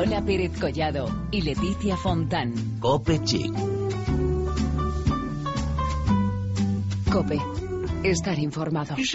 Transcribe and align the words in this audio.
Lola 0.00 0.24
Pérez 0.24 0.58
Collado 0.58 1.28
y 1.30 1.42
Leticia 1.42 1.94
Fontán. 1.94 2.54
Cope 2.80 3.22
Chic. 3.22 3.52
Cope. 7.12 7.38
Estar 8.02 8.38
informado. 8.38 8.94
Es 8.96 9.12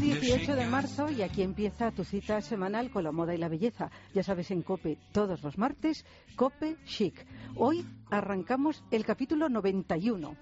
18 0.00 0.56
de 0.56 0.66
marzo 0.66 1.08
y 1.08 1.22
aquí 1.22 1.42
empieza 1.42 1.92
tu 1.92 2.02
cita 2.02 2.40
semanal 2.40 2.90
con 2.90 3.04
la 3.04 3.12
moda 3.12 3.32
y 3.32 3.38
la 3.38 3.48
belleza. 3.48 3.92
Ya 4.12 4.24
sabes, 4.24 4.50
en 4.50 4.62
Cope 4.62 4.98
todos 5.12 5.40
los 5.44 5.56
martes, 5.56 6.04
Cope 6.34 6.76
Chic. 6.84 7.24
Hoy 7.54 7.86
arrancamos 8.10 8.82
el 8.90 9.04
capítulo 9.04 9.48
91. 9.48 10.36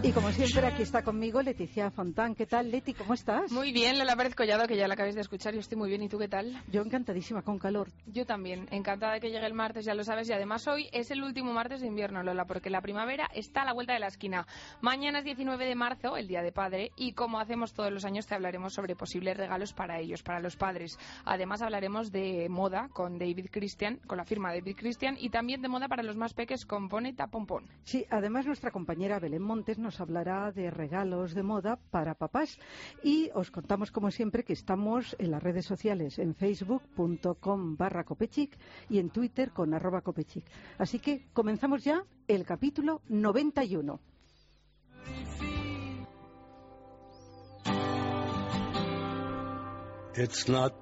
Y 0.00 0.12
como 0.12 0.30
siempre, 0.30 0.64
aquí 0.64 0.82
está 0.82 1.02
conmigo 1.02 1.42
Leticia 1.42 1.90
Fontán. 1.90 2.36
¿Qué 2.36 2.46
tal, 2.46 2.70
Leti? 2.70 2.94
¿Cómo 2.94 3.14
estás? 3.14 3.50
Muy 3.50 3.72
bien, 3.72 3.98
Lola 3.98 4.14
Pérez 4.14 4.36
Collado, 4.36 4.66
que 4.68 4.76
ya 4.76 4.86
la 4.86 4.94
acabáis 4.94 5.16
de 5.16 5.20
escuchar. 5.20 5.54
Yo 5.54 5.60
estoy 5.60 5.76
muy 5.76 5.88
bien. 5.88 6.02
¿Y 6.02 6.08
tú 6.08 6.18
qué 6.18 6.28
tal? 6.28 6.62
Yo 6.70 6.82
encantadísima, 6.82 7.42
con 7.42 7.58
calor. 7.58 7.88
Yo 8.06 8.24
también. 8.24 8.68
Encantada 8.70 9.14
de 9.14 9.20
que 9.20 9.30
llegue 9.30 9.44
el 9.44 9.54
martes, 9.54 9.84
ya 9.84 9.94
lo 9.94 10.04
sabes. 10.04 10.28
Y 10.30 10.32
además 10.32 10.68
hoy 10.68 10.88
es 10.92 11.10
el 11.10 11.22
último 11.22 11.52
martes 11.52 11.80
de 11.80 11.88
invierno, 11.88 12.22
Lola, 12.22 12.44
porque 12.44 12.70
la 12.70 12.80
primavera 12.80 13.28
está 13.34 13.62
a 13.62 13.64
la 13.64 13.72
vuelta 13.72 13.92
de 13.92 13.98
la 13.98 14.06
esquina. 14.06 14.46
Mañana 14.80 15.18
es 15.18 15.24
19 15.24 15.66
de 15.66 15.74
marzo, 15.74 16.16
el 16.16 16.28
Día 16.28 16.42
de 16.42 16.52
Padre, 16.52 16.92
y 16.96 17.12
como 17.12 17.40
hacemos 17.40 17.74
todos 17.74 17.92
los 17.92 18.04
años, 18.04 18.26
te 18.26 18.36
hablaremos 18.36 18.74
sobre 18.74 18.94
posibles 18.94 19.36
regalos 19.36 19.72
para 19.72 19.98
ellos, 19.98 20.22
para 20.22 20.38
los 20.38 20.56
padres. 20.56 20.96
Además 21.24 21.60
hablaremos 21.60 22.12
de 22.12 22.46
moda 22.48 22.88
con 22.92 23.18
David 23.18 23.48
Christian, 23.50 23.96
con 24.06 24.16
la 24.16 24.24
firma 24.24 24.54
David 24.54 24.76
Christian, 24.76 25.16
y 25.18 25.30
también 25.30 25.60
de 25.60 25.68
moda 25.68 25.88
para 25.88 26.04
los 26.04 26.16
más 26.16 26.34
peques 26.34 26.64
con 26.64 26.88
Boneta 26.88 27.26
Pompón. 27.26 27.64
Sí, 27.82 28.06
además 28.10 28.46
nuestra 28.46 28.67
compañera 28.70 29.18
Belén 29.18 29.42
Montes 29.42 29.78
nos 29.78 30.00
hablará 30.00 30.52
de 30.52 30.70
regalos 30.70 31.34
de 31.34 31.42
moda 31.42 31.78
para 31.90 32.14
papás. 32.14 32.58
Y 33.02 33.30
os 33.34 33.50
contamos, 33.50 33.90
como 33.90 34.10
siempre, 34.10 34.44
que 34.44 34.52
estamos 34.52 35.16
en 35.18 35.30
las 35.30 35.42
redes 35.42 35.66
sociales, 35.66 36.18
en 36.18 36.34
facebook.com 36.34 37.76
barra 37.76 38.04
copechic 38.04 38.56
y 38.88 38.98
en 38.98 39.10
Twitter 39.10 39.52
con 39.52 39.74
arroba 39.74 40.02
copechic. 40.02 40.44
Así 40.78 40.98
que 40.98 41.26
comenzamos 41.32 41.84
ya 41.84 42.04
el 42.26 42.44
capítulo 42.44 43.02
91. 43.08 44.00
It's 50.14 50.48
not. 50.48 50.74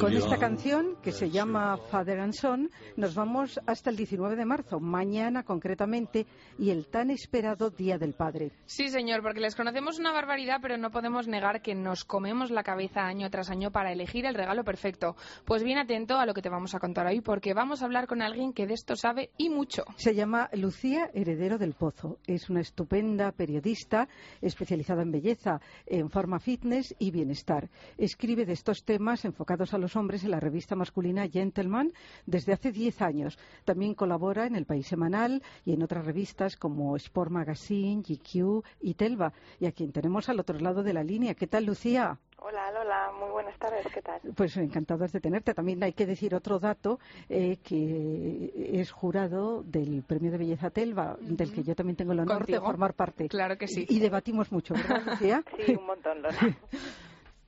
Con 0.00 0.12
esta 0.12 0.38
canción, 0.38 0.96
que 1.02 1.12
se 1.12 1.30
llama 1.30 1.76
Father 1.76 2.18
and 2.18 2.32
Son, 2.32 2.68
nos 2.96 3.14
vamos 3.14 3.60
hasta 3.64 3.90
el 3.90 3.96
19 3.96 4.34
de 4.34 4.44
marzo, 4.44 4.80
mañana 4.80 5.44
concretamente, 5.44 6.26
y 6.58 6.70
el 6.70 6.88
tan 6.88 7.10
esperado 7.10 7.70
Día 7.70 7.96
del 7.96 8.14
Padre. 8.14 8.50
Sí, 8.66 8.88
señor, 8.88 9.22
porque 9.22 9.40
les 9.40 9.54
conocemos 9.54 10.00
una 10.00 10.12
barbaridad, 10.12 10.58
pero 10.60 10.76
no 10.78 10.90
podemos 10.90 11.28
negar 11.28 11.62
que 11.62 11.76
nos 11.76 12.04
comemos 12.04 12.50
la 12.50 12.64
cabeza 12.64 13.02
año 13.02 13.30
tras 13.30 13.50
año 13.50 13.70
para 13.70 13.92
elegir 13.92 14.26
el 14.26 14.34
regalo 14.34 14.64
perfecto. 14.64 15.14
Pues 15.44 15.62
bien 15.62 15.78
atento 15.78 16.18
a 16.18 16.26
lo 16.26 16.34
que 16.34 16.42
te 16.42 16.48
vamos 16.48 16.74
a 16.74 16.80
contar 16.80 17.06
hoy, 17.06 17.20
porque 17.20 17.54
vamos 17.54 17.82
a 17.82 17.84
hablar 17.84 18.08
con 18.08 18.22
alguien 18.22 18.52
que 18.52 18.66
de 18.66 18.74
esto 18.74 18.96
sabe 18.96 19.30
y 19.36 19.48
mucho. 19.48 19.84
Se 19.96 20.14
llama 20.14 20.50
Lucía 20.54 21.08
Heredero 21.14 21.56
del 21.56 21.74
Pozo. 21.74 22.18
Es 22.26 22.50
una 22.50 22.60
estupenda 22.60 23.30
periodista 23.30 24.08
especializada 24.40 25.02
en 25.02 25.12
belleza, 25.12 25.60
en 25.86 26.10
forma 26.10 26.40
fitness 26.40 26.96
y 26.98 27.12
bienestar. 27.12 27.70
Escribe 27.96 28.44
de 28.44 28.54
estos 28.54 28.84
temas 28.84 29.19
enfocados 29.24 29.74
a 29.74 29.78
los 29.78 29.96
hombres 29.96 30.24
en 30.24 30.30
la 30.30 30.40
revista 30.40 30.76
masculina 30.76 31.28
Gentleman 31.28 31.92
desde 32.26 32.52
hace 32.52 32.72
10 32.72 33.02
años. 33.02 33.38
También 33.64 33.94
colabora 33.94 34.46
en 34.46 34.56
El 34.56 34.66
País 34.66 34.86
Semanal 34.86 35.42
y 35.64 35.72
en 35.72 35.82
otras 35.82 36.04
revistas 36.04 36.56
como 36.56 36.96
Sport 36.96 37.30
Magazine, 37.30 38.02
GQ 38.02 38.64
y 38.80 38.94
Telva. 38.94 39.32
Y 39.58 39.66
a 39.66 39.72
quien 39.72 39.92
tenemos 39.92 40.28
al 40.28 40.40
otro 40.40 40.58
lado 40.58 40.82
de 40.82 40.92
la 40.92 41.04
línea. 41.04 41.34
¿Qué 41.34 41.46
tal, 41.46 41.66
Lucía? 41.66 42.18
Hola 42.42 42.72
Lola, 42.72 43.12
muy 43.18 43.30
buenas 43.30 43.58
tardes, 43.58 43.86
¿qué 43.92 44.00
tal? 44.00 44.18
Pues 44.34 44.56
encantados 44.56 45.12
de 45.12 45.20
tenerte. 45.20 45.52
También 45.52 45.82
hay 45.82 45.92
que 45.92 46.06
decir 46.06 46.34
otro 46.34 46.58
dato, 46.58 46.98
eh, 47.28 47.58
que 47.58 48.80
es 48.80 48.90
jurado 48.90 49.62
del 49.62 50.02
Premio 50.02 50.30
de 50.30 50.38
Belleza 50.38 50.70
Telva, 50.70 51.18
del 51.20 51.52
que 51.52 51.62
yo 51.62 51.74
también 51.74 51.96
tengo 51.96 52.12
el 52.12 52.20
honor 52.20 52.46
de 52.46 52.58
formar 52.58 52.94
parte. 52.94 53.28
Claro 53.28 53.58
que 53.58 53.68
sí. 53.68 53.84
Y, 53.88 53.96
y 53.96 54.00
debatimos 54.00 54.50
mucho, 54.52 54.72
¿verdad, 54.72 55.02
Lucía? 55.04 55.44
sí, 55.66 55.74
un 55.74 55.84
montón, 55.84 56.22
Lola. 56.22 56.38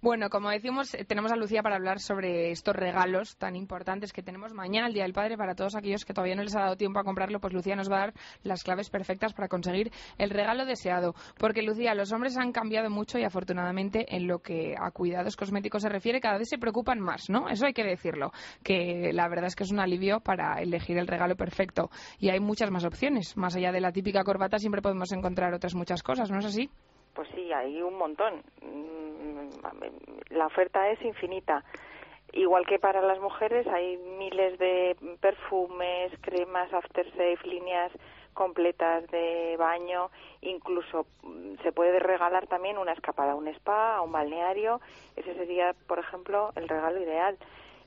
Bueno, 0.02 0.30
como 0.30 0.50
decimos, 0.50 0.94
eh, 0.94 1.04
tenemos 1.04 1.30
a 1.30 1.36
Lucía 1.36 1.62
para 1.62 1.76
hablar 1.76 2.00
sobre 2.00 2.50
estos 2.50 2.74
regalos 2.74 3.36
tan 3.36 3.54
importantes 3.54 4.12
que 4.12 4.20
tenemos 4.20 4.52
mañana, 4.52 4.88
el 4.88 4.94
Día 4.94 5.04
del 5.04 5.12
Padre, 5.12 5.36
para 5.36 5.54
todos 5.54 5.76
aquellos 5.76 6.04
que 6.04 6.12
todavía 6.12 6.34
no 6.34 6.42
les 6.42 6.56
ha 6.56 6.62
dado 6.62 6.76
tiempo 6.76 6.98
a 6.98 7.04
comprarlo, 7.04 7.38
pues 7.38 7.54
Lucía 7.54 7.76
nos 7.76 7.88
va 7.88 7.98
a 7.98 8.00
dar 8.00 8.14
las 8.42 8.64
claves 8.64 8.90
perfectas 8.90 9.32
para 9.32 9.46
conseguir 9.46 9.92
el 10.18 10.30
regalo 10.30 10.66
deseado. 10.66 11.14
Porque, 11.38 11.62
Lucía, 11.62 11.94
los 11.94 12.10
hombres 12.10 12.36
han 12.36 12.50
cambiado 12.50 12.90
mucho 12.90 13.16
y 13.20 13.22
afortunadamente 13.22 14.16
en 14.16 14.26
lo 14.26 14.40
que 14.40 14.74
a 14.76 14.90
cuidados 14.90 15.36
cosméticos 15.36 15.82
se 15.82 15.88
refiere, 15.88 16.20
cada 16.20 16.36
vez 16.36 16.48
se 16.48 16.58
preocupan 16.58 16.98
más, 16.98 17.30
¿no? 17.30 17.48
Eso 17.48 17.66
hay 17.66 17.72
que 17.72 17.84
decirlo, 17.84 18.32
que 18.64 19.12
la 19.12 19.28
verdad 19.28 19.46
es 19.46 19.54
que 19.54 19.62
es 19.62 19.70
un 19.70 19.78
alivio 19.78 20.18
para 20.18 20.60
elegir 20.60 20.98
el 20.98 21.06
regalo 21.06 21.36
perfecto. 21.36 21.90
Y 22.18 22.30
hay 22.30 22.40
muchas 22.40 22.72
más 22.72 22.84
opciones. 22.84 23.36
Más 23.36 23.54
allá 23.54 23.70
de 23.70 23.80
la 23.80 23.92
típica 23.92 24.24
corbata, 24.24 24.58
siempre 24.58 24.82
podemos 24.82 25.12
encontrar 25.12 25.54
otras 25.54 25.76
muchas 25.76 26.02
cosas, 26.02 26.28
¿no 26.28 26.40
es 26.40 26.46
así? 26.46 26.68
Pues 27.14 27.28
sí, 27.34 27.52
hay 27.52 27.82
un 27.82 27.96
montón. 27.96 28.42
La 30.30 30.46
oferta 30.46 30.88
es 30.90 31.02
infinita. 31.02 31.64
Igual 32.32 32.66
que 32.66 32.78
para 32.78 33.02
las 33.02 33.20
mujeres, 33.20 33.66
hay 33.66 33.98
miles 33.98 34.58
de 34.58 34.96
perfumes, 35.20 36.12
cremas, 36.22 36.72
aftershave, 36.72 37.38
líneas 37.44 37.92
completas 38.32 39.06
de 39.10 39.56
baño, 39.58 40.10
incluso 40.40 41.06
se 41.62 41.72
puede 41.72 41.98
regalar 41.98 42.46
también 42.46 42.78
una 42.78 42.92
escapada 42.92 43.32
a 43.32 43.34
un 43.34 43.48
spa, 43.48 43.96
a 43.96 44.02
un 44.02 44.12
balneario, 44.12 44.80
ese 45.16 45.34
sería, 45.34 45.74
por 45.86 45.98
ejemplo, 45.98 46.50
el 46.56 46.68
regalo 46.68 47.00
ideal 47.02 47.36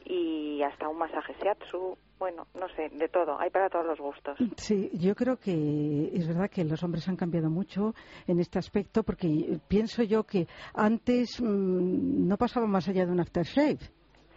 y 0.03 0.61
hasta 0.61 0.87
un 0.87 0.99
masaje 0.99 1.33
shiatsu, 1.41 1.97
bueno, 2.19 2.47
no 2.53 2.67
sé, 2.69 2.89
de 2.89 3.07
todo, 3.09 3.37
hay 3.39 3.49
para 3.49 3.69
todos 3.69 3.85
los 3.85 3.99
gustos. 3.99 4.37
Sí, 4.57 4.89
yo 4.93 5.15
creo 5.15 5.37
que 5.37 6.11
es 6.13 6.27
verdad 6.27 6.49
que 6.49 6.63
los 6.63 6.81
hombres 6.83 7.07
han 7.07 7.15
cambiado 7.15 7.49
mucho 7.49 7.93
en 8.27 8.39
este 8.39 8.59
aspecto 8.59 9.03
porque 9.03 9.59
pienso 9.67 10.03
yo 10.03 10.23
que 10.23 10.47
antes 10.73 11.41
mmm, 11.41 12.27
no 12.27 12.37
pasaba 12.37 12.67
más 12.67 12.87
allá 12.87 13.05
de 13.05 13.11
un 13.11 13.19
aftershave. 13.19 13.79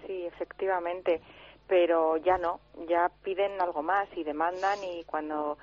Sí, 0.06 0.26
efectivamente, 0.26 1.20
pero 1.66 2.16
ya 2.16 2.38
no, 2.38 2.60
ya 2.88 3.10
piden 3.22 3.60
algo 3.60 3.82
más 3.82 4.08
y 4.16 4.24
demandan 4.24 4.82
y 4.82 5.04
cuando 5.04 5.58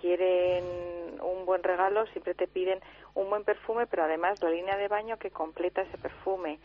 quieren 0.00 0.64
un 1.22 1.46
buen 1.46 1.62
regalo 1.62 2.06
siempre 2.08 2.34
te 2.34 2.46
piden 2.46 2.80
un 3.14 3.30
buen 3.30 3.44
perfume, 3.44 3.86
pero 3.86 4.04
además 4.04 4.42
la 4.42 4.50
línea 4.50 4.76
de 4.76 4.88
baño 4.88 5.18
que 5.18 5.30
completa 5.30 5.82
ese 5.82 5.98
perfume 5.98 6.58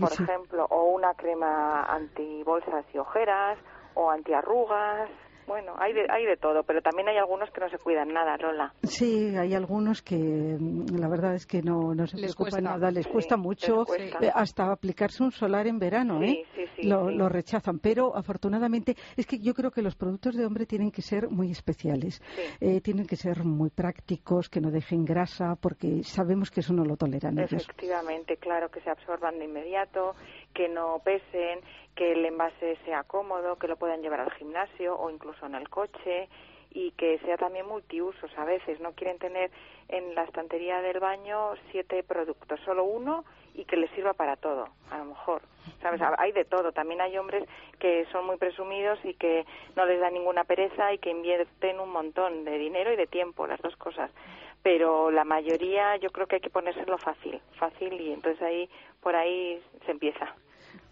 por 0.00 0.12
sí. 0.12 0.22
ejemplo, 0.22 0.66
o 0.70 0.84
una 0.84 1.14
crema 1.14 1.84
anti 1.84 2.42
bolsas 2.44 2.84
y 2.94 2.98
ojeras, 2.98 3.58
o 3.94 4.10
antiarrugas. 4.10 5.10
Bueno, 5.44 5.74
hay 5.76 5.92
de, 5.92 6.06
hay 6.08 6.24
de 6.24 6.36
todo, 6.36 6.62
pero 6.62 6.80
también 6.82 7.08
hay 7.08 7.16
algunos 7.18 7.50
que 7.50 7.60
no 7.60 7.68
se 7.68 7.76
cuidan 7.76 8.12
nada, 8.12 8.36
Lola. 8.36 8.72
Sí, 8.84 9.34
hay 9.36 9.54
algunos 9.54 10.00
que 10.00 10.14
mm, 10.16 10.96
la 11.00 11.08
verdad 11.08 11.34
es 11.34 11.46
que 11.46 11.62
no, 11.62 11.92
no 11.96 12.06
se 12.06 12.16
les 12.16 12.36
preocupan 12.36 12.60
cuesta. 12.62 12.78
nada, 12.78 12.90
les 12.92 13.04
Sí, 13.06 13.10
cuesta 13.12 13.36
mucho, 13.36 13.78
les 13.78 14.12
cuesta. 14.12 14.18
eh, 14.24 14.30
hasta 14.32 14.70
aplicarse 14.70 15.20
un 15.24 15.32
solar 15.32 15.66
en 15.66 15.80
verano, 15.80 16.20
Sí, 16.20 16.26
¿eh? 16.26 16.46
sí, 16.54 16.64
sí, 16.76 16.88
lo, 16.88 17.08
sí. 17.08 17.16
lo 17.16 17.28
rechazan, 17.28 17.80
pero 17.80 18.16
afortunadamente 18.16 18.94
es 19.16 19.26
que 19.26 19.40
yo 19.40 19.52
creo 19.52 19.72
que 19.72 19.82
los 19.82 19.96
productos 19.96 20.36
de 20.36 20.46
hombre 20.46 20.64
tienen 20.64 20.92
que 20.92 21.02
ser 21.02 21.28
muy 21.28 21.50
especiales, 21.50 22.22
Sí. 22.36 22.42
Eh, 22.60 22.80
tienen 22.80 23.04
que 23.08 23.16
ser 23.16 23.42
muy 23.42 23.70
prácticos, 23.70 24.48
que 24.48 24.60
no 24.60 24.70
dejen 24.70 25.04
grasa, 25.04 25.56
porque 25.60 26.04
sabemos 26.04 26.52
que 26.52 26.60
eso 26.60 26.72
no 26.72 26.84
lo 26.84 26.96
toleran 26.96 27.36
ellos. 27.40 27.64
Efectivamente, 27.64 28.36
claro, 28.36 28.70
que 28.70 28.80
se 28.80 28.90
absorban 28.90 29.40
de 29.40 29.46
inmediato, 29.46 30.14
que 30.54 30.68
no 30.68 31.00
pesen, 31.04 31.58
que 31.94 32.12
el 32.12 32.24
envase 32.24 32.76
sea 32.84 33.04
cómodo, 33.04 33.56
que 33.56 33.68
lo 33.68 33.76
puedan 33.76 34.02
llevar 34.02 34.20
al 34.20 34.32
gimnasio 34.32 34.96
o 34.98 35.10
incluso 35.10 35.46
en 35.46 35.54
el 35.54 35.68
coche 35.68 36.28
y 36.70 36.92
que 36.92 37.18
sea 37.18 37.36
también 37.36 37.66
multiusos 37.66 38.30
a 38.36 38.44
veces. 38.44 38.80
No 38.80 38.92
quieren 38.92 39.18
tener 39.18 39.50
en 39.88 40.14
la 40.14 40.24
estantería 40.24 40.80
del 40.80 41.00
baño 41.00 41.54
siete 41.70 42.02
productos, 42.02 42.60
solo 42.60 42.84
uno 42.84 43.24
y 43.54 43.64
que 43.66 43.76
les 43.76 43.90
sirva 43.90 44.14
para 44.14 44.36
todo, 44.36 44.68
a 44.90 44.98
lo 44.98 45.04
mejor. 45.04 45.42
¿Sabes? 45.82 46.00
Hay 46.18 46.32
de 46.32 46.44
todo. 46.44 46.72
También 46.72 47.00
hay 47.00 47.18
hombres 47.18 47.44
que 47.78 48.06
son 48.10 48.26
muy 48.26 48.36
presumidos 48.36 48.98
y 49.04 49.14
que 49.14 49.44
no 49.76 49.84
les 49.84 50.00
da 50.00 50.10
ninguna 50.10 50.44
pereza 50.44 50.92
y 50.92 50.98
que 50.98 51.10
invierten 51.10 51.80
un 51.80 51.90
montón 51.90 52.44
de 52.44 52.56
dinero 52.56 52.92
y 52.92 52.96
de 52.96 53.06
tiempo, 53.06 53.46
las 53.46 53.60
dos 53.60 53.76
cosas. 53.76 54.10
Pero 54.62 55.10
la 55.10 55.24
mayoría 55.24 55.96
yo 55.96 56.10
creo 56.10 56.26
que 56.26 56.36
hay 56.36 56.40
que 56.40 56.50
ponérselo 56.50 56.96
fácil, 56.96 57.40
fácil 57.58 58.00
y 58.00 58.12
entonces 58.12 58.40
ahí, 58.42 58.70
por 59.02 59.14
ahí 59.16 59.60
se 59.84 59.90
empieza. 59.90 60.34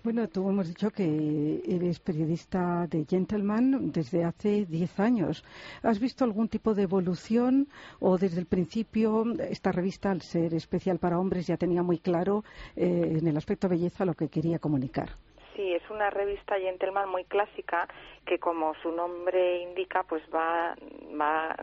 Bueno, 0.02 0.28
tú 0.28 0.48
hemos 0.48 0.66
dicho 0.66 0.90
que 0.90 1.60
eres 1.68 2.00
periodista 2.00 2.86
de 2.88 3.04
Gentleman 3.04 3.92
desde 3.92 4.24
hace 4.24 4.64
10 4.64 4.98
años. 4.98 5.44
¿Has 5.82 6.00
visto 6.00 6.24
algún 6.24 6.48
tipo 6.48 6.72
de 6.72 6.84
evolución 6.84 7.68
o 8.00 8.16
desde 8.16 8.40
el 8.40 8.46
principio 8.46 9.24
esta 9.38 9.72
revista, 9.72 10.10
al 10.10 10.22
ser 10.22 10.54
especial 10.54 10.98
para 10.98 11.18
hombres, 11.18 11.46
ya 11.46 11.58
tenía 11.58 11.82
muy 11.82 11.98
claro 11.98 12.44
eh, 12.76 13.18
en 13.18 13.26
el 13.26 13.36
aspecto 13.36 13.68
belleza 13.68 14.06
lo 14.06 14.14
que 14.14 14.28
quería 14.28 14.58
comunicar? 14.58 15.10
Sí, 15.54 15.74
es 15.74 15.82
una 15.90 16.08
revista 16.08 16.58
Gentleman 16.58 17.10
muy 17.10 17.24
clásica 17.24 17.86
que 18.24 18.38
como 18.38 18.72
su 18.82 18.92
nombre 18.92 19.62
indica, 19.64 20.04
pues 20.04 20.22
va, 20.34 20.74
va 21.20 21.54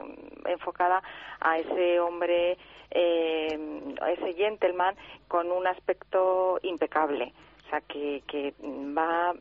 enfocada 0.45 1.01
a 1.39 1.57
ese 1.57 1.99
hombre, 1.99 2.57
eh, 2.91 3.95
a 3.99 4.11
ese 4.11 4.33
gentleman 4.35 4.95
con 5.27 5.51
un 5.51 5.65
aspecto 5.65 6.59
impecable. 6.61 7.33
O 7.67 7.69
sea, 7.69 7.81
que, 7.81 8.23
que 8.27 8.53
va 8.97 9.33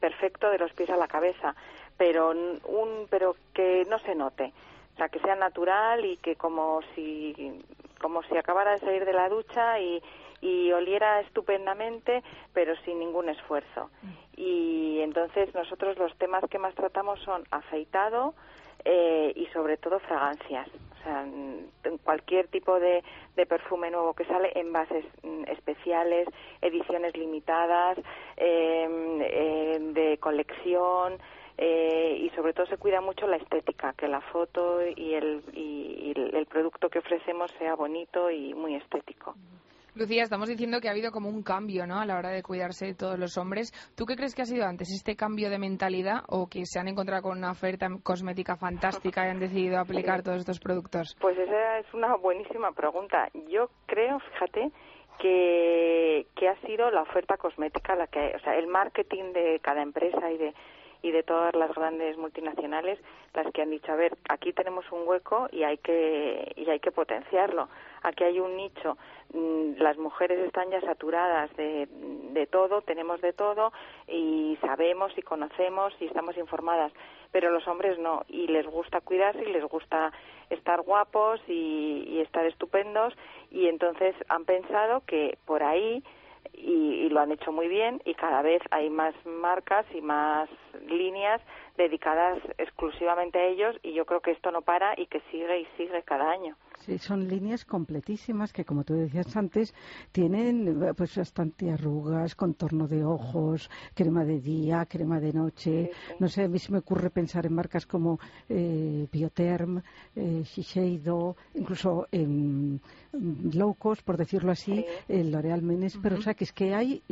perfecto 0.00 0.50
de 0.50 0.58
los 0.58 0.72
pies 0.72 0.90
a 0.90 0.96
la 0.96 1.06
cabeza, 1.06 1.54
pero, 1.96 2.30
un, 2.30 3.06
pero 3.08 3.36
que 3.54 3.86
no 3.88 4.00
se 4.00 4.16
note. 4.16 4.52
O 4.94 4.96
sea, 4.96 5.08
que 5.08 5.20
sea 5.20 5.36
natural 5.36 6.04
y 6.04 6.16
que 6.16 6.34
como 6.34 6.80
si, 6.94 7.62
como 8.00 8.24
si 8.24 8.36
acabara 8.36 8.72
de 8.72 8.78
salir 8.80 9.04
de 9.04 9.12
la 9.12 9.28
ducha 9.28 9.78
y, 9.78 10.02
y 10.40 10.72
oliera 10.72 11.20
estupendamente, 11.20 12.24
pero 12.52 12.74
sin 12.84 12.98
ningún 12.98 13.28
esfuerzo. 13.28 13.90
Y 14.36 15.00
entonces 15.00 15.54
nosotros 15.54 15.96
los 15.98 16.16
temas 16.18 16.42
que 16.50 16.58
más 16.58 16.74
tratamos 16.74 17.20
son 17.20 17.44
afeitado 17.52 18.34
eh, 18.84 19.32
y 19.36 19.46
sobre 19.46 19.76
todo 19.76 20.00
fragancias. 20.00 20.68
Sea, 21.08 21.24
cualquier 22.04 22.48
tipo 22.48 22.78
de, 22.78 23.02
de 23.34 23.46
perfume 23.46 23.90
nuevo 23.90 24.12
que 24.12 24.26
sale, 24.26 24.52
envases 24.54 25.06
mm, 25.22 25.44
especiales, 25.44 26.28
ediciones 26.60 27.16
limitadas, 27.16 27.96
em, 28.36 29.92
de 29.94 30.18
colección, 30.20 31.18
eh, 31.56 32.18
y 32.20 32.30
sobre 32.36 32.52
todo 32.52 32.66
se 32.66 32.76
cuida 32.76 33.00
mucho 33.00 33.26
la 33.26 33.36
estética, 33.36 33.94
que 33.94 34.06
la 34.06 34.20
foto 34.20 34.80
y 34.86 35.14
el, 35.14 35.42
y 35.54 36.12
el 36.14 36.46
producto 36.46 36.90
que 36.90 36.98
ofrecemos 36.98 37.50
sea 37.58 37.74
bonito 37.74 38.30
y 38.30 38.52
muy 38.52 38.74
estético. 38.74 39.34
Lucía, 39.98 40.22
estamos 40.22 40.48
diciendo 40.48 40.80
que 40.80 40.88
ha 40.88 40.92
habido 40.92 41.10
como 41.10 41.28
un 41.28 41.42
cambio 41.42 41.84
¿no? 41.84 41.98
a 41.98 42.06
la 42.06 42.16
hora 42.16 42.30
de 42.30 42.42
cuidarse 42.42 42.86
de 42.86 42.94
todos 42.94 43.18
los 43.18 43.36
hombres. 43.36 43.72
¿Tú 43.96 44.06
qué 44.06 44.14
crees 44.14 44.34
que 44.34 44.42
ha 44.42 44.44
sido 44.44 44.64
antes? 44.64 44.88
¿Este 44.90 45.16
cambio 45.16 45.50
de 45.50 45.58
mentalidad 45.58 46.22
o 46.28 46.46
que 46.48 46.64
se 46.66 46.78
han 46.78 46.86
encontrado 46.86 47.22
con 47.22 47.36
una 47.36 47.50
oferta 47.50 47.88
cosmética 48.04 48.56
fantástica 48.56 49.26
y 49.26 49.30
han 49.30 49.40
decidido 49.40 49.80
aplicar 49.80 50.22
todos 50.22 50.38
estos 50.38 50.60
productos? 50.60 51.16
Pues 51.20 51.36
esa 51.36 51.78
es 51.80 51.92
una 51.92 52.14
buenísima 52.14 52.70
pregunta. 52.70 53.28
Yo 53.48 53.70
creo, 53.86 54.20
fíjate, 54.20 54.70
que, 55.18 56.26
que 56.36 56.48
ha 56.48 56.60
sido 56.60 56.90
la 56.92 57.02
oferta 57.02 57.36
cosmética 57.36 57.96
la 57.96 58.06
que, 58.06 58.34
o 58.36 58.38
sea, 58.38 58.54
el 58.54 58.68
marketing 58.68 59.32
de 59.32 59.58
cada 59.60 59.82
empresa 59.82 60.30
y 60.30 60.38
de 60.38 60.54
y 61.02 61.10
de 61.10 61.22
todas 61.22 61.54
las 61.54 61.72
grandes 61.74 62.16
multinacionales 62.16 62.98
las 63.34 63.52
que 63.52 63.62
han 63.62 63.70
dicho 63.70 63.92
a 63.92 63.96
ver 63.96 64.16
aquí 64.28 64.52
tenemos 64.52 64.84
un 64.90 65.06
hueco 65.06 65.48
y 65.52 65.62
hay 65.62 65.78
que 65.78 66.52
y 66.56 66.68
hay 66.68 66.80
que 66.80 66.90
potenciarlo. 66.90 67.68
Aquí 68.02 68.24
hay 68.24 68.40
un 68.40 68.56
nicho. 68.56 68.96
Mm, 69.32 69.80
las 69.80 69.98
mujeres 69.98 70.38
están 70.40 70.70
ya 70.70 70.80
saturadas 70.80 71.54
de, 71.56 71.86
de 72.32 72.46
todo 72.46 72.82
tenemos 72.82 73.20
de 73.20 73.32
todo 73.32 73.72
y 74.06 74.58
sabemos 74.60 75.12
y 75.16 75.22
conocemos 75.22 75.94
y 76.00 76.06
estamos 76.06 76.36
informadas 76.36 76.92
pero 77.32 77.50
los 77.50 77.66
hombres 77.68 77.98
no. 77.98 78.22
Y 78.28 78.46
les 78.46 78.66
gusta 78.66 79.00
cuidarse 79.00 79.42
y 79.42 79.52
les 79.52 79.64
gusta 79.64 80.12
estar 80.50 80.80
guapos 80.82 81.40
y, 81.46 82.04
y 82.08 82.20
estar 82.20 82.44
estupendos. 82.46 83.14
Y 83.50 83.68
entonces 83.68 84.14
han 84.28 84.44
pensado 84.44 85.02
que 85.06 85.38
por 85.44 85.62
ahí 85.62 86.02
y, 86.60 87.08
lo 87.08 87.20
han 87.20 87.32
hecho 87.32 87.52
muy 87.52 87.68
bien 87.68 88.02
y 88.04 88.14
cada 88.14 88.42
vez 88.42 88.60
hay 88.70 88.90
más 88.90 89.14
marcas 89.24 89.86
y 89.94 90.02
más 90.02 90.48
líneas 90.88 91.40
dedicadas 91.76 92.38
exclusivamente 92.58 93.38
a 93.38 93.46
ellos 93.46 93.76
y 93.82 93.94
yo 93.94 94.04
creo 94.04 94.20
que 94.20 94.32
esto 94.32 94.50
no 94.50 94.60
para 94.62 94.92
y 95.00 95.06
que 95.06 95.20
sigue 95.30 95.60
y 95.60 95.66
sigue 95.76 96.02
cada 96.02 96.30
año. 96.30 96.54
Son 96.98 97.28
líneas 97.28 97.64
completísimas 97.64 98.52
que, 98.52 98.64
como 98.64 98.84
tú 98.84 98.94
decías 98.94 99.36
antes, 99.36 99.74
tienen 100.12 100.94
pues 100.96 101.16
bastante 101.16 101.70
arrugas, 101.70 102.34
contorno 102.34 102.88
de 102.88 103.04
ojos, 103.04 103.70
crema 103.94 104.24
de 104.24 104.40
día, 104.40 104.86
crema 104.86 105.20
de 105.20 105.32
noche. 105.32 105.90
No 106.18 106.28
sé, 106.28 106.44
a 106.44 106.48
mí 106.48 106.58
se 106.58 106.72
me 106.72 106.78
ocurre 106.78 107.10
pensar 107.10 107.46
en 107.46 107.54
marcas 107.54 107.86
como 107.86 108.18
eh, 108.48 109.06
Biotherm, 109.12 109.82
eh, 110.16 110.42
Shiseido, 110.44 111.36
incluso 111.54 112.06
en 112.12 112.80
low 113.12 113.74
cost, 113.74 114.02
por 114.02 114.16
decirlo 114.16 114.52
así, 114.52 114.84
L'Oreal 115.08 115.62
Menes. 115.62 115.98
Pero, 116.02 116.16
o 116.16 116.20
sea, 116.20 116.34
que 116.34 116.44
es 116.44 116.52
que 116.52 116.74
hay 116.74 117.02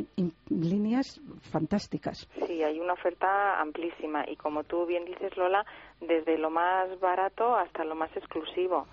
líneas 0.49 1.21
fantásticas. 1.51 2.27
Sí, 2.45 2.63
hay 2.63 2.79
una 2.79 2.93
oferta 2.93 3.59
amplísima 3.59 4.23
y, 4.27 4.35
como 4.35 4.63
tú 4.63 4.85
bien 4.85 5.05
dices, 5.05 5.35
Lola, 5.37 5.65
desde 6.01 6.37
lo 6.37 6.49
más 6.49 6.99
barato 6.99 7.55
hasta 7.55 7.83
lo 7.83 7.95
más 7.95 8.15
exclusivo. 8.15 8.87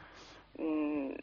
Mm, 0.57 1.15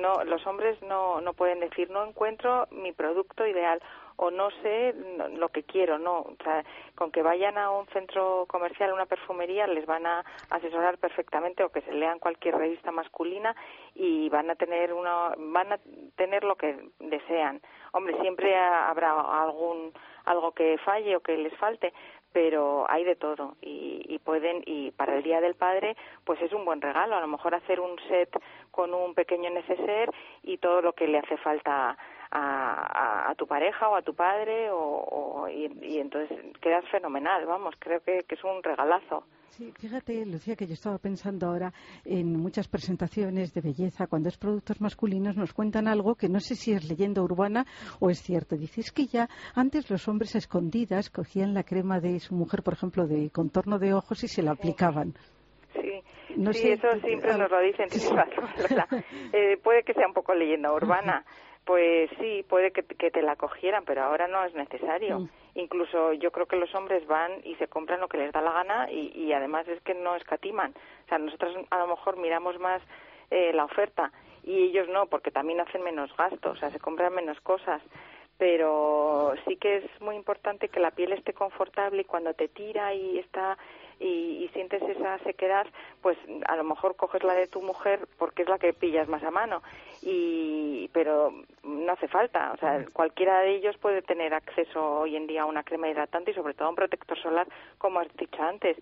no 0.00 0.22
los 0.24 0.46
hombres 0.46 0.80
no 0.82 1.20
no 1.20 1.32
pueden 1.32 1.58
decir 1.58 1.90
no 1.90 2.04
encuentro 2.04 2.68
mi 2.70 2.92
producto 2.92 3.44
ideal 3.44 3.82
o 4.16 4.30
no 4.30 4.50
sé 4.62 4.94
lo 5.36 5.48
que 5.48 5.64
quiero 5.64 5.98
no 5.98 6.20
o 6.20 6.36
sea, 6.44 6.64
con 6.94 7.10
que 7.10 7.22
vayan 7.22 7.58
a 7.58 7.72
un 7.72 7.86
centro 7.88 8.46
comercial 8.48 8.92
una 8.92 9.06
perfumería 9.06 9.66
les 9.66 9.84
van 9.84 10.06
a 10.06 10.24
asesorar 10.50 10.98
perfectamente 10.98 11.64
o 11.64 11.70
que 11.70 11.80
se 11.80 11.92
lean 11.92 12.20
cualquier 12.20 12.56
revista 12.56 12.92
masculina 12.92 13.56
y 13.96 14.28
van 14.28 14.48
a 14.48 14.54
tener 14.54 14.92
una 14.92 15.34
van 15.36 15.72
a 15.72 15.80
tener 16.16 16.44
lo 16.44 16.54
que 16.54 16.90
desean. 17.00 17.60
Hombre 17.92 18.16
siempre 18.20 18.56
habrá 18.56 19.20
algún 19.42 19.92
algo 20.24 20.52
que 20.52 20.78
falle 20.78 21.16
o 21.16 21.20
que 21.20 21.36
les 21.36 21.56
falte 21.56 21.92
pero 22.32 22.86
hay 22.88 23.04
de 23.04 23.16
todo. 23.16 23.56
Y, 23.60 24.04
y, 24.08 24.18
pueden 24.18 24.62
y 24.66 24.90
para 24.92 25.16
el 25.16 25.22
día 25.22 25.40
del 25.40 25.54
padre 25.54 25.96
pues 26.24 26.40
es 26.42 26.52
un 26.52 26.64
buen 26.64 26.80
regalo. 26.80 27.16
A 27.16 27.20
lo 27.20 27.26
mejor 27.26 27.54
hacer 27.54 27.80
un 27.80 27.98
set 28.08 28.30
con 28.70 28.94
un 28.94 29.14
pequeño 29.14 29.50
neceser 29.50 30.10
y 30.42 30.58
todo 30.58 30.82
lo 30.82 30.92
que 30.92 31.06
le 31.06 31.18
hace 31.18 31.36
falta 31.38 31.96
a, 32.30 33.30
a, 33.30 33.34
tu 33.34 33.46
pareja 33.46 33.88
o 33.88 33.96
a 33.96 34.02
tu 34.02 34.14
padre 34.14 34.68
o, 34.70 35.48
y, 35.48 35.98
entonces 35.98 36.38
quedas 36.60 36.84
fenomenal. 36.88 37.44
Vamos 37.46 37.74
creo 37.78 38.02
que 38.02 38.24
es 38.28 38.44
un 38.44 38.62
regalazo 38.62 39.24
Sí, 39.52 39.70
fíjate, 39.78 40.24
Lucía, 40.24 40.56
que 40.56 40.66
yo 40.66 40.72
estaba 40.72 40.96
pensando 40.96 41.46
ahora 41.46 41.74
en 42.06 42.40
muchas 42.40 42.68
presentaciones 42.68 43.52
de 43.52 43.60
belleza, 43.60 44.06
cuando 44.06 44.30
es 44.30 44.38
productos 44.38 44.80
masculinos, 44.80 45.36
nos 45.36 45.52
cuentan 45.52 45.88
algo 45.88 46.14
que 46.14 46.30
no 46.30 46.40
sé 46.40 46.54
si 46.54 46.72
es 46.72 46.88
leyenda 46.88 47.20
urbana 47.20 47.66
o 48.00 48.08
es 48.08 48.22
cierto. 48.22 48.56
Dices 48.56 48.90
que 48.92 49.04
ya 49.04 49.28
antes 49.54 49.90
los 49.90 50.08
hombres 50.08 50.34
escondidas 50.36 51.10
cogían 51.10 51.52
la 51.52 51.64
crema 51.64 52.00
de 52.00 52.18
su 52.18 52.34
mujer, 52.34 52.62
por 52.62 52.72
ejemplo, 52.72 53.06
de 53.06 53.28
contorno 53.28 53.78
de 53.78 53.92
ojos 53.92 54.24
y 54.24 54.28
se 54.28 54.42
la 54.42 54.52
aplicaban. 54.52 55.12
Sí. 55.74 56.02
sí, 56.54 56.70
eso 56.70 56.88
siempre 57.04 57.36
nos 57.36 57.50
lo 57.50 57.60
dicen. 57.60 57.88
eh, 59.34 59.58
puede 59.62 59.82
que 59.82 59.92
sea 59.92 60.06
un 60.06 60.14
poco 60.14 60.32
leyenda 60.34 60.72
urbana. 60.72 61.26
Pues 61.64 62.10
sí, 62.18 62.44
puede 62.48 62.72
que, 62.72 62.82
te 62.82 63.22
la 63.22 63.36
cogieran, 63.36 63.84
pero 63.84 64.02
ahora 64.02 64.26
no 64.26 64.44
es 64.44 64.54
necesario. 64.54 65.20
Mm. 65.20 65.28
Incluso 65.54 66.12
yo 66.14 66.32
creo 66.32 66.46
que 66.46 66.56
los 66.56 66.74
hombres 66.74 67.06
van 67.06 67.32
y 67.44 67.54
se 67.56 67.68
compran 67.68 68.00
lo 68.00 68.08
que 68.08 68.18
les 68.18 68.32
da 68.32 68.40
la 68.40 68.52
gana 68.52 68.90
y, 68.90 69.12
y 69.14 69.32
además 69.32 69.68
es 69.68 69.80
que 69.82 69.94
no 69.94 70.16
escatiman. 70.16 70.74
O 71.04 71.08
sea, 71.08 71.18
nosotros 71.18 71.56
a 71.70 71.78
lo 71.78 71.86
mejor 71.86 72.16
miramos 72.16 72.58
más 72.58 72.82
eh, 73.30 73.52
la 73.54 73.64
oferta 73.64 74.12
y 74.44 74.64
ellos 74.64 74.88
no, 74.88 75.06
porque 75.06 75.30
también 75.30 75.60
hacen 75.60 75.82
menos 75.82 76.14
gastos, 76.16 76.56
o 76.56 76.60
sea, 76.60 76.70
se 76.70 76.78
compran 76.78 77.14
menos 77.14 77.40
cosas. 77.40 77.80
Pero 78.36 79.34
sí 79.46 79.56
que 79.56 79.76
es 79.76 80.00
muy 80.00 80.16
importante 80.16 80.68
que 80.68 80.80
la 80.80 80.90
piel 80.90 81.12
esté 81.12 81.32
confortable 81.32 82.02
y 82.02 82.04
cuando 82.04 82.34
te 82.34 82.48
tira 82.48 82.92
y 82.92 83.18
está 83.18 83.56
y, 84.02 84.48
sientes 84.52 84.82
esa 84.82 85.18
sequedad, 85.20 85.66
pues 86.02 86.18
a 86.46 86.56
lo 86.56 86.64
mejor 86.64 86.96
coges 86.96 87.22
la 87.22 87.34
de 87.34 87.46
tu 87.46 87.62
mujer 87.62 88.00
porque 88.18 88.42
es 88.42 88.48
la 88.48 88.58
que 88.58 88.72
pillas 88.72 89.08
más 89.08 89.22
a 89.22 89.30
mano. 89.30 89.62
Y, 90.02 90.90
pero 90.92 91.32
no 91.62 91.92
hace 91.92 92.08
falta, 92.08 92.52
o 92.52 92.58
sea, 92.58 92.84
cualquiera 92.92 93.40
de 93.40 93.54
ellos 93.56 93.76
puede 93.78 94.02
tener 94.02 94.34
acceso 94.34 95.00
hoy 95.00 95.16
en 95.16 95.26
día 95.26 95.42
a 95.42 95.46
una 95.46 95.62
crema 95.62 95.88
hidratante 95.88 96.32
y 96.32 96.34
sobre 96.34 96.54
todo 96.54 96.66
a 96.66 96.70
un 96.70 96.76
protector 96.76 97.18
solar, 97.18 97.46
como 97.78 98.00
has 98.00 98.14
dicho 98.16 98.42
antes. 98.42 98.76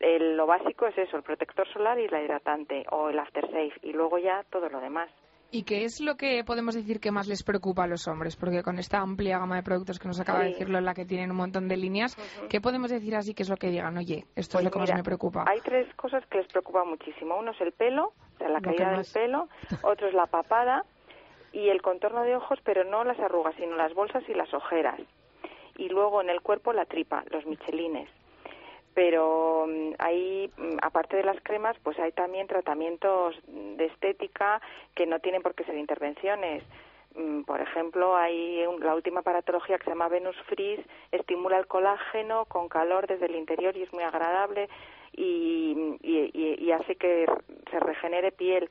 lo 0.00 0.46
básico 0.46 0.86
es 0.86 0.96
eso, 0.98 1.16
el 1.16 1.22
protector 1.22 1.66
solar 1.72 1.98
y 1.98 2.08
la 2.08 2.22
hidratante 2.22 2.84
o 2.90 3.08
el 3.08 3.18
aftershave 3.18 3.72
y 3.82 3.92
luego 3.92 4.18
ya 4.18 4.44
todo 4.50 4.68
lo 4.68 4.80
demás. 4.80 5.10
¿Y 5.50 5.62
qué 5.62 5.84
es 5.84 6.00
lo 6.00 6.16
que 6.16 6.42
podemos 6.44 6.74
decir 6.74 6.98
que 7.00 7.12
más 7.12 7.28
les 7.28 7.42
preocupa 7.42 7.84
a 7.84 7.86
los 7.86 8.08
hombres? 8.08 8.36
Porque 8.36 8.62
con 8.62 8.78
esta 8.78 8.98
amplia 8.98 9.38
gama 9.38 9.56
de 9.56 9.62
productos 9.62 9.98
que 9.98 10.08
nos 10.08 10.18
acaba 10.18 10.40
de 10.40 10.50
decirlo, 10.50 10.78
en 10.78 10.84
la 10.84 10.94
que 10.94 11.04
tienen 11.04 11.30
un 11.30 11.36
montón 11.36 11.68
de 11.68 11.76
líneas, 11.76 12.16
¿qué 12.48 12.60
podemos 12.60 12.90
decir 12.90 13.14
así 13.14 13.32
que 13.32 13.44
es 13.44 13.48
lo 13.48 13.56
que 13.56 13.70
digan? 13.70 13.96
Oye, 13.96 14.26
esto 14.34 14.58
es 14.58 14.64
lo 14.64 14.70
que 14.70 14.78
más 14.80 14.92
me 14.92 15.02
preocupa. 15.02 15.44
Hay 15.46 15.60
tres 15.60 15.92
cosas 15.94 16.26
que 16.26 16.38
les 16.38 16.48
preocupa 16.48 16.84
muchísimo. 16.84 17.38
Uno 17.38 17.52
es 17.52 17.60
el 17.60 17.72
pelo, 17.72 18.12
o 18.34 18.38
sea, 18.38 18.48
la 18.48 18.60
caída 18.60 18.90
del 18.90 19.06
pelo. 19.12 19.48
Otro 19.82 20.08
es 20.08 20.14
la 20.14 20.26
papada 20.26 20.84
y 21.52 21.68
el 21.68 21.80
contorno 21.80 22.22
de 22.22 22.36
ojos, 22.36 22.58
pero 22.64 22.84
no 22.84 23.04
las 23.04 23.18
arrugas, 23.20 23.54
sino 23.56 23.76
las 23.76 23.94
bolsas 23.94 24.24
y 24.28 24.34
las 24.34 24.52
ojeras. 24.52 25.00
Y 25.78 25.88
luego 25.88 26.22
en 26.22 26.30
el 26.30 26.40
cuerpo 26.40 26.72
la 26.72 26.86
tripa, 26.86 27.24
los 27.30 27.46
michelines 27.46 28.08
pero 28.96 29.66
mm, 29.68 29.92
hay, 29.98 30.50
mm, 30.56 30.78
aparte 30.80 31.18
de 31.18 31.22
las 31.22 31.38
cremas, 31.42 31.76
pues 31.82 31.98
hay 31.98 32.12
también 32.12 32.46
tratamientos 32.46 33.36
de 33.46 33.84
estética 33.84 34.62
que 34.94 35.04
no 35.04 35.20
tienen 35.20 35.42
por 35.42 35.54
qué 35.54 35.64
ser 35.64 35.76
intervenciones. 35.76 36.64
Mm, 37.14 37.42
por 37.42 37.60
ejemplo, 37.60 38.16
hay 38.16 38.64
la 38.80 38.94
última 38.94 39.20
paratología 39.20 39.76
que 39.76 39.84
se 39.84 39.90
llama 39.90 40.08
Venus 40.08 40.36
Freeze, 40.46 40.82
estimula 41.12 41.58
el 41.58 41.66
colágeno 41.66 42.46
con 42.46 42.70
calor 42.70 43.06
desde 43.06 43.26
el 43.26 43.36
interior 43.36 43.76
y 43.76 43.82
es 43.82 43.92
muy 43.92 44.02
agradable 44.02 44.70
y, 45.12 45.98
y, 46.02 46.70
hace 46.72 46.96
que 46.96 47.26
se 47.70 47.80
regenere 47.80 48.32
piel. 48.32 48.70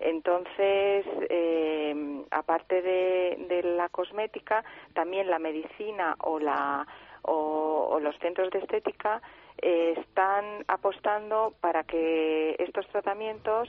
Entonces, 0.00 1.06
eh, 1.30 2.24
aparte 2.30 2.82
de, 2.82 3.36
de, 3.48 3.62
la 3.62 3.88
cosmética, 3.88 4.64
también 4.94 5.30
la 5.30 5.38
medicina 5.38 6.16
o 6.20 6.38
la 6.38 6.86
o, 7.22 7.98
los 8.00 8.18
centros 8.18 8.50
de 8.50 8.58
estética 8.58 9.22
eh, 9.60 9.94
están 9.96 10.64
apostando 10.66 11.54
para 11.60 11.84
que 11.84 12.56
estos 12.58 12.86
tratamientos 12.88 13.68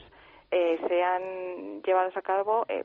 eh, 0.50 0.78
sean 0.88 1.82
llevados 1.82 2.16
a 2.16 2.22
cabo 2.22 2.64
eh, 2.68 2.84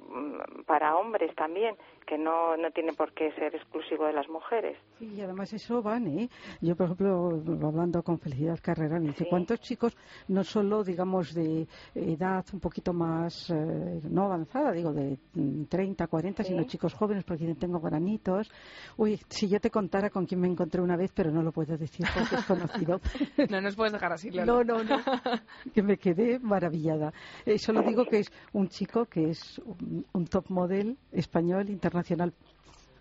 para 0.66 0.96
hombres 0.98 1.34
también, 1.36 1.76
que 2.10 2.18
no, 2.18 2.58
no 2.58 2.72
tiene 2.72 2.94
por 2.94 3.14
qué 3.14 3.32
ser 3.34 3.54
exclusivo 3.54 4.08
de 4.08 4.14
las 4.14 4.28
mujeres. 4.30 4.76
Sí, 4.98 5.14
y 5.14 5.22
además 5.22 5.54
eso 5.54 5.84
van, 5.84 6.08
¿eh? 6.08 6.28
Yo, 6.60 6.76
por 6.76 6.86
ejemplo, 6.86 7.40
hablando 7.68 8.02
con 8.02 8.20
Felicidad 8.20 8.58
Carrera, 8.60 9.00
me 9.00 9.10
dice, 9.10 9.28
¿cuántos 9.30 9.60
chicos, 9.60 9.96
no 10.28 10.44
solo, 10.44 10.84
digamos, 10.84 11.36
de 11.36 11.68
edad 11.94 12.44
un 12.52 12.60
poquito 12.60 12.94
más, 12.94 13.52
eh, 13.52 14.02
no 14.10 14.26
avanzada, 14.26 14.72
digo, 14.72 14.92
de 14.92 15.20
30, 15.70 16.08
40, 16.08 16.44
sino 16.44 16.64
chicos 16.64 16.96
jóvenes, 16.96 17.24
porque 17.26 17.54
tengo 17.54 17.80
granitos? 17.80 18.52
Uy, 18.98 19.20
si 19.30 19.48
yo 19.48 19.60
te 19.60 19.70
contara 19.70 20.10
con 20.10 20.26
quién 20.26 20.42
me 20.42 20.48
encontré 20.48 20.82
una 20.82 20.98
vez, 20.98 21.12
pero 21.14 21.30
no 21.30 21.44
lo 21.44 21.52
puedo 21.52 21.78
decir 21.78 22.08
porque 22.12 22.36
es 22.38 22.46
conocido. 22.46 23.00
no 23.52 23.62
nos 23.62 23.76
puedes 23.76 23.94
dejar 23.94 24.14
así, 24.14 24.32
No, 24.32 24.64
no, 24.64 24.84
no, 24.84 24.98
que 25.76 25.84
me 25.84 25.98
quedé 25.98 26.40
maravillada. 26.40 27.14
Eh, 27.46 27.60
solo 27.60 27.84
digo 27.84 28.06
que 28.06 28.22
es 28.22 28.32
un 28.54 28.68
chico 28.68 29.06
que 29.06 29.30
es 29.30 29.62
un 30.14 30.26
top 30.26 30.46
model 30.50 30.98
español, 31.12 31.70
internacional 31.70 31.99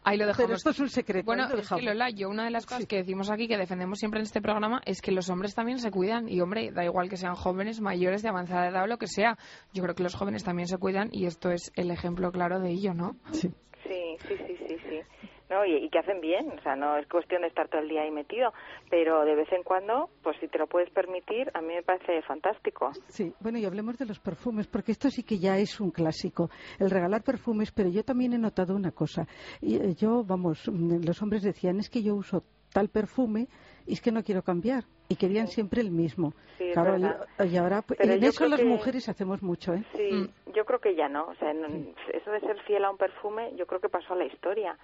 Ahí 0.04 0.16
lo 0.16 0.26
dejamos. 0.26 0.46
Pero 0.46 0.56
esto 0.56 0.70
es 0.70 0.80
un 0.80 0.88
secreto. 0.88 1.26
Bueno, 1.26 1.46
es 1.52 1.68
que 1.68 1.82
Lola, 1.82 2.08
yo 2.10 2.28
una 2.28 2.44
de 2.44 2.50
las 2.50 2.64
cosas 2.64 2.86
que 2.86 2.96
decimos 2.96 3.30
aquí, 3.30 3.46
que 3.46 3.58
defendemos 3.58 3.98
siempre 3.98 4.20
en 4.20 4.24
este 4.24 4.40
programa, 4.40 4.80
es 4.86 5.02
que 5.02 5.12
los 5.12 5.28
hombres 5.28 5.54
también 5.54 5.78
se 5.80 5.90
cuidan. 5.90 6.28
Y, 6.28 6.40
hombre, 6.40 6.70
da 6.72 6.84
igual 6.84 7.08
que 7.08 7.16
sean 7.16 7.34
jóvenes, 7.34 7.80
mayores, 7.80 8.22
de 8.22 8.28
avanzada 8.28 8.68
edad 8.68 8.84
o 8.84 8.86
lo 8.86 8.98
que 8.98 9.06
sea. 9.06 9.36
Yo 9.74 9.82
creo 9.82 9.94
que 9.94 10.02
los 10.02 10.14
jóvenes 10.14 10.44
también 10.44 10.68
se 10.68 10.78
cuidan 10.78 11.08
y 11.12 11.26
esto 11.26 11.50
es 11.50 11.72
el 11.74 11.90
ejemplo 11.90 12.30
claro 12.32 12.60
de 12.60 12.70
ello, 12.70 12.94
¿no? 12.94 13.16
Sí, 13.32 13.50
sí, 13.82 14.18
sí, 14.26 14.34
sí, 14.66 14.76
sí. 14.88 15.17
¿No? 15.50 15.64
Y, 15.64 15.88
que 15.88 15.98
hacen 15.98 16.20
bien, 16.20 16.52
o 16.58 16.62
sea, 16.62 16.76
no 16.76 16.96
es 16.96 17.06
cuestión 17.08 17.42
de 17.42 17.48
estar 17.48 17.68
todo 17.68 17.80
el 17.80 17.88
día 17.88 18.02
ahí 18.02 18.10
metido, 18.10 18.52
pero 18.90 19.24
de 19.24 19.34
vez 19.34 19.50
en 19.52 19.62
cuando, 19.62 20.10
pues 20.22 20.36
si 20.40 20.48
te 20.48 20.58
lo 20.58 20.66
puedes 20.66 20.90
permitir, 20.90 21.50
a 21.54 21.60
mí 21.60 21.74
me 21.74 21.82
parece 21.82 22.22
fantástico. 22.22 22.90
Sí, 23.08 23.32
bueno, 23.40 23.58
y 23.58 23.64
hablemos 23.64 23.98
de 23.98 24.06
los 24.06 24.20
perfumes, 24.20 24.66
porque 24.66 24.92
esto 24.92 25.10
sí 25.10 25.22
que 25.22 25.38
ya 25.38 25.58
es 25.58 25.80
un 25.80 25.90
clásico, 25.90 26.50
el 26.78 26.90
regalar 26.90 27.22
perfumes, 27.22 27.72
pero 27.72 27.88
yo 27.88 28.04
también 28.04 28.32
he 28.32 28.38
notado 28.38 28.74
una 28.74 28.92
cosa. 28.92 29.26
Y, 29.60 29.76
eh, 29.76 29.94
yo, 29.94 30.24
vamos, 30.24 30.68
mm, 30.68 31.04
los 31.04 31.22
hombres 31.22 31.42
decían, 31.42 31.78
es 31.78 31.88
que 31.88 32.02
yo 32.02 32.14
uso 32.14 32.42
tal 32.72 32.88
perfume 32.88 33.48
y 33.86 33.94
es 33.94 34.00
que 34.00 34.12
no 34.12 34.22
quiero 34.22 34.42
cambiar. 34.42 34.84
Y 35.10 35.16
querían 35.16 35.46
siempre 35.46 35.80
el 35.80 35.90
mismo. 35.90 36.34
Sí, 36.58 36.70
claro, 36.74 36.98
y, 36.98 37.56
ahora, 37.56 37.80
pues, 37.80 37.98
en 38.00 38.22
eso 38.22 38.46
las 38.46 38.62
mujeres 38.62 39.08
hacemos 39.08 39.42
mucho, 39.42 39.72
¿eh? 39.72 39.82
Sí, 39.94 40.12
mm. 40.12 40.52
yo 40.52 40.66
creo 40.66 40.80
que 40.80 40.94
ya 40.94 41.08
no. 41.08 41.24
O 41.28 41.34
sea, 41.36 41.50
eso 41.50 42.30
de 42.30 42.40
ser 42.40 42.60
fiel 42.64 42.84
a 42.84 42.90
un 42.90 42.98
perfume, 42.98 43.54
yo 43.56 43.66
creo 43.66 43.80
que 43.80 43.88
pasó 43.88 44.12
a 44.12 44.16
la 44.16 44.26
historia 44.26 44.76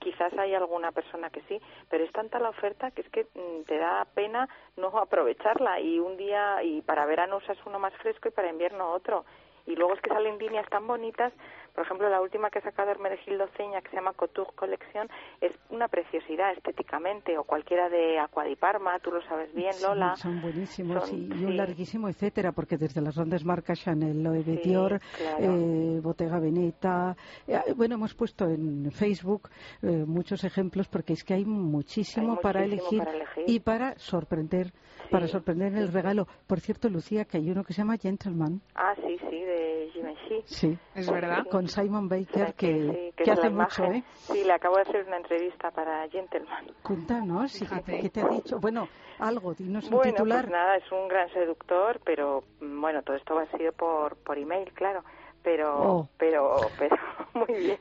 quizás 0.00 0.32
hay 0.38 0.54
alguna 0.54 0.90
persona 0.90 1.30
que 1.30 1.42
sí, 1.42 1.60
pero 1.88 2.02
es 2.02 2.12
tanta 2.12 2.40
la 2.40 2.48
oferta 2.48 2.90
que 2.90 3.02
es 3.02 3.08
que 3.10 3.24
mm, 3.34 3.64
te 3.66 3.78
da 3.78 4.04
pena 4.14 4.48
no 4.76 4.88
aprovecharla 4.98 5.80
y 5.80 6.00
un 6.00 6.16
día 6.16 6.62
y 6.64 6.82
para 6.82 7.06
verano 7.06 7.36
usas 7.36 7.58
uno 7.66 7.78
más 7.78 7.94
fresco 7.98 8.28
y 8.28 8.32
para 8.32 8.50
invierno 8.50 8.92
otro. 8.92 9.24
Y 9.66 9.76
luego 9.76 9.94
es 9.94 10.00
que 10.00 10.10
salen 10.10 10.38
líneas 10.38 10.68
tan 10.68 10.86
bonitas 10.86 11.32
por 11.74 11.84
ejemplo, 11.84 12.08
la 12.08 12.20
última 12.20 12.50
que 12.50 12.58
ha 12.58 12.62
sacado 12.62 12.90
Hermenegildo 12.90 13.46
Ceña, 13.56 13.80
que 13.80 13.90
se 13.90 13.96
llama 13.96 14.12
Couture 14.12 14.50
Collection, 14.54 15.08
es 15.40 15.52
una 15.70 15.88
preciosidad 15.88 16.52
estéticamente, 16.52 17.36
o 17.38 17.44
cualquiera 17.44 17.88
de 17.88 18.18
Aqua 18.18 18.44
di 18.44 18.56
Parma, 18.56 18.98
tú 19.00 19.10
lo 19.10 19.22
sabes 19.22 19.52
bien, 19.54 19.72
Lola. 19.82 20.16
Son 20.16 20.40
buenísimos 20.40 21.12
y, 21.12 21.30
un 21.30 21.56
larguísimo 21.56 22.08
etcétera, 22.08 22.52
porque 22.52 22.76
desde 22.76 23.00
las 23.00 23.16
grandes 23.16 23.44
marcas 23.44 23.80
Chanel, 23.80 24.22
Loewe 24.22 24.42
sí, 24.42 24.60
Dior, 24.64 25.00
eh, 25.38 26.00
Bottega 26.02 26.38
Veneta, 26.38 27.16
eh, 27.46 27.60
bueno, 27.76 27.94
hemos 27.94 28.14
puesto 28.14 28.46
en 28.46 28.90
Facebook 28.90 29.48
eh, 29.82 30.04
muchos 30.06 30.44
ejemplos, 30.44 30.88
porque 30.88 31.12
es 31.12 31.24
que 31.24 31.34
hay 31.34 31.44
muchísimo, 31.44 32.36
para, 32.40 32.64
elegir 32.64 33.02
y 33.46 33.60
para 33.60 33.98
sorprender 33.98 34.72
para 35.10 35.26
sorprender 35.26 35.72
en 35.72 35.78
el 35.78 35.92
regalo. 35.92 36.26
Por 36.46 36.60
cierto, 36.60 36.88
Lucía, 36.88 37.24
que 37.24 37.38
hay 37.38 37.50
uno 37.50 37.64
que 37.64 37.72
se 37.72 37.82
llama 37.82 37.96
Gentleman. 37.96 38.60
Ah, 38.74 38.94
sí, 38.96 39.18
sí, 39.28 39.40
de 39.40 39.90
Givenchy. 39.92 40.42
Sí, 40.44 40.78
es 40.94 41.10
verdad. 41.10 41.44
Con 41.50 41.59
Simon 41.68 42.08
Baker, 42.08 42.54
que, 42.54 43.12
que, 43.16 43.30
hace 43.30 43.50
mucho, 43.50 43.84
¿eh? 43.84 44.02
Sí, 44.14 44.44
le 44.44 44.52
acabo 44.52 44.76
de 44.76 44.82
hacer 44.82 45.04
una 45.06 45.16
entrevista 45.18 45.70
para 45.70 46.08
Gentleman. 46.08 46.66
Cuéntanos, 46.82 47.58
¿qué, 47.86 48.00
¿qué 48.00 48.10
te 48.10 48.20
ha 48.20 48.28
dicho? 48.28 48.58
Bueno, 48.58 48.88
algo, 49.18 49.54
dinos 49.54 49.84
un 49.84 49.90
bueno, 49.90 50.12
titular. 50.12 50.42
Pues 50.42 50.52
nada, 50.52 50.76
es 50.76 50.92
un 50.92 51.08
gran 51.08 51.28
seductor, 51.32 52.00
pero 52.04 52.44
mm, 52.60 52.80
bueno, 52.80 53.02
todo 53.02 53.16
esto 53.16 53.38
ha 53.38 53.46
sido 53.56 53.72
por, 53.72 54.16
por 54.16 54.38
email, 54.38 54.72
claro 54.72 55.02
pero 55.42 55.82
oh. 55.82 56.08
pero 56.18 56.56
pero 56.78 56.96
muy 57.34 57.58
bien 57.58 57.78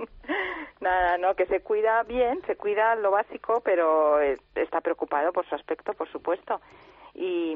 nada 0.80 1.18
no 1.18 1.36
que 1.36 1.46
se 1.46 1.62
cuida 1.62 2.04
bien 2.04 2.42
se 2.46 2.56
cuida 2.56 2.96
lo 2.96 3.12
básico 3.12 3.62
pero 3.64 4.22
eh, 4.22 4.38
está 4.56 4.82
preocupado 4.82 5.32
por 5.32 5.48
su 5.48 5.56
aspecto 5.56 5.94
por 5.94 6.10
supuesto 6.12 6.60
y, 7.22 7.54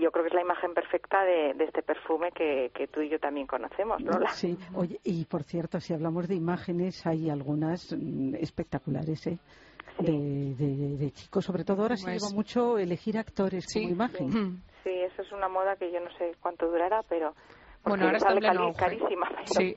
yo 0.00 0.10
creo 0.10 0.24
que 0.24 0.28
es 0.28 0.34
la 0.34 0.40
imagen 0.40 0.72
perfecta 0.72 1.22
de, 1.24 1.50
este 1.58 1.82
perfume 1.82 2.30
que, 2.32 2.88
tú 2.92 3.02
y 3.02 3.10
yo 3.10 3.18
también 3.18 3.46
conocemos, 3.46 4.00
Lola. 4.00 4.30
Sí, 4.30 4.56
oye, 4.74 4.98
y 5.04 5.24
por 5.26 5.42
cierto, 5.42 5.80
si 5.80 5.92
hablamos 5.92 6.28
de 6.28 6.34
imágenes, 6.34 7.06
hay 7.06 7.28
algunas 7.28 7.92
mm, 7.92 8.36
espectaculares, 8.36 9.26
¿eh? 9.26 9.38
De, 9.98 11.10
chicos, 11.12 11.44
sobre 11.44 11.64
todo 11.64 11.82
ahora 11.82 11.96
se 11.96 12.10
lleva 12.10 12.30
mucho 12.34 12.78
elegir 12.78 13.18
actores 13.18 13.66
como 13.72 13.88
imagen. 13.90 14.62
Sí. 14.82 14.90
eso 14.90 15.22
es 15.22 15.30
una 15.32 15.48
moda 15.48 15.76
que 15.76 15.92
yo 15.92 16.00
no 16.00 16.10
sé 16.16 16.32
cuánto 16.40 16.66
durará, 16.66 17.02
pero 17.08 17.34
bueno, 17.84 18.06
ahora 18.06 18.18
sale 18.18 18.46
está 18.46 18.72
carísima. 18.74 19.28
Sí. 19.46 19.76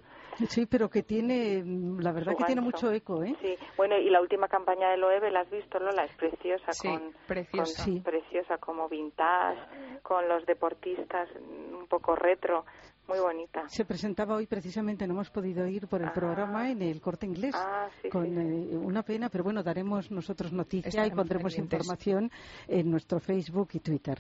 Sí, 0.50 0.66
pero 0.66 0.90
que 0.90 1.04
tiene, 1.04 1.64
la 2.00 2.12
verdad 2.12 2.34
que 2.38 2.44
tiene 2.44 2.62
mucho 2.62 2.92
eco, 2.92 3.24
¿eh? 3.24 3.36
Sí, 3.42 3.56
bueno, 3.78 3.98
y 3.98 4.10
la 4.10 4.22
última 4.22 4.48
campaña 4.48 4.90
de 4.90 4.98
Loewe, 4.98 5.32
¿la 5.32 5.42
has 5.42 5.50
visto, 5.50 5.80
Lola? 5.80 6.04
Es 6.04 6.16
preciosa, 6.18 6.72
con, 6.82 7.14
preciosa. 7.26 7.84
sí. 7.84 8.02
preciosa, 8.02 8.58
como 8.58 8.90
vintage, 8.90 9.60
con 10.04 10.28
los 10.28 10.46
deportistas, 10.46 11.30
un 11.38 11.88
poco 11.88 12.16
retro, 12.16 12.66
muy 13.08 13.20
bonita. 13.20 13.70
Se 13.70 13.86
presentaba 13.86 14.36
hoy 14.36 14.48
precisamente, 14.48 15.08
no 15.08 15.14
hemos 15.14 15.30
podido 15.30 15.66
ir 15.68 15.88
por 15.88 16.02
el 16.02 16.10
ah. 16.10 16.14
programa 16.14 16.70
en 16.70 16.82
el 16.82 17.00
Corte 17.00 17.26
Inglés. 17.26 17.56
Ah, 17.56 17.88
con 18.12 18.26
eh, 18.26 18.76
una 18.76 19.04
pena, 19.04 19.30
pero 19.30 19.44
bueno, 19.44 19.64
daremos 19.64 20.12
nosotros 20.12 20.52
noticia 20.52 21.06
y 21.06 21.12
pondremos 21.12 21.58
información 21.58 22.32
en 22.68 22.92
nuestro 22.92 23.20
Facebook 23.20 23.70
y 23.74 23.80
Twitter. 23.80 24.18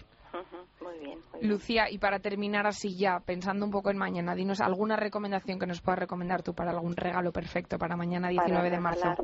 Lucía, 1.41 1.89
y 1.89 1.97
para 1.97 2.19
terminar 2.19 2.67
así 2.67 2.97
ya, 2.97 3.19
pensando 3.19 3.65
un 3.65 3.71
poco 3.71 3.89
en 3.89 3.97
mañana, 3.97 4.35
dinos 4.35 4.61
alguna 4.61 4.95
recomendación 4.95 5.59
que 5.59 5.67
nos 5.67 5.81
puedas 5.81 5.99
recomendar 5.99 6.43
tú 6.43 6.53
para 6.53 6.71
algún 6.71 6.95
regalo 6.95 7.31
perfecto 7.31 7.77
para 7.77 7.95
mañana 7.95 8.29
19 8.29 8.69
de 8.69 8.79
marzo. 8.79 9.15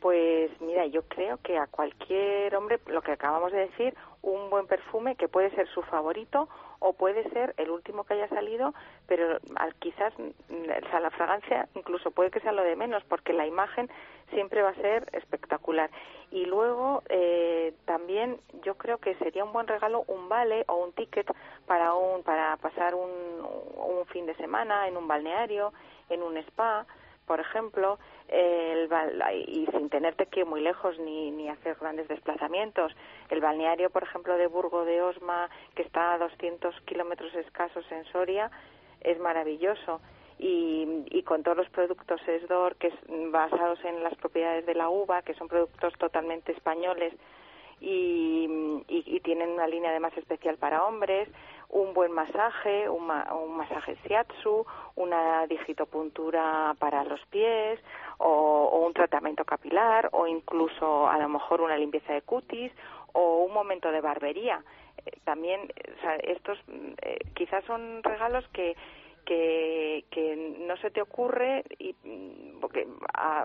Pues 0.00 0.50
mira, 0.60 0.86
yo 0.86 1.02
creo 1.02 1.38
que 1.38 1.56
a 1.56 1.66
cualquier 1.66 2.54
hombre, 2.54 2.78
lo 2.86 3.02
que 3.02 3.12
acabamos 3.12 3.50
de 3.52 3.60
decir, 3.60 3.94
un 4.22 4.50
buen 4.50 4.66
perfume 4.66 5.16
que 5.16 5.28
puede 5.28 5.50
ser 5.54 5.66
su 5.68 5.82
favorito 5.82 6.48
o 6.78 6.92
puede 6.92 7.28
ser 7.30 7.54
el 7.56 7.70
último 7.70 8.04
que 8.04 8.14
haya 8.14 8.28
salido, 8.28 8.74
pero 9.06 9.38
quizás 9.78 10.12
la 10.48 11.10
fragancia 11.10 11.68
incluso 11.74 12.10
puede 12.10 12.30
que 12.30 12.40
sea 12.40 12.52
lo 12.52 12.62
de 12.62 12.76
menos, 12.76 13.02
porque 13.04 13.32
la 13.32 13.46
imagen 13.46 13.90
siempre 14.30 14.62
va 14.62 14.70
a 14.70 14.74
ser 14.74 15.08
espectacular. 15.12 15.90
Y 16.30 16.44
luego 16.44 17.02
eh, 17.08 17.74
también 17.84 18.40
yo 18.62 18.76
creo 18.76 18.98
que 18.98 19.14
sería 19.16 19.44
un 19.44 19.52
buen 19.52 19.66
regalo 19.66 20.04
un 20.08 20.28
vale 20.28 20.64
o 20.68 20.76
un 20.76 20.92
ticket 20.92 21.26
para 21.66 21.94
un 21.94 22.22
para 22.22 22.56
pasar 22.56 22.94
un 22.94 24.04
fin 24.06 24.26
de 24.26 24.34
semana 24.34 24.88
en 24.88 24.96
un 24.96 25.06
balneario, 25.08 25.72
en 26.08 26.22
un 26.22 26.36
spa, 26.38 26.86
por 27.26 27.40
ejemplo, 27.40 27.98
el, 28.28 28.88
y 29.46 29.66
sin 29.66 29.88
tenerte 29.90 30.26
que 30.26 30.40
ir 30.40 30.46
muy 30.46 30.60
lejos 30.60 30.98
ni, 30.98 31.30
ni 31.30 31.48
hacer 31.48 31.76
grandes 31.80 32.08
desplazamientos. 32.08 32.92
El 33.30 33.40
balneario, 33.40 33.90
por 33.90 34.02
ejemplo, 34.02 34.36
de 34.36 34.46
Burgo 34.46 34.84
de 34.84 35.02
Osma, 35.02 35.50
que 35.74 35.82
está 35.82 36.14
a 36.14 36.18
200 36.18 36.80
kilómetros 36.82 37.34
escasos 37.34 37.84
en 37.90 38.04
Soria, 38.06 38.50
es 39.00 39.18
maravilloso. 39.18 40.00
Y, 40.38 41.04
y, 41.08 41.22
con 41.22 41.42
todos 41.42 41.56
los 41.56 41.68
productos 41.70 42.20
ESDOR 42.28 42.76
que 42.76 42.88
es 42.88 42.94
basados 43.30 43.82
en 43.86 44.02
las 44.02 44.14
propiedades 44.16 44.66
de 44.66 44.74
la 44.74 44.90
uva, 44.90 45.22
que 45.22 45.32
son 45.32 45.48
productos 45.48 45.94
totalmente 45.94 46.52
españoles 46.52 47.14
y, 47.80 48.48
y, 48.88 49.20
tienen 49.20 49.50
una 49.50 49.66
línea 49.66 49.90
además 49.90 50.16
especial 50.16 50.56
para 50.56 50.84
hombres, 50.84 51.28
un 51.70 51.94
buen 51.94 52.12
masaje, 52.12 52.88
un, 52.88 53.10
un 53.10 53.56
masaje 53.56 53.96
shiatsu, 54.04 54.64
una 54.96 55.46
digitopuntura 55.46 56.74
para 56.78 57.04
los 57.04 57.24
pies 57.26 57.80
o, 58.18 58.84
un 58.86 58.92
tratamiento 58.92 59.44
capilar 59.44 60.08
o 60.12 60.26
incluso 60.26 61.08
a 61.08 61.18
lo 61.18 61.28
mejor 61.28 61.60
una 61.60 61.76
limpieza 61.76 62.12
de 62.12 62.22
cutis 62.22 62.72
o 63.12 63.44
un 63.44 63.52
momento 63.52 63.90
de 63.90 64.00
barbería. 64.00 64.62
Eh, 65.04 65.10
también 65.24 65.72
estos 66.22 66.58
eh, 67.02 67.18
quizás 67.34 67.64
son 67.64 68.02
regalos 68.02 68.46
que 68.52 68.76
que, 69.26 70.54
no 70.60 70.76
se 70.76 70.90
te 70.90 71.02
ocurre 71.02 71.64
y 71.78 71.94
mm, 72.04 72.60
porque 72.60 72.86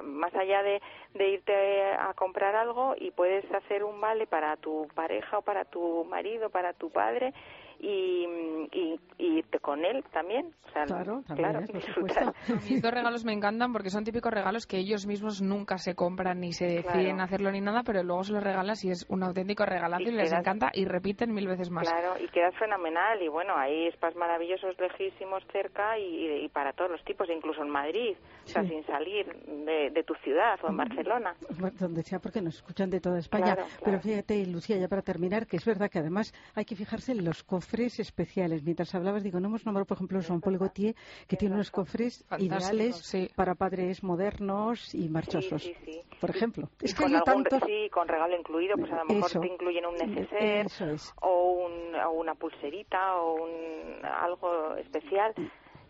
más 0.04 0.34
allá 0.36 0.64
de, 0.64 0.82
de 1.16 1.30
irte 1.30 1.84
a 1.94 2.14
comprar 2.14 2.56
algo 2.56 2.96
y 2.98 3.12
puedes 3.12 3.52
hacer 3.52 3.84
un 3.84 4.00
vale 4.00 4.28
para 4.28 4.58
tu 4.58 4.88
pareja 4.96 5.40
o 5.40 5.42
para 5.42 5.66
tu 5.66 6.06
marido 6.06 6.50
para 6.50 6.74
tu 6.74 6.92
padre 6.92 7.34
y, 7.82 8.26
y, 8.72 9.00
irte 9.18 9.60
con 9.60 9.84
él 9.84 10.04
también. 10.12 10.54
claro, 10.86 11.24
claro 11.36 11.60
Estos 11.62 12.92
regalos 12.92 13.26
me 13.26 13.34
encantan 13.34 13.74
porque 13.74 13.90
son 13.90 14.04
típicos 14.04 14.32
regalos 14.32 14.68
que 14.68 14.78
ellos 14.78 15.08
mismos 15.08 15.42
nunca 15.42 15.78
se 15.78 15.96
compran 15.96 16.40
ni 16.40 16.54
se 16.54 16.66
deciden 16.66 17.22
hacerlo 17.22 17.52
ni 17.52 17.62
nada, 17.62 17.82
pero 17.84 18.04
luego 18.04 18.24
se 18.24 18.34
los 18.34 18.44
regalas 18.44 18.84
y 18.84 18.92
es 18.92 19.06
un 19.10 19.24
auténtico 19.24 19.66
regalazo 19.66 20.10
y, 20.10 20.12
les 20.12 20.32
encanta 20.32 20.72
y 20.74 20.86
repiten 20.86 21.34
mil 21.34 21.48
veces 21.48 21.72
más. 21.72 21.90
Claro, 21.90 22.24
y 22.24 22.28
quedas 22.30 22.56
fenomenal 22.58 23.22
y 23.22 23.28
bueno, 23.28 23.56
hay 23.56 23.92
spas 23.94 24.16
maravillosos 24.16 24.76
lejísimos 24.80 25.44
cerca 25.52 25.98
y, 25.98 26.48
para 26.50 26.74
todos 26.74 26.92
los 26.92 27.04
tipos, 27.04 27.30
incluso 27.30 27.64
en 27.64 27.70
Madrid, 27.70 28.16
o 28.44 28.48
sea, 28.48 28.64
sin 28.64 28.86
salir 28.86 29.26
de, 29.46 30.04
tu 30.04 30.14
ciudad 30.16 30.60
o 30.64 30.70
en 30.70 30.78
Barcelona. 30.78 31.36
Donde 31.80 32.04
sea, 32.04 32.20
porque 32.20 32.42
nos 32.42 32.56
escuchan 32.56 32.90
de 32.90 33.00
toda 33.00 33.20
España. 33.20 33.56
Pero 33.84 34.00
fíjate, 34.00 34.46
Lucía, 34.48 34.78
ya 34.78 34.88
para 34.88 35.02
terminar, 35.02 35.46
que 35.48 35.58
es 35.58 35.66
verdad 35.66 35.90
que 35.90 36.00
además 36.00 36.34
hay 36.56 36.66
que 36.66 36.76
fijarse 36.76 37.12
en 37.12 37.24
los 37.24 37.44
cofres 37.44 37.71
cofres 37.72 38.00
especiales. 38.02 38.64
Mientras 38.64 38.94
hablabas, 38.96 39.24
digo, 39.24 39.40
no 39.40 39.48
hemos 39.48 39.66
nombrado, 39.66 39.86
por 39.86 39.96
ejemplo, 39.96 40.20
Jean 40.20 40.42
Paul 40.42 40.58
Gaultier, 40.58 40.94
que 41.26 41.38
tiene 41.38 41.56
unos 41.56 41.72
cofres 41.72 42.26
ideales 42.38 43.16
para 43.34 43.56
padres 43.56 44.04
modernos 44.04 44.94
y 44.94 45.08
marchosos. 45.08 45.64
Sí, 45.64 45.74
sí, 45.86 46.02
por 46.20 46.32
ejemplo. 46.32 46.68
Es 46.82 46.94
que 46.94 47.04
con 47.04 47.24
tanto... 47.24 47.60
Sí, 47.66 47.90
con 47.90 48.10
regalo 48.10 48.38
incluido, 48.38 48.76
pues 48.76 48.92
a 48.92 48.98
lo 48.98 49.06
mejor 49.06 49.32
te 49.32 49.48
incluyen 49.48 49.86
un 49.86 49.96
neceser 49.96 50.68
o, 51.22 51.66
un, 51.66 51.96
o, 51.96 52.12
una 52.12 52.36
pulserita 52.36 53.16
o 53.16 53.36
un, 53.36 54.06
algo 54.06 54.76
especial 54.76 55.34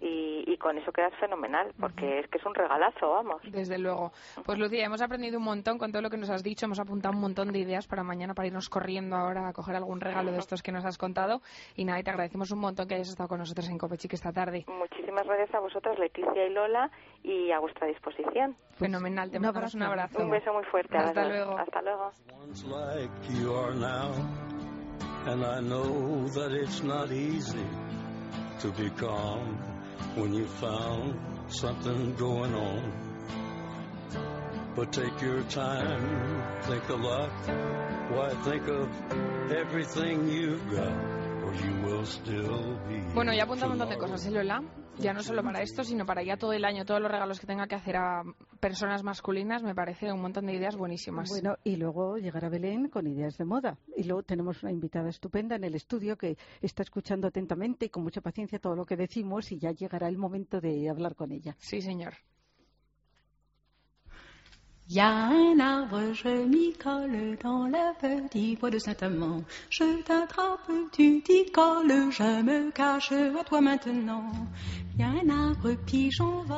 y, 0.01 0.58
con 0.58 0.77
eso 0.77 0.91
quedas 0.91 1.13
fenomenal, 1.20 1.72
porque 1.79 2.20
es 2.20 2.27
que 2.27 2.38
es 2.38 2.46
un 2.46 2.53
regalazo, 2.53 3.12
vamos. 3.12 3.41
Desde 3.51 3.77
luego. 3.79 4.12
Pues 4.46 4.60
Lucía, 4.60 4.86
hemos 4.86 5.01
aprendido 5.01 5.38
un 5.39 5.43
montón 5.43 5.77
con 5.77 5.91
todo 5.91 6.01
lo 6.01 6.10
que 6.10 6.17
nos 6.17 6.29
has 6.29 6.43
dicho, 6.43 6.65
hemos 6.65 6.79
apuntado 6.79 7.15
un 7.15 7.22
montón 7.22 7.51
de 7.51 7.60
ideas 7.60 7.88
para 7.88 8.03
mañana, 8.03 8.34
para 8.34 8.48
irnos 8.48 8.70
corriendo 8.70 9.15
ahora 9.15 9.48
a 9.48 9.53
coger 9.53 9.75
algún 9.75 10.01
regalo 10.01 10.31
de 10.31 10.38
estos 10.38 10.62
que 10.62 10.72
nos 10.72 10.86
has 10.86 10.98
contado. 10.98 11.41
Y 11.75 11.86
nada, 11.86 12.00
y 12.00 12.03
te 12.03 12.10
agradecemos 12.12 12.51
un 12.51 12.60
montón 12.60 12.88
que 12.88 12.96
hayas 12.96 13.10
estado 13.10 13.29
con 13.29 13.39
nosotros 13.39 13.70
en 13.70 13.77
Copechic 13.77 14.13
esta 14.13 14.31
tarde. 14.31 14.65
Muchísimas 14.67 15.25
gracias 15.25 15.53
a 15.55 15.60
vosotras, 15.60 15.98
Leticia 16.00 16.46
y 16.46 16.53
Lola, 16.53 16.89
y 17.24 17.51
a 17.51 17.60
vuestra 17.60 17.88
disposición. 17.88 18.55
Fenomenal, 18.74 19.29
te 19.31 19.39
mandamos 19.39 19.74
un 19.75 19.84
abrazo. 19.84 20.24
Un 20.24 20.31
beso 20.31 20.53
muy 20.53 20.63
fuerte. 20.65 20.98
Hasta 20.98 21.27
luego. 21.27 21.58
Hasta 21.58 21.81
luego. 21.81 22.12
When 30.15 30.34
you 30.34 30.46
found 30.46 31.20
something 31.48 32.15
going 32.15 32.53
on. 32.53 32.91
But 34.75 34.93
take 34.93 35.22
your 35.22 35.41
time, 35.43 36.43
think 36.63 36.88
a 36.89 36.96
lot. 36.96 37.29
Why 38.12 38.29
think 38.43 38.67
of 38.67 38.89
everything 39.51 40.29
you've 40.29 40.70
got, 40.72 40.93
Bueno, 43.13 43.33
ya 43.33 43.43
apunta 43.43 43.65
un 43.65 43.71
montón 43.71 43.89
de 43.89 43.98
cosas, 43.98 44.25
¿eh, 44.25 44.31
Lola? 44.31 44.63
Ya 45.00 45.13
no 45.13 45.24
solo 45.24 45.43
para 45.43 45.62
esto, 45.62 45.83
sino 45.83 46.05
para 46.05 46.24
ya 46.24 46.38
todo 46.38 46.53
el 46.53 46.63
año, 46.63 46.86
todos 46.86 47.01
los 47.01 47.12
regalos 47.12 47.39
que 47.39 47.48
tenga 47.48 47.67
que 47.67 47.75
hacer 47.75 47.98
a 47.98 48.24
personas 48.60 49.03
masculinas, 49.03 49.63
me 49.63 49.74
parece 49.74 50.12
un 50.12 50.21
montón 50.21 50.45
de 50.45 50.53
ideas 50.53 50.75
buenísimas. 50.75 51.29
Bueno, 51.29 51.57
y 51.63 51.75
luego 51.75 52.17
llegará 52.17 52.50
Belén 52.50 52.89
con 52.89 53.07
ideas 53.07 53.38
de 53.38 53.45
moda. 53.45 53.77
Y 53.95 54.03
luego 54.03 54.24
tenemos 54.24 54.62
una 54.63 54.71
invitada 54.71 55.10
estupenda 55.10 55.55
en 55.55 55.63
el 55.63 55.75
estudio 55.75 56.17
que 56.17 56.38
está 56.62 56.83
escuchando 56.83 57.27
atentamente 57.27 57.86
y 57.86 57.89
con 57.89 58.03
mucha 58.03 58.21
paciencia 58.21 58.60
todo 58.60 58.75
lo 58.75 58.86
que 58.86 58.95
decimos 58.95 59.51
y 59.51 59.60
ya 59.60 59.71
llegará 59.71 60.07
el 60.07 60.17
momento 60.17 60.62
de 60.62 60.89
hablar 60.89 61.15
con 61.15 61.31
ella. 61.31 61.55
Sí, 61.60 61.81
señor. 61.81 62.13
Il 64.93 64.98
y 64.98 65.00
a 65.00 65.29
un 65.29 65.57
arbre, 65.62 66.13
je 66.13 66.27
m'y 66.27 66.74
colle 66.74 67.38
dans 67.41 67.65
le 67.65 67.93
petit 67.98 68.57
bois 68.57 68.69
de 68.69 68.77
Saint-Amand. 68.77 69.41
Je 69.69 70.03
t'attrape, 70.03 70.69
tu 70.91 71.21
t'y 71.21 71.50
colles, 71.50 72.12
je 72.12 72.43
me 72.43 72.71
cache 72.71 73.13
à 73.13 73.41
toi 73.45 73.62
maintenant. 73.62 74.33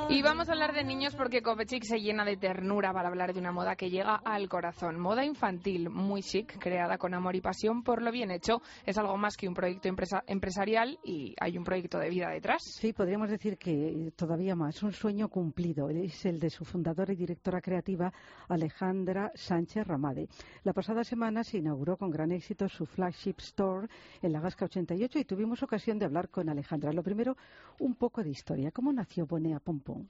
Y 0.09 0.21
vamos 0.21 0.49
a 0.49 0.51
hablar 0.51 0.73
de 0.73 0.83
niños 0.83 1.15
porque 1.15 1.41
Kovacic 1.41 1.83
se 1.83 1.99
llena 1.99 2.25
de 2.25 2.35
ternura 2.35 2.91
para 2.91 3.07
hablar 3.07 3.33
de 3.33 3.39
una 3.39 3.51
moda 3.51 3.75
que 3.75 3.89
llega 3.89 4.15
al 4.15 4.49
corazón. 4.49 4.99
Moda 4.99 5.23
infantil, 5.23 5.89
muy 5.89 6.21
chic, 6.21 6.57
creada 6.59 6.97
con 6.97 7.13
amor 7.13 7.35
y 7.35 7.41
pasión 7.41 7.83
por 7.83 8.01
lo 8.01 8.11
bien 8.11 8.31
hecho. 8.31 8.61
Es 8.85 8.97
algo 8.97 9.17
más 9.17 9.37
que 9.37 9.47
un 9.47 9.53
proyecto 9.53 9.87
empresarial 10.27 10.99
y 11.03 11.35
hay 11.39 11.57
un 11.57 11.63
proyecto 11.63 11.99
de 11.99 12.09
vida 12.09 12.29
detrás. 12.29 12.63
Sí, 12.63 12.91
podríamos 12.91 13.29
decir 13.29 13.57
que 13.57 14.11
todavía 14.15 14.55
más. 14.55 14.81
Un 14.83 14.91
sueño 14.91 15.29
cumplido. 15.29 15.89
Es 15.89 16.25
el 16.25 16.39
de 16.39 16.49
su 16.49 16.65
fundadora 16.65 17.13
y 17.13 17.17
directora 17.17 17.61
creativa, 17.61 18.11
Alejandra 18.47 19.31
Sánchez 19.35 19.87
Ramade. 19.87 20.27
La 20.63 20.73
pasada 20.73 21.03
semana 21.03 21.43
se 21.43 21.57
inauguró 21.57 21.97
con 21.97 22.11
gran 22.11 22.31
éxito 22.31 22.69
su 22.69 22.85
flagship 22.85 23.35
store 23.39 23.87
en 24.21 24.31
la 24.31 24.39
Gasca 24.39 24.65
88 24.65 25.19
y 25.19 25.25
tuvimos 25.25 25.63
ocasión 25.63 25.99
de 25.99 26.05
hablar 26.05 26.29
con 26.29 26.49
Alejandra. 26.49 26.93
Lo 26.93 27.03
primero, 27.03 27.37
un 27.79 27.95
poco 27.95 28.23
de 28.23 28.29
historia. 28.29 28.71
¿Cómo 28.71 28.91
nació 28.93 29.25
Bonea 29.25 29.59
Pompón? 29.59 30.09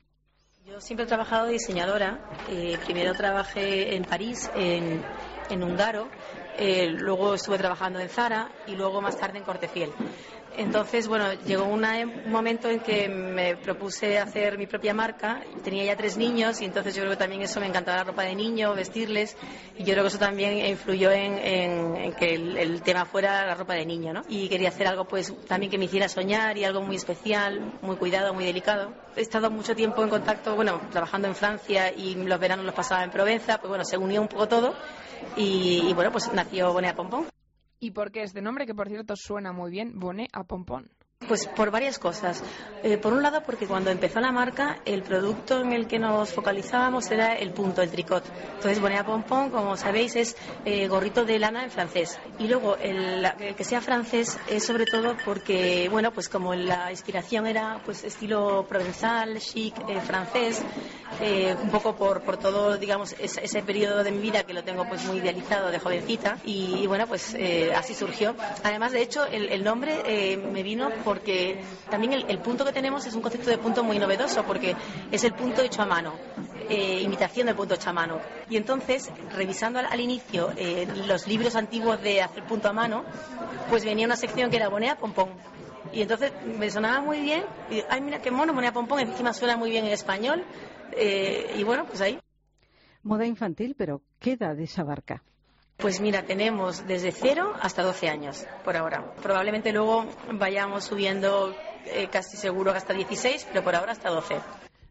Yo 0.65 0.79
siempre 0.79 1.03
he 1.03 1.07
trabajado 1.07 1.47
diseñadora. 1.47 2.29
Eh, 2.49 2.77
primero 2.85 3.13
trabajé 3.13 3.95
en 3.95 4.05
París, 4.05 4.49
en, 4.55 5.03
en 5.49 5.63
Hungaro. 5.63 6.07
Eh, 6.57 6.87
luego 6.89 7.33
estuve 7.33 7.57
trabajando 7.57 7.99
en 7.99 8.07
Zara 8.07 8.49
y 8.65 8.75
luego 8.75 9.01
más 9.01 9.17
tarde 9.17 9.39
en 9.39 9.43
Cortefiel. 9.43 9.91
Entonces, 10.55 11.07
bueno, 11.07 11.33
llegó 11.45 11.65
un 11.65 11.83
momento 12.27 12.69
en 12.69 12.79
que 12.79 13.09
me 13.09 13.55
propuse 13.55 14.19
hacer 14.19 14.57
mi 14.57 14.67
propia 14.67 14.93
marca. 14.93 15.41
Tenía 15.63 15.83
ya 15.83 15.97
tres 15.97 16.17
niños 16.17 16.61
y 16.61 16.65
entonces 16.65 16.93
yo 16.93 17.01
creo 17.01 17.11
que 17.11 17.17
también 17.17 17.41
eso 17.41 17.59
me 17.59 17.67
encantaba 17.67 17.97
la 17.97 18.03
ropa 18.03 18.23
de 18.23 18.35
niño, 18.35 18.73
vestirles. 18.75 19.35
Y 19.77 19.83
yo 19.83 19.93
creo 19.93 20.03
que 20.03 20.09
eso 20.09 20.19
también 20.19 20.65
influyó 20.65 21.11
en, 21.11 22.13
que 22.13 22.35
el, 22.35 22.81
tema 22.83 23.05
fuera 23.05 23.45
la 23.45 23.55
ropa 23.55 23.73
de 23.73 23.85
niño, 23.85 24.13
¿no? 24.13 24.21
Y 24.29 24.47
quería 24.47 24.69
hacer 24.69 24.87
algo, 24.87 25.05
pues, 25.05 25.33
también 25.47 25.71
que 25.71 25.77
me 25.77 25.85
hiciera 25.85 26.07
soñar 26.07 26.57
y 26.57 26.65
algo 26.65 26.81
muy 26.81 26.95
especial, 26.95 27.79
muy 27.81 27.95
cuidado, 27.95 28.33
muy 28.33 28.45
delicado. 28.45 28.93
He 29.15 29.21
estado 29.21 29.49
mucho 29.49 29.75
tiempo 29.75 30.03
en 30.03 30.09
contacto, 30.09 30.55
bueno, 30.55 30.81
trabajando 30.91 31.27
en 31.27 31.35
Francia 31.35 31.91
y 31.91 32.15
los 32.15 32.39
veranos 32.39 32.65
los 32.65 32.75
pasaba 32.75 33.03
en 33.03 33.11
Provenza. 33.11 33.57
Pues 33.57 33.69
bueno, 33.69 33.85
se 33.85 33.97
unió 33.97 34.21
un 34.21 34.27
poco 34.27 34.47
todo 34.47 34.75
y, 35.35 35.93
bueno, 35.93 36.11
pues 36.11 36.31
nació 36.33 36.71
Bonea 36.73 36.95
Pompón. 36.95 37.27
¿Y 37.83 37.91
por 37.91 38.13
qué 38.13 38.23
este 38.23 38.41
nombre, 38.41 38.65
que 38.65 38.73
por 38.73 38.87
cierto 38.87 39.13
suena 39.17 39.51
muy 39.51 39.69
bien, 39.69 39.99
Boné 39.99 40.29
a 40.31 40.45
Pompón? 40.45 40.89
Pues 41.27 41.47
por 41.47 41.71
varias 41.71 41.99
cosas. 41.99 42.43
Eh, 42.83 42.97
por 42.97 43.13
un 43.13 43.23
lado, 43.23 43.41
porque 43.45 43.65
cuando 43.65 43.91
empezó 43.91 44.19
la 44.19 44.33
marca, 44.33 44.79
el 44.83 45.03
producto 45.03 45.61
en 45.61 45.71
el 45.71 45.87
que 45.87 45.99
nos 45.99 46.33
focalizábamos 46.33 47.09
era 47.11 47.33
el 47.33 47.51
punto, 47.51 47.81
el 47.81 47.89
tricot. 47.89 48.25
Entonces, 48.55 48.81
bonnet 48.81 49.05
pompon, 49.05 49.51
como 49.51 49.77
sabéis, 49.77 50.17
es 50.17 50.35
eh, 50.65 50.89
gorrito 50.89 51.23
de 51.23 51.39
lana 51.39 51.63
en 51.63 51.71
francés. 51.71 52.19
Y 52.39 52.47
luego, 52.49 52.75
el, 52.75 53.25
que 53.55 53.63
sea 53.63 53.79
francés 53.79 54.37
es 54.49 54.65
sobre 54.65 54.85
todo 54.85 55.15
porque, 55.23 55.87
bueno, 55.89 56.11
pues 56.11 56.27
como 56.27 56.53
la 56.55 56.91
inspiración 56.91 57.47
era 57.47 57.81
pues 57.85 58.03
estilo 58.03 58.65
provenzal, 58.67 59.39
chic, 59.39 59.73
eh, 59.87 60.01
francés, 60.01 60.61
un 61.63 61.69
poco 61.69 61.95
por, 61.95 62.21
por 62.23 62.35
todo, 62.37 62.77
digamos, 62.77 63.15
ese, 63.17 63.61
periodo 63.61 64.03
de 64.03 64.11
mi 64.11 64.19
vida 64.19 64.43
que 64.43 64.53
lo 64.53 64.63
tengo 64.63 64.85
pues 64.89 65.05
muy 65.05 65.19
idealizado 65.19 65.71
de 65.71 65.79
jovencita. 65.79 66.37
Y, 66.43 66.85
bueno, 66.87 67.07
pues 67.07 67.37
así 67.77 67.93
surgió. 67.93 68.35
Además, 68.63 68.91
de 68.91 69.03
hecho, 69.03 69.25
el, 69.25 69.49
el 69.49 69.63
nombre 69.63 70.37
me 70.51 70.63
vino 70.63 70.89
por 71.05 71.12
porque 71.13 71.61
también 71.91 72.13
el, 72.27 72.39
punto 72.39 72.65
que 72.65 72.71
tenemos 72.71 73.05
es 73.05 73.13
un 73.13 73.21
concepto 73.21 73.51
de 73.51 73.59
punto 73.59 73.83
muy 73.83 73.99
novedoso, 73.99 74.43
porque 74.45 74.75
es 75.11 75.23
el 75.23 75.33
punto 75.33 75.61
hecho 75.61 75.83
a 75.83 75.85
mano, 75.85 76.15
eh, 76.67 77.01
imitación 77.01 77.45
del 77.45 77.55
punto 77.55 77.75
hecho 77.75 77.91
a 77.91 77.93
mano. 77.93 78.19
Y 78.49 78.57
entonces, 78.57 79.11
revisando 79.31 79.77
al, 79.77 79.99
inicio 79.99 80.51
eh, 80.57 80.87
los 81.05 81.27
libros 81.27 81.55
antiguos 81.55 82.01
de 82.01 82.23
hacer 82.23 82.43
punto 82.45 82.67
a 82.67 82.73
mano, 82.73 83.05
pues 83.69 83.85
venía 83.85 84.07
una 84.07 84.15
sección 84.15 84.49
que 84.49 84.55
era 84.55 84.69
bonea 84.69 84.97
pompón. 84.97 85.29
Y 85.91 86.01
entonces 86.01 86.31
me 86.57 86.71
sonaba 86.71 86.99
muy 86.99 87.21
bien, 87.21 87.43
y 87.69 87.83
ay, 87.87 88.01
mira 88.01 88.19
qué 88.19 88.31
mono, 88.31 88.51
bonea 88.51 88.73
pompón, 88.73 88.99
encima 89.01 89.33
suena 89.33 89.55
muy 89.55 89.69
bien 89.69 89.85
en 89.85 89.91
español, 89.91 90.43
eh, 90.93 91.53
y 91.59 91.63
bueno, 91.63 91.85
pues 91.85 92.01
ahí. 92.01 92.17
Moda 93.03 93.27
infantil, 93.27 93.75
pero 93.77 94.01
¿qué 94.19 94.31
edad 94.31 94.57
barca? 94.83 95.21
Pues 95.77 95.99
mira, 95.99 96.23
tenemos 96.23 96.87
desde 96.87 97.11
0 97.11 97.53
hasta 97.61 97.83
12 97.83 98.09
años 98.09 98.45
por 98.63 98.77
ahora. 98.77 99.13
Probablemente 99.21 99.73
luego 99.73 100.05
vayamos 100.31 100.85
subiendo 100.85 101.55
eh, 101.85 102.07
casi 102.09 102.37
seguro 102.37 102.71
hasta 102.71 102.93
16, 102.93 103.47
pero 103.51 103.63
por 103.63 103.75
ahora 103.75 103.91
hasta 103.91 104.09
12. 104.09 104.35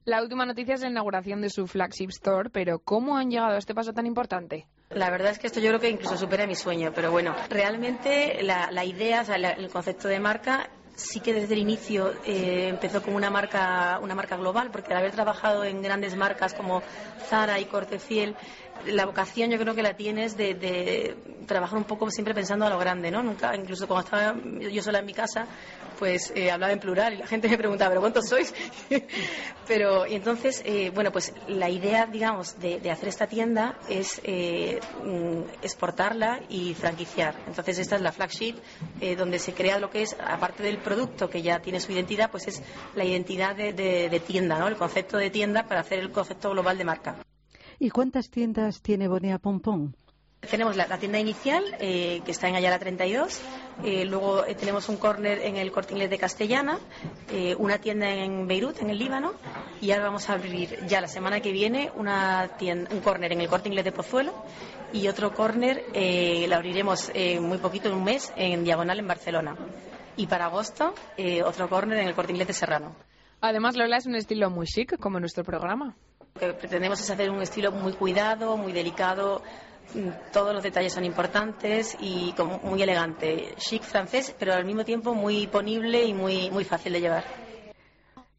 La 0.05 0.21
última 0.21 0.45
noticia 0.45 0.75
es 0.75 0.81
la 0.81 0.89
inauguración 0.89 1.41
de 1.41 1.49
su 1.49 1.67
flagship 1.69 2.09
store, 2.09 2.51
pero 2.51 2.81
¿cómo 2.81 3.17
han 3.17 3.31
llegado 3.31 3.55
a 3.55 3.59
este 3.59 3.75
paso 3.75 3.93
tan 3.93 4.05
importante? 4.05 4.67
La 4.91 5.11
verdad 5.11 5.31
es 5.31 5.39
que 5.39 5.47
esto 5.47 5.61
yo 5.61 5.69
creo 5.69 5.81
que 5.81 5.91
incluso 5.91 6.17
supera 6.17 6.47
mi 6.47 6.57
sueño, 6.57 6.91
pero 6.93 7.13
bueno, 7.13 7.35
realmente 7.49 8.43
la, 8.43 8.85
idea, 8.85 9.23
el 9.23 9.71
concepto 9.71 10.09
de 10.09 10.19
marca 10.19 10.69
sí 10.97 11.21
que 11.21 11.33
desde 11.33 11.55
el 11.55 11.61
inicio 11.61 12.13
eh, 12.25 12.69
empezó 12.69 13.03
como 13.03 13.17
una 13.17 13.31
marca, 13.31 13.99
una 14.03 14.15
marca 14.15 14.37
global, 14.37 14.71
porque 14.71 14.93
al 14.93 14.99
haber 14.99 15.13
trabajado 15.13 15.65
en 15.65 15.83
grandes 15.83 16.17
marcas 16.17 16.53
como 16.53 16.83
Zara 17.29 17.61
y 17.61 17.65
Cortefiel, 17.67 18.37
la 18.87 19.07
vocación 19.07 19.51
yo 19.51 19.59
creo 19.59 19.75
que 19.75 19.83
la 19.83 19.95
tienes 19.95 20.37
de, 20.37 20.55
de 20.55 21.17
trabajar 21.47 21.79
un 21.79 21.85
poco 21.85 22.11
siempre 22.11 22.35
pensando 22.35 22.67
a 22.67 22.71
lo 22.71 22.79
grande, 22.79 23.11
¿no? 23.11 23.23
Nunca, 23.23 23.55
incluso 23.57 23.87
cuando 23.87 24.05
estaba 24.05 24.35
yo 24.71 24.83
sola 24.83 25.01
en 25.01 25.07
mi 25.07 25.15
casa, 25.15 25.47
pues 25.99 26.33
eh, 26.35 26.51
hablaba 26.51 26.73
en 26.73 26.81
plural 26.81 27.15
y 27.15 27.17
la 27.19 27.27
gente 27.27 27.49
me 27.49 27.57
preguntaba, 27.57 27.91
¿pero 27.91 28.01
cuántos 28.01 28.29
sois? 28.29 28.53
Pero, 29.69 30.05
entonces, 30.05 30.61
eh, 30.67 30.91
bueno, 30.93 31.13
pues 31.13 31.33
la 31.47 31.71
idea, 31.71 32.07
digamos, 32.07 32.59
de, 32.59 32.91
hacer 32.91 33.09
esta 33.09 33.29
tienda 33.29 33.79
es 33.89 34.21
eh, 34.25 34.81
mm, 35.05 35.63
exportarla 35.63 36.41
y 36.49 36.75
franquiciar. 36.75 37.37
Entonces, 37.47 37.79
esta 37.79 37.97
es 37.97 38.03
la 38.03 38.11
flagship, 38.11 38.57
donde 39.17 39.39
se 39.39 39.55
crea 39.55 39.79
lo 39.79 39.91
que 39.91 40.03
es, 40.03 40.17
aparte 40.21 40.65
del 40.65 40.79
producto 40.79 41.31
que 41.31 41.43
ya 41.43 41.61
tiene 41.61 41.79
su 41.79 41.93
identidad, 41.93 42.31
pues 42.31 42.49
es 42.49 42.63
la 42.97 43.05
identidad 43.05 43.55
de, 43.55 43.73
de 43.73 44.21
tienda, 44.21 44.59
¿no? 44.59 44.67
El 44.67 44.77
concepto 44.77 45.17
de 45.17 45.31
tienda 45.31 45.69
para 45.69 45.81
hacer 45.81 46.01
el 46.01 46.11
concepto 46.11 46.51
global 46.51 46.77
de 46.77 46.85
marca. 46.85 47.17
¿Y 47.83 47.91
cuántas 47.91 48.31
tiendas 48.31 48.81
tiene 48.81 49.09
Bonea 49.09 49.41
Pompón? 49.41 49.97
Tenemos 50.49 50.77
la, 50.77 50.87
tienda 50.99 51.19
inicial, 51.19 51.65
eh, 51.81 52.23
que 52.25 52.31
está 52.31 52.47
en 52.49 52.55
Ayala 52.55 52.79
32. 52.79 53.43
Eh, 53.83 54.05
luego 54.05 54.47
eh, 54.47 54.55
tenemos 54.55 54.89
un 54.89 54.99
corner 54.99 55.41
en 55.41 55.57
el 55.57 55.73
Corte 55.73 55.93
Inglés 55.93 56.09
de 56.09 56.17
Castellana, 56.17 56.79
una 57.59 57.79
tienda 57.79 58.09
en 58.09 58.47
Beirut, 58.47 58.81
en 58.81 58.91
el 58.91 59.01
Líbano. 59.01 59.33
Y 59.81 59.91
ahora 59.91 60.05
vamos 60.05 60.31
a 60.31 60.35
abrir 60.35 60.87
ya 60.87 61.01
la 61.01 61.09
semana 61.09 61.41
que 61.41 61.51
viene 61.51 61.91
una 61.97 62.49
un 62.61 63.01
corner 63.01 63.33
en 63.33 63.41
el 63.41 63.49
Corte 63.49 63.69
Inglés 63.69 63.85
de 63.85 63.91
Pozuelo 63.91 64.33
y 64.93 65.09
otro 65.09 65.35
corner 65.35 65.83
lo 66.49 66.55
abriremos 66.55 67.11
muy 67.41 67.59
poquito, 67.59 67.89
en 67.89 67.97
un 67.97 68.05
mes, 68.05 68.33
en 68.37 68.63
Diagonal 68.63 69.01
en 69.01 69.09
Barcelona. 69.09 69.57
Y 70.17 70.29
para 70.29 70.45
agosto, 70.45 70.95
otro 71.45 71.69
corner 71.69 71.99
en 71.99 72.07
el 72.07 72.15
Corte 72.15 72.31
Inglés 72.31 72.47
de 72.47 72.55
Serrano. 72.55 72.95
Además, 73.41 73.77
Lola 73.77 73.97
es 73.97 74.07
un 74.07 74.15
estilo 74.15 74.51
muy 74.51 74.67
chic, 74.69 74.97
como 75.01 75.19
nuestro 75.19 75.43
programa. 75.43 75.97
Lo 76.35 76.41
que 76.41 76.55
pretendemos 76.55 77.01
es 77.01 77.11
hacer 77.11 77.31
un 77.31 77.43
estilo 77.43 77.73
muy 77.73 77.93
cuidado, 77.93 78.57
muy 78.57 78.73
delicado, 78.73 79.43
todos 80.33 80.55
los 80.55 80.63
detalles 80.63 80.93
son 80.93 81.05
importantes 81.05 81.97
y 82.01 82.33
como 82.33 82.59
muy 82.61 82.83
elegante, 82.83 83.55
chic 83.59 83.83
francés, 83.83 84.35
pero 84.39 84.55
al 84.55 84.65
mismo 84.65 84.85
tiempo 84.85 85.15
muy 85.15 85.47
ponible 85.47 86.05
y 86.05 86.15
muy, 86.15 86.51
muy 86.51 86.65
fácil 86.65 86.93
de 86.95 87.01
llevar. 87.01 87.25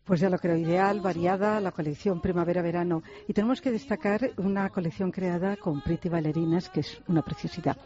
Pues 0.03 0.19
ya 0.19 0.29
lo 0.29 0.37
creo, 0.37 0.57
ideal, 0.57 0.99
variada, 0.99 1.61
la 1.61 1.71
colección 1.71 2.19
primavera-verano. 2.19 3.03
Y 3.27 3.33
tenemos 3.33 3.61
que 3.61 3.71
destacar 3.71 4.31
una 4.37 4.69
colección 4.69 5.11
creada 5.11 5.55
con 5.55 5.81
Pretty 5.81 6.09
Ballerinas, 6.09 6.69
que 6.69 6.81
es 6.81 7.01
una 7.07 7.21
preciosidad. 7.21 7.77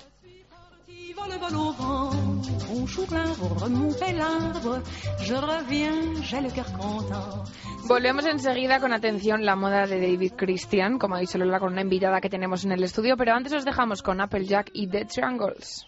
Volvemos 7.87 8.25
enseguida 8.25 8.79
con 8.79 8.93
atención 8.93 9.45
la 9.45 9.55
moda 9.55 9.87
de 9.87 9.99
David 9.99 10.33
Christian, 10.35 10.99
como 10.99 11.15
ha 11.15 11.19
dicho 11.19 11.37
Lola, 11.37 11.59
con 11.59 11.71
una 11.71 11.81
invitada 11.81 12.19
que 12.19 12.29
tenemos 12.29 12.65
en 12.65 12.73
el 12.73 12.83
estudio, 12.83 13.15
pero 13.17 13.33
antes 13.33 13.53
os 13.53 13.65
dejamos 13.65 14.01
con 14.01 14.19
Applejack 14.19 14.69
y 14.73 14.87
The 14.87 15.05
Triangles. 15.05 15.87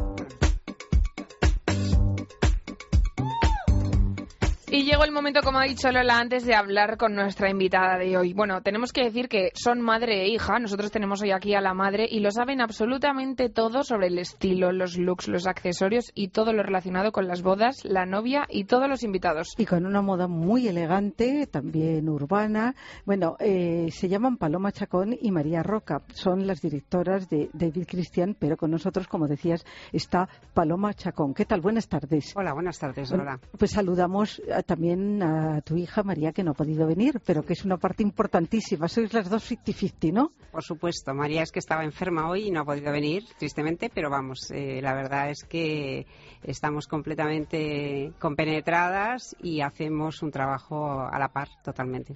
Y 4.73 4.85
llegó 4.85 5.03
el 5.03 5.11
momento, 5.11 5.41
como 5.43 5.59
ha 5.59 5.65
dicho 5.65 5.91
Lola 5.91 6.17
antes, 6.17 6.45
de 6.45 6.55
hablar 6.55 6.95
con 6.95 7.13
nuestra 7.13 7.49
invitada 7.49 7.97
de 7.97 8.15
hoy. 8.15 8.31
Bueno, 8.31 8.61
tenemos 8.61 8.93
que 8.93 9.03
decir 9.03 9.27
que 9.27 9.51
son 9.53 9.81
madre 9.81 10.21
e 10.21 10.29
hija. 10.29 10.59
Nosotros 10.59 10.91
tenemos 10.91 11.21
hoy 11.21 11.31
aquí 11.31 11.53
a 11.55 11.59
la 11.59 11.73
madre 11.73 12.07
y 12.09 12.21
lo 12.21 12.31
saben 12.31 12.61
absolutamente 12.61 13.49
todo 13.49 13.83
sobre 13.83 14.07
el 14.07 14.17
estilo, 14.17 14.71
los 14.71 14.97
looks, 14.97 15.27
los 15.27 15.45
accesorios 15.45 16.09
y 16.15 16.29
todo 16.29 16.53
lo 16.53 16.63
relacionado 16.63 17.11
con 17.11 17.27
las 17.27 17.41
bodas, 17.41 17.83
la 17.83 18.05
novia 18.05 18.45
y 18.49 18.63
todos 18.63 18.87
los 18.87 19.03
invitados. 19.03 19.55
Y 19.57 19.65
con 19.65 19.85
una 19.85 20.01
moda 20.01 20.29
muy 20.29 20.69
elegante, 20.69 21.47
también 21.47 22.07
urbana. 22.07 22.73
Bueno, 23.05 23.35
eh, 23.41 23.89
se 23.91 24.07
llaman 24.07 24.37
Paloma 24.37 24.71
Chacón 24.71 25.17
y 25.19 25.31
María 25.31 25.63
Roca. 25.63 26.01
Son 26.13 26.47
las 26.47 26.61
directoras 26.61 27.27
de 27.29 27.49
David 27.51 27.87
Cristian, 27.89 28.37
pero 28.39 28.55
con 28.55 28.71
nosotros, 28.71 29.09
como 29.09 29.27
decías, 29.27 29.65
está 29.91 30.29
Paloma 30.53 30.93
Chacón. 30.93 31.33
¿Qué 31.33 31.43
tal? 31.43 31.59
Buenas 31.59 31.89
tardes. 31.89 32.31
Hola, 32.37 32.53
buenas 32.53 32.79
tardes, 32.79 33.11
Lola. 33.11 33.37
pues 33.57 33.71
saludamos 33.71 34.41
también 34.63 35.21
a 35.23 35.61
tu 35.61 35.75
hija 35.77 36.03
María, 36.03 36.31
que 36.31 36.43
no 36.43 36.51
ha 36.51 36.55
podido 36.55 36.87
venir, 36.87 37.21
pero 37.25 37.43
que 37.43 37.53
es 37.53 37.65
una 37.65 37.77
parte 37.77 38.03
importantísima. 38.03 38.87
Sois 38.87 39.13
las 39.13 39.29
dos 39.29 39.49
50-50, 39.51 40.11
¿no? 40.13 40.31
Por 40.51 40.63
supuesto. 40.63 41.13
María 41.13 41.43
es 41.43 41.51
que 41.51 41.59
estaba 41.59 41.83
enferma 41.83 42.29
hoy 42.29 42.47
y 42.47 42.51
no 42.51 42.61
ha 42.61 42.65
podido 42.65 42.91
venir, 42.91 43.23
tristemente, 43.37 43.89
pero 43.93 44.09
vamos, 44.09 44.51
eh, 44.51 44.79
la 44.81 44.93
verdad 44.93 45.29
es 45.29 45.43
que 45.43 46.05
estamos 46.43 46.87
completamente 46.87 48.11
compenetradas 48.19 49.35
y 49.41 49.61
hacemos 49.61 50.21
un 50.21 50.31
trabajo 50.31 51.01
a 51.01 51.17
la 51.19 51.29
par 51.29 51.47
totalmente. 51.63 52.15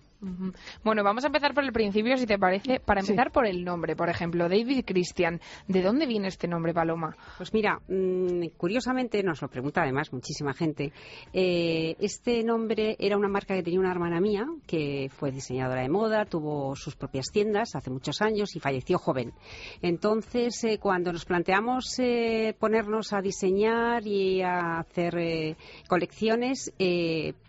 Bueno, 0.84 1.04
vamos 1.04 1.24
a 1.24 1.28
empezar 1.28 1.54
por 1.54 1.64
el 1.64 1.72
principio, 1.72 2.18
si 2.18 2.26
te 2.26 2.40
parece. 2.40 2.80
Para 2.80 3.02
Sí. 3.02 3.12
empezar 3.12 3.32
por 3.32 3.46
el 3.46 3.64
nombre, 3.64 3.96
por 3.96 4.10
ejemplo, 4.10 4.50
David 4.50 4.84
Christian. 4.84 5.40
¿De 5.68 5.84
dónde 5.84 6.08
viene 6.08 6.30
este 6.30 6.48
nombre, 6.48 6.74
Paloma? 6.74 7.16
Pues 7.38 7.54
mira, 7.54 7.80
mm, 7.88 8.48
curiosamente 8.58 9.22
nos 9.22 9.42
lo 9.44 9.50
pregunta 9.50 9.84
además 9.84 10.12
muchísima 10.12 10.54
gente. 10.56 10.92
Eh, 11.32 11.96
este 12.00 12.35
nombre 12.44 12.96
era 13.00 13.18
una 13.18 13.28
marca 13.28 13.56
que 13.56 13.64
tenía 13.64 13.80
una 13.80 13.92
hermana 13.92 14.20
mía 14.20 14.46
que 14.68 15.10
fue 15.16 15.32
diseñadora 15.32 15.82
de 15.82 15.90
moda, 15.90 16.26
tuvo 16.26 16.76
sus 16.76 16.96
propias 16.96 17.28
tiendas 17.32 17.76
hace 17.76 17.90
muchos 17.90 18.22
años 18.22 18.56
y 18.56 18.60
falleció 18.60 18.98
joven. 18.98 19.34
Entonces, 19.82 20.64
eh, 20.64 20.78
cuando 20.80 21.12
nos 21.14 21.26
planteamos 21.26 21.98
eh, 22.00 22.56
ponernos 22.60 23.14
a 23.14 23.22
diseñar 23.22 24.06
y 24.08 24.42
a 24.42 24.80
hacer 24.80 25.18
eh, 25.18 25.56
colecciones, 25.88 26.72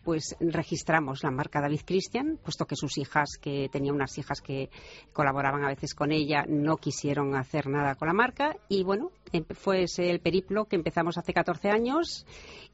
pues 0.04 0.36
registramos 0.40 1.22
la 1.24 1.30
marca 1.30 1.60
David 1.60 1.80
Christian, 1.84 2.38
puesto 2.42 2.64
que 2.66 2.76
sus 2.76 2.96
hijas, 2.98 3.30
que 3.40 3.68
tenía 3.70 3.92
unas 3.92 4.16
hijas 4.18 4.40
que 4.40 4.70
colaboraban 5.12 5.64
a 5.64 5.68
veces 5.68 5.94
con 5.94 6.12
ella, 6.12 6.44
no 6.48 6.76
quisieron 6.76 7.34
hacer 7.34 7.66
nada 7.68 7.94
con 7.96 8.08
la 8.08 8.14
marca 8.14 8.56
y 8.68 8.84
bueno, 8.84 9.10
empe- 9.32 9.54
fue 9.54 9.82
ese 9.84 10.10
el 10.10 10.20
periplo 10.20 10.66
que 10.66 10.76
empezamos 10.76 11.18
hace 11.18 11.32
14 11.32 11.70
años 11.70 12.24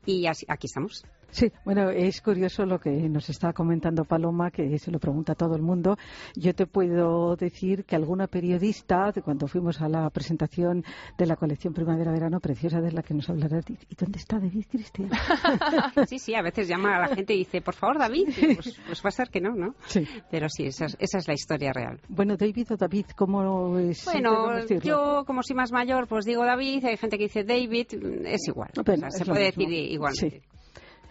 y 0.05 0.27
aquí 0.27 0.67
estamos. 0.67 1.05
Sí, 1.33 1.51
bueno, 1.65 1.89
es 1.91 2.21
curioso 2.21 2.65
lo 2.67 2.79
que 2.79 2.91
nos 2.91 3.29
está 3.31 3.53
comentando 3.55 4.05
Paloma, 4.05 4.51
que 4.51 4.79
se 4.79 4.91
lo 4.91 4.99
pregunta 5.01 5.33
a 5.33 5.35
todo 5.35 5.57
el 5.57 5.63
mundo. 5.63 5.97
Yo 6.37 6.55
te 6.55 6.67
puedo 6.67 7.35
decir 7.37 7.85
que 7.85 7.97
alguna 7.97 8.27
periodista, 8.27 9.11
de 9.13 9.23
cuando 9.23 9.49
fuimos 9.49 9.81
a 9.81 9.89
la 9.89 10.09
presentación 10.11 10.85
de 11.17 11.27
la 11.27 11.37
colección 11.37 11.73
Primavera-Verano 11.73 12.39
preciosa 12.39 12.81
de 12.83 12.93
la 12.93 13.03
que 13.03 13.15
nos 13.15 13.29
hablará, 13.31 13.61
dice, 13.67 13.87
¿y 13.89 13.95
dónde 13.95 14.19
está 14.19 14.39
David 14.39 14.67
Cristian? 14.71 15.11
Sí, 16.07 16.19
sí, 16.19 16.35
a 16.35 16.43
veces 16.43 16.69
llama 16.69 16.97
a 16.97 17.01
la 17.09 17.15
gente 17.15 17.35
y 17.35 17.39
dice, 17.39 17.61
por 17.63 17.75
favor, 17.75 17.99
David, 17.99 18.29
pues, 18.57 18.79
pues 18.87 19.03
va 19.05 19.09
a 19.09 19.13
ser 19.13 19.29
que 19.31 19.41
no, 19.41 19.55
¿no? 19.55 19.75
Sí. 19.87 20.07
Pero 20.31 20.49
sí, 20.49 20.65
esa 20.67 20.85
es, 20.87 20.97
esa 21.01 21.19
es 21.19 21.29
la 21.29 21.35
historia 21.35 21.73
real. 21.73 22.01
Bueno, 22.09 22.37
David 22.37 22.73
o 22.73 22.77
David, 22.77 23.07
¿cómo 23.17 23.79
es? 23.79 24.05
Bueno, 24.05 24.67
yo 24.83 25.25
como 25.27 25.43
soy 25.43 25.57
más 25.57 25.73
mayor, 25.73 26.07
pues 26.09 26.25
digo 26.27 26.45
David, 26.45 26.85
hay 26.85 26.97
gente 26.99 27.17
que 27.17 27.25
dice 27.25 27.45
David, 27.45 27.87
es 28.27 28.49
igual. 28.49 28.71
O 28.79 28.83
Bueno, 28.83 29.01
sea, 29.03 29.09
es 29.09 29.17
se 29.19 29.25
puede 29.25 29.47
mismo. 29.57 29.63
decir 29.71 29.93
igualmente. 29.93 30.41
Sí. 30.41 30.52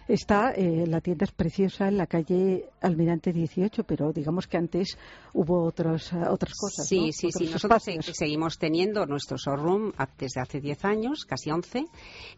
Está, 0.08 0.52
eh, 0.52 0.84
la 0.86 1.00
tienda 1.00 1.24
es 1.24 1.32
preciosa 1.32 1.88
en 1.88 1.96
la 1.96 2.06
calle 2.06 2.68
Almirante 2.80 3.32
18, 3.32 3.84
pero 3.84 4.12
digamos 4.12 4.46
que 4.48 4.56
antes 4.56 4.98
hubo 5.32 5.64
otras, 5.64 6.12
eh, 6.12 6.16
otras 6.28 6.54
cosas. 6.58 6.86
Sí, 6.88 6.98
¿no? 6.98 7.12
sí, 7.12 7.30
sí. 7.30 7.44
Otros 7.46 7.52
Nosotros 7.52 7.82
se- 7.84 8.12
seguimos 8.14 8.58
teniendo 8.58 9.06
nuestro 9.06 9.36
showroom 9.36 9.92
desde 10.18 10.40
hace 10.40 10.60
10 10.60 10.84
años, 10.84 11.24
casi 11.24 11.50
11, 11.50 11.86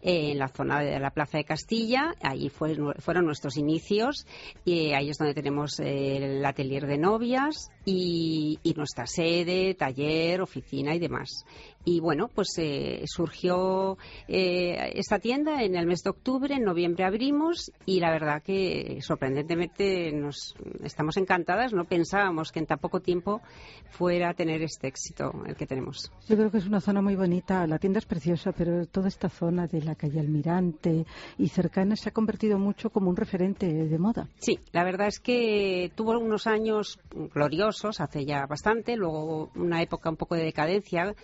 eh, 0.03 0.33
en 0.33 0.39
la 0.39 0.49
zona 0.49 0.81
de 0.81 1.01
la 1.01 1.11
Plaza 1.11 1.39
de 1.39 1.45
Castilla. 1.45 2.15
Ahí 2.23 2.49
fue- 2.51 2.77
fueron 2.99 3.25
nuestros 3.25 3.57
inicios 3.57 4.27
y 4.65 4.93
ahí 4.93 5.09
es 5.11 5.17
donde 5.19 5.35
tenemos 5.35 5.81
eh, 5.81 6.37
el 6.37 6.45
atelier 6.45 6.87
de 6.87 6.99
novias 6.99 7.71
y, 7.87 8.59
y 8.63 8.75
nuestra 8.75 9.07
sede, 9.07 9.75
taller, 9.75 10.43
oficina 10.43 10.95
y 10.95 10.99
demás. 10.99 11.45
Y 11.85 12.01
bueno, 12.01 12.29
pues 12.35 12.49
eh, 12.59 13.03
surgió 13.07 13.99
eh, 14.27 14.93
esta 14.95 15.19
tienda 15.19 15.63
en 15.63 15.77
el 15.77 15.87
mes 15.87 16.03
de 16.03 16.11
octubre, 16.11 16.55
en 16.55 16.65
noviembre 16.65 17.05
abrimos 17.05 17.71
y 17.85 18.01
la 18.01 18.11
verdad 18.11 18.43
que 18.43 18.99
sorprendentemente 19.03 20.11
nos 20.13 20.55
estamos 20.83 21.19
encantadas. 21.19 21.75
No 21.75 21.85
pensábamos 21.85 22.53
que 22.53 22.61
en 22.61 22.67
tan 22.67 22.79
poco 22.79 23.01
tiempo 23.01 23.43
fuera 23.91 24.31
a 24.31 24.35
tener 24.35 24.63
este 24.63 24.89
éxito 24.89 25.33
el 25.47 25.57
que 25.57 25.67
tenemos. 25.67 26.11
Yo 26.27 26.37
creo 26.37 26.51
que 26.51 26.59
es 26.59 26.67
una 26.67 26.81
zona 26.81 27.03
muy 27.03 27.17
bonita. 27.17 27.67
La 27.67 27.79
tienda 27.79 27.99
es 27.99 28.07
preciosa, 28.07 28.53
pero 28.53 28.87
toda 28.87 29.09
esta 29.09 29.29
zona 29.29 29.67
de 29.67 29.83
la 29.83 29.95
calle 29.95 30.21
Almirante 30.21 31.05
y 31.39 31.49
cercana 31.49 31.97
se 31.97 32.09
ha 32.09 32.13
convertido 32.13 32.59
mucho 32.59 32.91
como 32.91 33.11
un 33.11 33.17
referente 33.17 33.67
de 33.67 33.99
moda. 33.99 34.29
Sí, 34.39 34.59
la 34.73 34.85
verdad 34.85 35.09
es 35.09 35.21
que 35.21 35.93
tuvo 35.95 36.19
unos 36.19 36.47
años 36.47 36.99
gloriosos, 37.35 38.01
hace 38.01 38.25
ya 38.25 38.47
bastante, 38.47 38.97
luego 38.97 39.51
una 39.55 39.83
época 39.83 40.09
un 40.09 40.17
poco 40.17 40.35
de 40.35 40.45
decadencia, 40.45 41.15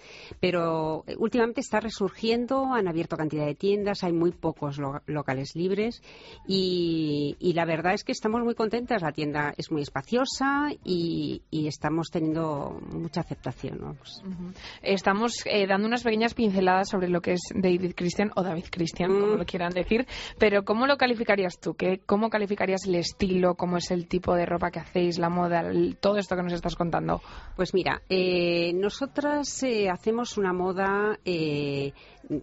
pero 0.41 0.50
últimamente 0.57 1.61
está 1.61 1.81
resurgiendo, 1.81 2.73
han 2.75 2.89
abierto 2.89 3.17
cantidad 3.17 3.47
de 3.47 3.55
tiendas, 3.55 4.03
hay 4.05 4.13
muy 4.13 4.33
pocos 4.33 4.79
lo- 4.79 5.01
locales 5.07 5.53
libres 5.55 6.03
y, 6.47 7.37
y 7.39 7.53
la 7.53 7.65
verdad 7.65 7.95
es 7.95 8.05
que 8.05 8.13
estamos 8.13 8.43
muy 8.43 8.55
contentas. 8.55 9.03
La 9.03 9.13
tienda 9.13 9.55
es 9.57 9.71
muy 9.71 9.83
espaciosa 9.83 10.71
y, 10.85 11.43
y 11.51 11.67
estamos 11.67 12.09
teniendo 12.11 12.81
mucha 12.93 13.21
aceptación. 13.21 13.79
vamos. 13.81 14.23
Ujú. 14.25 14.53
Estamos 14.83 15.35
eh, 15.47 15.67
dando 15.67 15.87
unas 15.87 16.03
pequeñas 16.03 16.35
pinceladas 16.35 16.89
sobre 16.89 17.09
lo 17.09 17.21
que 17.21 17.33
es 17.33 17.41
David 17.55 17.93
Christian 17.97 18.31
o 18.37 18.43
David 18.43 18.65
Christian, 18.71 19.11
como 19.13 19.35
Mm. 19.35 19.39
lo 19.39 19.45
quieran 19.45 19.73
decir, 19.73 20.07
pero 20.39 20.65
¿cómo 20.65 20.87
lo 20.87 20.97
calificarías 20.97 21.61
tú? 21.61 21.75
¿Qué, 21.75 22.01
¿Cómo 22.05 22.31
calificarías 22.31 22.85
el 22.87 22.97
estilo? 22.97 23.55
¿Cómo 23.55 23.77
es 23.77 23.91
el 23.91 24.09
tipo 24.09 24.35
de 24.35 24.47
ropa 24.47 24.71
que 24.71 24.81
hacéis, 24.81 25.19
la 25.19 25.29
moda, 25.29 25.61
el- 25.61 25.97
todo 25.99 26.17
esto 26.19 26.35
que 26.37 26.43
nos 26.43 26.53
estás 26.53 26.75
contando? 26.75 27.21
Pues 27.57 27.75
mira, 27.75 28.03
eh, 28.09 28.73
nosotras 28.75 29.63
eh, 29.63 29.89
hacemos 29.89 30.37
una 30.41 30.53
moda, 30.53 31.19
eh, 31.25 31.93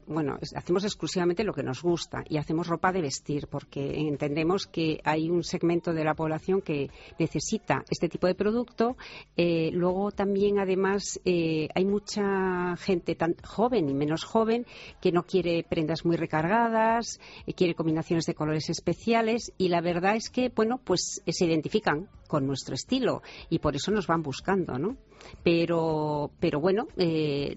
bueno, 0.06 0.38
hacemos 0.56 0.84
exclusivamente 0.84 1.44
lo 1.44 1.54
que 1.54 1.64
nos 1.64 1.82
gusta 1.82 2.24
y 2.28 2.38
hacemos 2.38 2.68
ropa 2.68 2.92
de 2.92 3.02
vestir 3.02 3.48
porque 3.48 4.00
entendemos 4.08 4.68
que 4.68 5.00
hay 5.04 5.30
un 5.30 5.44
segmento 5.44 5.94
de 5.94 6.04
la 6.04 6.14
población 6.14 6.62
que 6.62 6.90
necesita 7.20 7.84
este 7.90 8.10
tipo 8.10 8.28
de 8.28 8.36
producto. 8.36 8.98
Eh, 9.36 9.70
luego 9.74 10.12
también, 10.12 10.60
además, 10.60 11.20
eh, 11.26 11.70
hay 11.74 11.86
mucha 11.86 12.76
gente 12.78 13.16
tan 13.16 13.36
joven 13.44 13.90
y 13.90 13.94
menos 13.94 14.24
joven 14.24 14.66
que 15.02 15.12
no 15.12 15.24
quiere 15.24 15.64
prendas 15.64 16.06
muy 16.06 16.18
recargadas, 16.18 17.20
eh, 17.46 17.54
quiere 17.54 17.76
combinaciones 17.76 18.26
de 18.26 18.36
colores 18.36 18.70
especiales 18.70 19.54
y 19.58 19.70
la 19.70 19.82
verdad 19.82 20.16
es 20.16 20.30
que, 20.30 20.50
bueno, 20.50 20.80
pues 20.84 21.22
se 21.26 21.46
identifican 21.46 22.10
con 22.28 22.46
nuestro 22.46 22.76
estilo 22.76 23.22
y 23.50 23.60
por 23.60 23.76
eso 23.76 23.92
nos 23.92 24.08
van 24.08 24.22
buscando, 24.22 24.78
¿no? 24.78 24.98
Pero, 25.44 26.32
pero 26.40 26.60
bueno, 26.60 26.88
eh, 26.98 27.56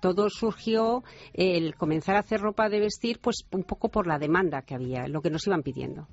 todo 0.00 0.28
surgió 0.30 1.02
el 1.34 1.74
comenzar 1.76 2.16
a 2.16 2.20
hacer 2.20 2.40
ropa 2.40 2.68
de 2.68 2.80
vestir, 2.80 3.18
pues 3.20 3.44
un 3.50 3.64
poco 3.64 3.88
por 3.88 4.06
la 4.06 4.18
demanda 4.18 4.62
que 4.62 4.74
había, 4.74 5.08
lo 5.08 5.20
que 5.20 5.30
nos 5.30 5.46
iban 5.46 5.62
pidiendo. 5.62 6.06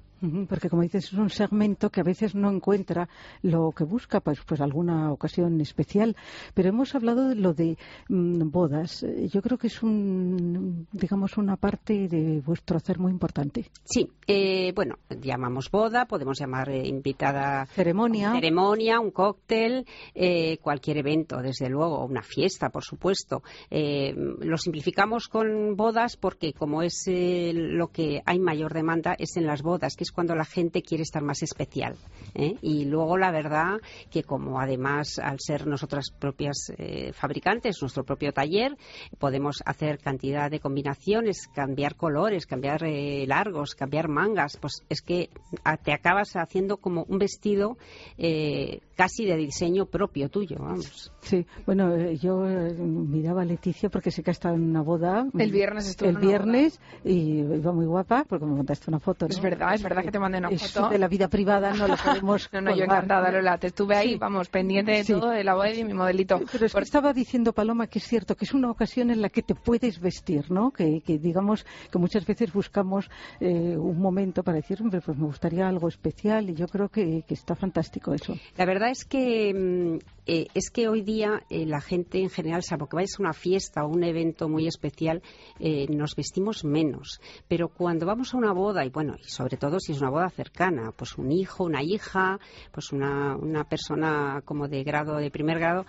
Porque, 0.48 0.70
como 0.70 0.82
dices, 0.82 1.06
es 1.06 1.14
un 1.14 1.30
segmento 1.30 1.90
que 1.90 2.02
a 2.02 2.04
veces 2.04 2.36
no 2.36 2.52
encuentra 2.52 3.08
lo 3.42 3.72
que 3.72 3.84
busca, 3.84 4.20
pues, 4.20 4.40
pues 4.46 4.62
alguna 4.62 5.12
ocasión 5.12 5.60
especial. 5.62 6.16
Pero 6.54 6.70
hemos 6.70 6.96
hablado 6.96 7.30
de 7.30 7.36
lo 7.36 7.54
de 7.54 7.78
mm, 8.10 8.50
bodas. 8.50 9.04
Eh, 9.04 9.28
Yo 9.32 9.42
creo 9.42 9.58
que 9.58 9.68
es 9.68 9.82
un, 9.84 10.88
digamos, 10.92 11.38
una 11.38 11.56
parte 11.56 12.08
de 12.08 12.42
vuestro 12.42 12.78
hacer 12.78 13.00
muy 13.00 13.12
importante. 13.12 13.70
Sí, 13.84 14.10
eh, 14.28 14.72
bueno, 14.76 14.96
llamamos 15.22 15.72
boda, 15.72 16.06
podemos 16.06 16.40
llamar 16.40 16.70
eh, 16.70 16.88
invitada 16.88 17.66
Ceremonia. 17.68 18.34
ceremonia, 18.34 19.00
un 19.00 19.12
cóctel, 19.12 19.86
eh, 20.14 20.58
cualquier 20.62 20.98
evento, 20.98 21.42
desde 21.42 21.70
luego, 21.70 22.06
una 22.06 22.22
fiesta, 22.22 22.70
por 22.70 22.84
supuesto. 22.84 23.44
Eh, 23.70 24.14
lo 24.16 24.58
simplificamos 24.58 25.28
con 25.28 25.76
bodas 25.76 26.18
porque 26.18 26.54
como 26.54 26.82
es 26.82 27.06
lo 27.08 27.88
que 27.88 28.22
hay 28.26 28.40
mayor 28.40 28.74
demanda 28.74 29.16
es 29.18 29.38
en 29.38 29.46
las 29.46 29.62
bodas, 29.62 29.96
que 29.96 30.04
es 30.10 30.12
cuando 30.12 30.36
la 30.36 30.46
gente 30.46 30.82
quiere 30.82 31.04
estar 31.04 31.22
más 31.22 31.42
especial. 31.44 31.96
¿eh? 32.36 32.56
Y 32.62 32.86
luego 32.86 33.18
la 33.18 33.32
verdad 33.32 33.78
que 34.12 34.24
como 34.24 34.60
además 34.60 35.20
al 35.20 35.38
ser 35.40 35.68
nosotras 35.68 36.10
propias 36.18 36.72
eh, 36.78 37.12
fabricantes, 37.14 37.78
nuestro 37.82 38.04
propio 38.04 38.32
taller, 38.34 38.76
podemos 39.20 39.62
hacer 39.66 40.00
cantidad 40.00 40.50
de 40.50 40.60
combinaciones, 40.60 41.48
cambiar 41.54 41.96
colores, 41.96 42.46
cambiar 42.46 42.84
eh, 42.84 43.26
largos, 43.28 43.76
cambiar 43.76 44.08
mangas, 44.10 44.58
pues 44.60 44.84
es 44.90 45.02
que 45.02 45.30
a- 45.64 45.78
te 45.78 45.94
acabas 45.94 46.36
haciendo 46.36 46.78
como 46.78 47.04
un 47.08 47.20
vestido 47.20 47.78
eh, 48.18 48.80
casi 48.96 49.26
de 49.26 49.38
diseño 49.38 49.86
propio 49.86 50.30
tuyo, 50.30 50.58
vamos. 50.60 51.12
Sí, 51.22 51.46
bueno, 51.66 51.94
eh, 51.96 52.18
yo 52.18 52.38
miraba 52.40 53.42
a 53.44 53.46
Leticia 53.46 53.90
porque 53.90 54.12
sé 54.12 54.24
que 54.24 54.32
ha 54.32 54.34
estado 54.34 54.56
en 54.56 54.64
una 54.70 54.82
boda. 54.82 55.26
El 55.38 55.52
viernes 55.52 55.88
estuvo 55.88 56.10
El 56.10 56.16
en 56.16 56.22
una 56.22 56.28
viernes 56.28 56.80
y 57.06 57.40
iba 57.40 57.72
muy 57.72 57.86
guapa 57.86 58.26
porque 58.28 58.46
me 58.46 58.56
mandaste 58.56 58.90
una 58.90 59.00
foto. 59.00 59.26
¿no? 59.28 59.32
Es 59.36 59.42
verdad, 59.42 59.74
es 59.74 59.84
verdad 59.84 59.99
que 60.04 60.12
te 60.12 60.20
mandé 60.20 60.38
una 60.40 60.50
Es 60.50 60.72
foto. 60.74 60.90
de 60.90 60.98
la 61.00 61.08
vida 61.08 61.28
privada, 61.28 61.74
no 61.74 61.88
la 61.88 61.96
podemos 62.24 62.50
No, 62.54 62.62
no, 62.62 62.76
yo 62.76 62.84
encantada, 62.84 63.32
Lola. 63.32 63.58
Te 63.58 63.68
estuve 63.68 63.96
ahí, 63.96 64.14
Sí. 64.14 64.18
vamos, 64.18 64.50
pendiente 64.50 64.92
de 64.92 65.04
Sí. 65.04 65.14
todo, 65.14 65.30
de 65.30 65.44
la 65.44 65.54
boda 65.56 65.70
y 65.72 65.78
de 65.78 65.86
mi 65.86 65.94
modelito. 65.94 66.40
Pero 66.52 66.66
es 66.66 66.72
que 66.72 66.76
Por- 66.76 66.84
estaba 66.84 67.14
diciendo 67.14 67.54
Paloma 67.54 67.88
que 67.88 68.00
es 68.00 68.06
cierto 68.08 68.36
que 68.36 68.46
es 68.46 68.54
una 68.54 68.70
ocasión 68.72 69.10
en 69.12 69.22
la 69.22 69.30
que 69.30 69.44
te 69.44 69.56
puedes 69.56 70.00
vestir, 70.00 70.50
¿no? 70.52 70.72
Que, 70.72 71.02
que 71.02 71.18
digamos 71.18 71.66
que 71.92 71.98
muchas 71.98 72.26
veces 72.26 72.52
buscamos 72.54 73.10
eh, 73.40 73.76
un 73.78 74.00
momento 74.00 74.44
para 74.44 74.58
decir, 74.58 74.82
hombre, 74.82 75.02
pues 75.02 75.18
me 75.18 75.26
gustaría 75.26 75.68
algo 75.68 75.88
especial 75.88 76.50
y 76.50 76.56
yo 76.56 76.68
creo 76.68 76.90
que, 76.90 77.24
que 77.28 77.34
está 77.34 77.56
fantástico 77.56 78.14
eso. 78.14 78.36
La 78.58 78.66
verdad 78.66 78.90
es 78.90 79.06
que 79.06 79.54
mm, 79.54 80.19
eh, 80.32 80.46
es 80.54 80.70
que 80.70 80.88
hoy 80.88 81.02
día 81.02 81.42
eh, 81.50 81.66
la 81.66 81.82
gente 81.82 82.20
en 82.20 82.30
general, 82.30 82.62
salvo 82.62 82.86
que 82.86 82.98
vayas 82.98 83.16
a 83.18 83.24
una 83.24 83.34
fiesta 83.34 83.84
o 83.84 83.88
un 83.88 84.04
evento 84.04 84.48
muy 84.48 84.68
especial, 84.68 85.24
eh, 85.60 85.88
nos 85.90 86.16
vestimos 86.16 86.64
menos. 86.64 87.20
Pero 87.48 87.70
cuando 87.70 88.06
vamos 88.06 88.32
a 88.32 88.38
una 88.38 88.54
boda, 88.54 88.86
y 88.86 88.92
bueno, 88.92 89.16
y 89.20 89.28
sobre 89.28 89.58
todo 89.58 89.80
si 89.80 89.94
es 89.94 90.02
una 90.02 90.12
boda 90.12 90.30
cercana, 90.30 90.92
pues 90.96 91.18
un 91.18 91.32
hijo, 91.32 91.64
una 91.64 91.82
hija, 91.82 92.40
pues 92.72 92.92
una, 92.92 93.36
una 93.38 93.64
persona 93.64 94.44
como 94.46 94.68
de 94.68 94.84
grado, 94.84 95.16
de 95.16 95.32
primer 95.32 95.58
grado, 95.58 95.88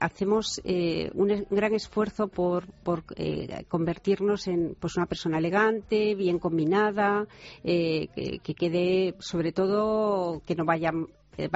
hacemos 0.00 0.60
un 0.64 1.46
gran 1.48 1.74
esfuerzo 1.74 2.26
por, 2.26 2.66
por 2.82 3.04
convertirnos 3.68 4.48
en 4.48 4.76
pues 4.80 4.96
una 4.96 5.06
persona 5.06 5.38
elegante, 5.38 6.16
bien 6.16 6.40
combinada, 6.40 7.28
que 7.62 8.54
quede 8.58 9.14
sobre 9.20 9.52
todo 9.52 10.42
que 10.44 10.56
no 10.56 10.64
vaya 10.64 10.90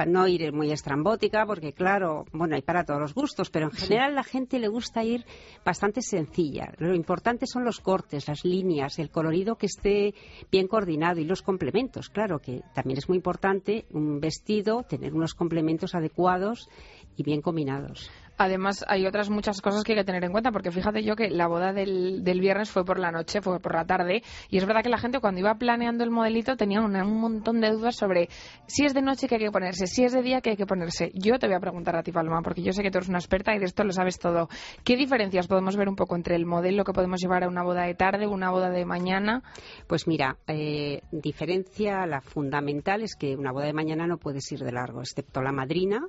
no 0.07 0.27
ir 0.27 0.51
muy 0.53 0.71
estrambótica, 0.71 1.45
porque 1.45 1.73
claro, 1.73 2.25
bueno, 2.33 2.55
hay 2.55 2.61
para 2.61 2.83
todos 2.83 2.99
los 2.99 3.13
gustos, 3.13 3.49
pero 3.49 3.65
en 3.65 3.71
general 3.71 4.15
la 4.15 4.23
gente 4.23 4.59
le 4.59 4.67
gusta 4.67 5.03
ir 5.03 5.25
bastante 5.65 6.01
sencilla. 6.01 6.73
Lo 6.77 6.95
importante 6.95 7.45
son 7.47 7.63
los 7.63 7.79
cortes, 7.79 8.27
las 8.27 8.45
líneas, 8.45 8.99
el 8.99 9.09
colorido 9.09 9.55
que 9.55 9.67
esté 9.67 10.13
bien 10.51 10.67
coordinado 10.67 11.19
y 11.19 11.25
los 11.25 11.41
complementos. 11.41 12.09
Claro 12.09 12.39
que 12.39 12.61
también 12.73 12.97
es 12.97 13.07
muy 13.07 13.17
importante 13.17 13.85
un 13.91 14.19
vestido, 14.19 14.83
tener 14.83 15.13
unos 15.13 15.33
complementos 15.33 15.95
adecuados 15.95 16.69
y 17.15 17.23
bien 17.23 17.41
combinados. 17.41 18.09
Además, 18.43 18.83
hay 18.87 19.05
otras 19.05 19.29
muchas 19.29 19.61
cosas 19.61 19.83
que 19.83 19.91
hay 19.91 19.99
que 19.99 20.03
tener 20.03 20.23
en 20.23 20.31
cuenta, 20.31 20.51
porque 20.51 20.71
fíjate 20.71 21.03
yo 21.03 21.15
que 21.15 21.29
la 21.29 21.45
boda 21.45 21.73
del, 21.73 22.23
viernes 22.41 22.71
fue 22.71 22.83
por 22.83 22.97
la 22.97 23.11
noche, 23.11 23.39
fue 23.39 23.59
por 23.59 23.75
la 23.75 23.85
tarde, 23.85 24.23
y 24.49 24.57
es 24.57 24.65
verdad 24.65 24.81
que 24.81 24.89
la 24.89 24.97
gente 24.97 25.19
cuando 25.19 25.41
iba 25.41 25.53
planeando 25.53 26.03
el 26.03 26.09
modelito 26.09 26.55
tenía 26.55 26.81
un, 26.81 27.21
montón 27.21 27.61
de 27.61 27.69
dudas 27.69 27.95
sobre 27.95 28.29
si 28.65 28.83
es 28.83 28.95
de 28.95 29.03
noche 29.03 29.27
que 29.27 29.35
hay 29.35 29.41
que 29.41 29.51
ponerse, 29.51 29.85
si 29.85 30.05
es 30.05 30.11
de 30.11 30.23
día 30.23 30.41
que 30.41 30.49
hay 30.49 30.57
que 30.57 30.65
ponerse. 30.65 31.11
Yo 31.13 31.37
te 31.37 31.45
voy 31.45 31.55
a 31.55 31.59
preguntar 31.59 31.95
a 31.95 32.01
ti, 32.01 32.11
Paloma, 32.11 32.41
porque 32.41 32.63
yo 32.63 32.73
sé 32.73 32.81
que 32.81 32.89
tú 32.89 32.97
eres 32.97 33.09
una 33.09 33.19
experta 33.19 33.55
y 33.55 33.59
de 33.59 33.65
esto 33.65 33.83
lo 33.83 33.91
sabes 33.91 34.17
todo. 34.17 34.49
¿Qué 34.83 34.97
diferencias 34.97 35.45
podemos 35.45 35.75
ver 35.75 35.87
un 35.87 35.95
poco 35.95 36.15
entre 36.15 36.35
el 36.35 36.47
modelo 36.47 36.83
que 36.83 36.93
podemos 36.93 37.21
llevar 37.21 37.43
a 37.43 37.47
una 37.47 37.61
boda 37.61 37.83
de 37.83 37.93
tarde, 37.93 38.25
una 38.25 38.49
boda 38.49 38.71
de 38.71 38.85
mañana? 38.85 39.43
Pues 39.85 40.07
mira, 40.07 40.37
eh, 40.47 41.03
diferencia, 41.11 42.07
la 42.07 42.21
fundamental 42.21 43.03
es 43.03 43.15
que 43.15 43.35
una 43.35 43.51
boda 43.51 43.65
de 43.65 43.73
mañana 43.73 44.07
no 44.07 44.17
puedes 44.17 44.51
ir 44.51 44.61
de 44.61 44.71
largo, 44.71 45.01
excepto 45.01 45.43
la 45.43 45.51
madrina 45.51 46.07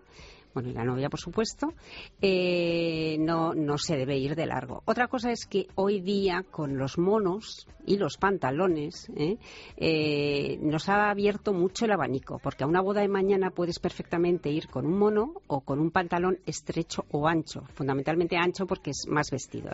bueno, 0.55 0.69
y 0.69 0.73
la 0.73 0.85
novia, 0.85 1.09
por 1.09 1.21
supuesto, 1.21 1.73
eh, 2.21 3.17
no, 3.19 3.55
no 3.55 3.79
se 3.79 3.97
debe 3.97 4.19
ir 4.19 4.35
de 4.35 4.47
largo. 4.47 4.83
Otra 4.85 5.09
cosa 5.09 5.31
es 5.31 5.47
que 5.47 5.69
hoy 5.75 6.01
día, 6.01 6.45
con 6.51 6.79
los 6.79 6.99
monos 6.99 7.67
y 7.87 7.97
los 7.97 8.17
pantalones, 8.17 9.11
¿eh? 9.17 9.39
Eh, 9.77 10.59
nos 10.61 10.89
ha 10.89 11.11
abierto 11.11 11.53
mucho 11.53 11.85
el 11.85 11.93
abanico, 11.93 12.39
porque 12.43 12.65
a 12.65 12.67
una 12.67 12.81
boda 12.81 13.01
de 13.01 13.09
mañana 13.09 13.51
puedes 13.51 13.79
perfectamente 13.79 14.51
ir 14.51 14.69
con 14.69 14.87
un 14.87 14.99
mono 14.99 15.35
o 15.47 15.61
con 15.61 15.81
un 15.81 15.91
pantalón 15.91 16.39
estrecho 16.47 17.05
o 17.11 17.27
ancho, 17.27 17.63
fundamentalmente 17.75 18.37
ancho 18.37 18.67
porque 18.67 18.91
es 18.91 19.07
más 19.09 19.31
vestido. 19.31 19.71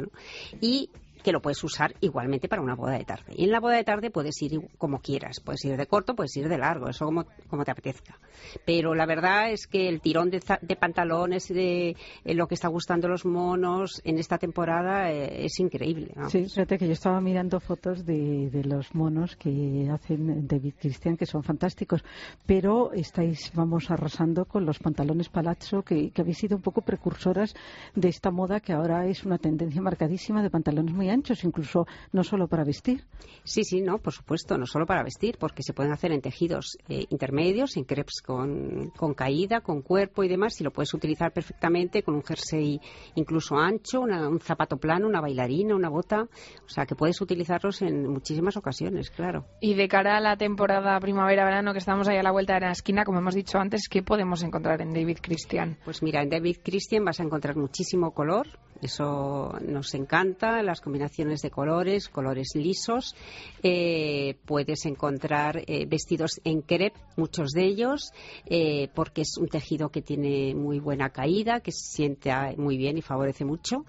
Y 0.61 0.91
que 1.23 1.33
lo 1.33 1.41
puedes 1.41 1.63
usar 1.65 1.95
igualmente 2.01 2.49
para 2.49 2.63
una 2.63 2.75
boda 2.75 2.93
de 2.93 3.05
tarde. 3.05 3.33
Y 3.37 3.45
en 3.45 3.51
la 3.51 3.61
boda 3.61 3.77
de 3.77 3.85
tarde 3.85 4.11
puedes 4.11 4.41
ir 4.43 4.61
como 4.79 5.01
quieras, 5.01 5.41
puedes 5.41 5.65
ir 5.65 5.77
de 5.77 5.87
corto, 5.87 6.15
puedes 6.15 6.37
ir 6.37 6.49
de 6.49 6.59
largo, 6.59 6.89
eso 6.89 7.05
como, 7.05 7.27
como 7.49 7.65
te 7.65 7.71
apetezca. 7.71 8.19
Pero 8.65 8.95
la 8.95 9.07
verdad 9.07 9.51
es 9.51 9.67
que 9.67 9.89
el 9.89 10.01
tirón 10.01 10.31
de, 10.31 10.41
pantalones 10.77 11.51
y 11.51 11.55
de 11.55 11.97
eh, 12.25 12.35
lo 12.35 12.47
que 12.47 12.55
está 12.55 12.69
gustando 12.69 13.09
los 13.09 13.25
monos 13.25 14.01
en 14.05 14.19
esta 14.19 14.39
temporada 14.39 15.11
eh, 15.11 15.45
es 15.45 15.59
increíble. 15.61 16.13
Sí, 16.29 16.45
fíjate 16.45 16.79
que 16.79 16.87
yo 16.87 16.93
estaba 16.93 17.21
mirando 17.21 17.61
fotos 17.61 18.05
de, 18.05 18.51
de 18.51 18.65
los 18.65 18.95
monos 18.95 19.37
que 19.37 19.89
hacen 19.93 20.47
David 20.47 20.75
Christian, 20.79 21.17
que 21.17 21.27
son 21.27 21.43
fantásticos, 21.43 22.05
pero 22.47 22.93
estáis, 22.93 23.53
vamos, 23.55 23.91
arrasando 23.91 24.45
con 24.45 24.65
los 24.65 24.79
pantalones 24.79 25.29
palazzo, 25.29 25.83
que, 25.83 26.11
que 26.11 26.23
habéis 26.23 26.39
sido 26.39 26.57
un 26.57 26.63
poco 26.63 26.83
precursoras 26.83 27.55
de 27.95 28.09
esta 28.09 28.31
moda 28.31 28.61
que 28.61 28.73
ahora 28.73 29.07
es 29.07 29.25
una 29.25 29.39
tendencia 29.39 29.83
marcadísima 29.83 30.43
de 30.43 30.51
pantalones 30.51 30.95
muy 30.95 31.08
anchos, 31.11 31.45
incluso 31.45 31.87
no 32.13 32.25
solo 32.25 32.49
para 32.49 32.65
vestir. 32.65 33.05
Sí, 33.45 33.65
sí, 33.65 33.81
no, 33.81 33.99
por 33.99 34.13
supuesto, 34.13 34.59
no 34.59 34.67
solo 34.67 34.87
para 34.87 35.03
vestir, 35.03 35.37
porque 35.39 35.63
se 35.63 35.73
pueden 35.73 35.93
hacer 35.93 36.13
en 36.13 36.21
tejidos 36.21 36.79
eh, 36.89 37.07
intermedios, 37.11 37.77
en 37.77 37.85
crepes 37.85 38.23
con, 38.25 38.91
con, 38.97 39.15
caída, 39.15 39.61
con 39.61 39.83
cuerpo 39.83 40.25
y 40.25 40.29
demás, 40.29 40.61
y 40.61 40.65
lo 40.65 40.71
puedes 40.71 40.93
utilizar 40.95 41.33
perfectamente 41.33 42.03
con 42.03 42.15
un 42.15 42.23
jersey 42.23 42.81
incluso 43.15 43.57
ancho, 43.57 44.01
un 44.01 44.41
zapato 44.41 44.77
plano, 44.77 45.07
una 45.07 45.21
bailarina, 45.21 45.75
una 45.75 45.89
bota, 45.89 46.23
o 46.23 46.69
sea 46.69 46.87
que 46.87 46.95
puedes 46.95 47.21
utilizarlos 47.21 47.83
en 47.83 48.09
muchísimas 48.09 48.57
ocasiones, 48.57 49.11
claro. 49.11 49.47
Y 49.61 49.75
de 49.75 49.89
cara 49.89 50.17
a 50.17 50.21
la 50.21 50.37
temporada 50.37 50.99
primavera-verano 51.01 51.73
que 51.73 51.79
estamos 51.79 52.09
ahí 52.09 52.17
a 52.17 52.23
la 52.23 52.33
vuelta 52.33 52.55
de 52.55 52.61
la 52.61 52.73
esquina, 52.73 53.05
como 53.05 53.19
hemos 53.19 53.35
dicho 53.35 53.59
antes, 53.59 53.89
¿qué 53.89 54.03
podemos 54.03 54.43
encontrar 54.43 54.81
en 54.83 54.93
David 54.93 55.19
Christian? 55.23 55.79
Pues 55.85 56.03
mira, 56.03 56.23
en 56.23 56.29
David 56.29 56.59
Christian 56.63 57.05
vas 57.05 57.21
a 57.21 57.25
encontrar 57.25 57.57
muchísimo 57.57 58.13
color, 58.13 58.47
eso 58.83 59.53
nos 59.61 59.95
encanta, 59.95 60.63
las 60.63 60.81
combinaciones 60.81 61.41
de 61.43 61.51
colores, 61.51 62.09
colores 62.09 62.53
lisos. 62.55 63.15
Eh, 63.63 64.37
puedes 64.45 64.87
encontrar 64.87 65.63
eh, 65.67 65.87
vestidos 65.87 66.41
en 66.45 66.63
crepe, 66.63 67.01
muchos 67.17 67.51
de 67.51 67.65
ellos, 67.65 68.13
eh, 68.47 68.89
porque 68.95 69.23
es 69.23 69.37
un 69.39 69.49
tejido 69.49 69.89
que 69.89 70.03
tiene 70.03 70.55
muy 70.55 70.79
buena 70.79 71.11
caída, 71.11 71.61
que 71.61 71.73
se 71.73 71.97
siente 71.97 72.33
muy 72.57 72.77
bien 72.77 72.99
y 72.99 73.03
favorece 73.03 73.45
mucho. 73.45 73.85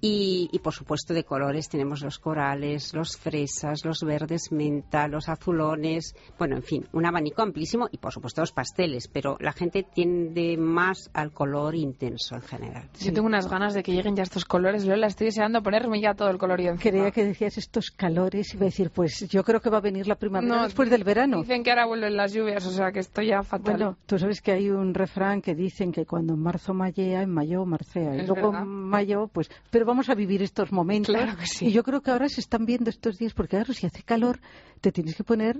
Y, 0.00 0.48
por 0.62 0.72
supuesto 0.72 1.14
de 1.14 1.24
colores 1.24 1.68
tenemos 1.68 2.02
los 2.02 2.18
corales, 2.18 2.94
los 2.94 3.16
fresas, 3.16 3.84
los 3.84 4.00
verdes 4.00 4.52
menta, 4.52 5.08
los 5.08 5.28
azulones, 5.28 6.14
bueno, 6.38 6.56
en 6.56 6.62
fin, 6.62 6.86
un 6.92 7.06
abanico 7.06 7.42
amplísimo 7.42 7.88
y 7.90 7.98
por 7.98 8.12
supuesto 8.12 8.40
los 8.40 8.52
pasteles, 8.52 9.08
pero 9.08 9.36
la 9.40 9.52
gente 9.52 9.82
tiende 9.82 10.56
más 10.56 11.10
al 11.12 11.32
color 11.32 11.74
intenso 11.74 12.34
en 12.34 12.42
general. 12.42 12.88
Yo 13.00 13.12
tengo 13.12 13.26
unas 13.26 13.48
ganas 13.48 13.74
de 13.74 13.82
que 13.82 13.92
lleguen 13.92 14.16
ya 14.16 14.22
estos 14.30 14.44
colores, 14.44 14.86
Lola, 14.86 15.08
estoy 15.08 15.26
deseando 15.26 15.60
ponerme 15.60 16.00
ya 16.00 16.14
todo 16.14 16.30
el 16.30 16.38
colorido 16.38 16.70
encima. 16.70 16.92
Creía 16.92 17.10
que 17.10 17.24
decías 17.24 17.58
estos 17.58 17.90
calores 17.90 18.54
y 18.54 18.56
iba 18.56 18.66
a 18.66 18.66
decir, 18.66 18.90
pues 18.90 19.28
yo 19.28 19.42
creo 19.42 19.60
que 19.60 19.70
va 19.70 19.78
a 19.78 19.80
venir 19.80 20.06
la 20.06 20.14
primavera 20.14 20.62
después 20.62 20.88
del 20.88 21.02
verano. 21.02 21.40
Dicen 21.40 21.64
que 21.64 21.70
ahora 21.70 21.86
vuelven 21.86 22.16
las 22.16 22.32
lluvias, 22.32 22.64
o 22.64 22.70
sea 22.70 22.92
que 22.92 23.00
estoy 23.00 23.26
ya 23.26 23.42
fatal. 23.42 23.74
Bueno, 23.74 23.98
tú 24.06 24.20
sabes 24.20 24.40
que 24.40 24.52
hay 24.52 24.70
un 24.70 24.94
refrán 24.94 25.42
que 25.42 25.56
dicen 25.56 25.90
que 25.90 26.06
cuando 26.06 26.34
en 26.34 26.38
marzo 26.38 26.72
mallea, 26.72 27.22
en 27.22 27.30
mayo 27.30 27.64
marcea. 27.66 28.14
y 28.14 28.24
luego 28.24 28.56
en 28.56 28.68
mayo, 28.68 29.28
pues, 29.32 29.50
pero 29.68 29.84
vamos 29.84 30.08
a 30.08 30.14
vivir 30.14 30.42
estos 30.42 30.70
momentos. 30.70 31.12
Claro 31.12 31.36
que 31.36 31.46
sí. 31.48 31.66
Y 31.66 31.72
yo 31.72 31.82
creo 31.82 32.00
que 32.00 32.12
ahora 32.12 32.28
se 32.28 32.40
están 32.40 32.66
viendo 32.66 32.88
estos 32.88 33.18
días, 33.18 33.34
porque 33.34 33.56
claro, 33.56 33.72
si 33.72 33.86
hace 33.86 34.04
calor, 34.04 34.38
te 34.80 34.92
tienes 34.92 35.16
que 35.16 35.24
poner 35.24 35.58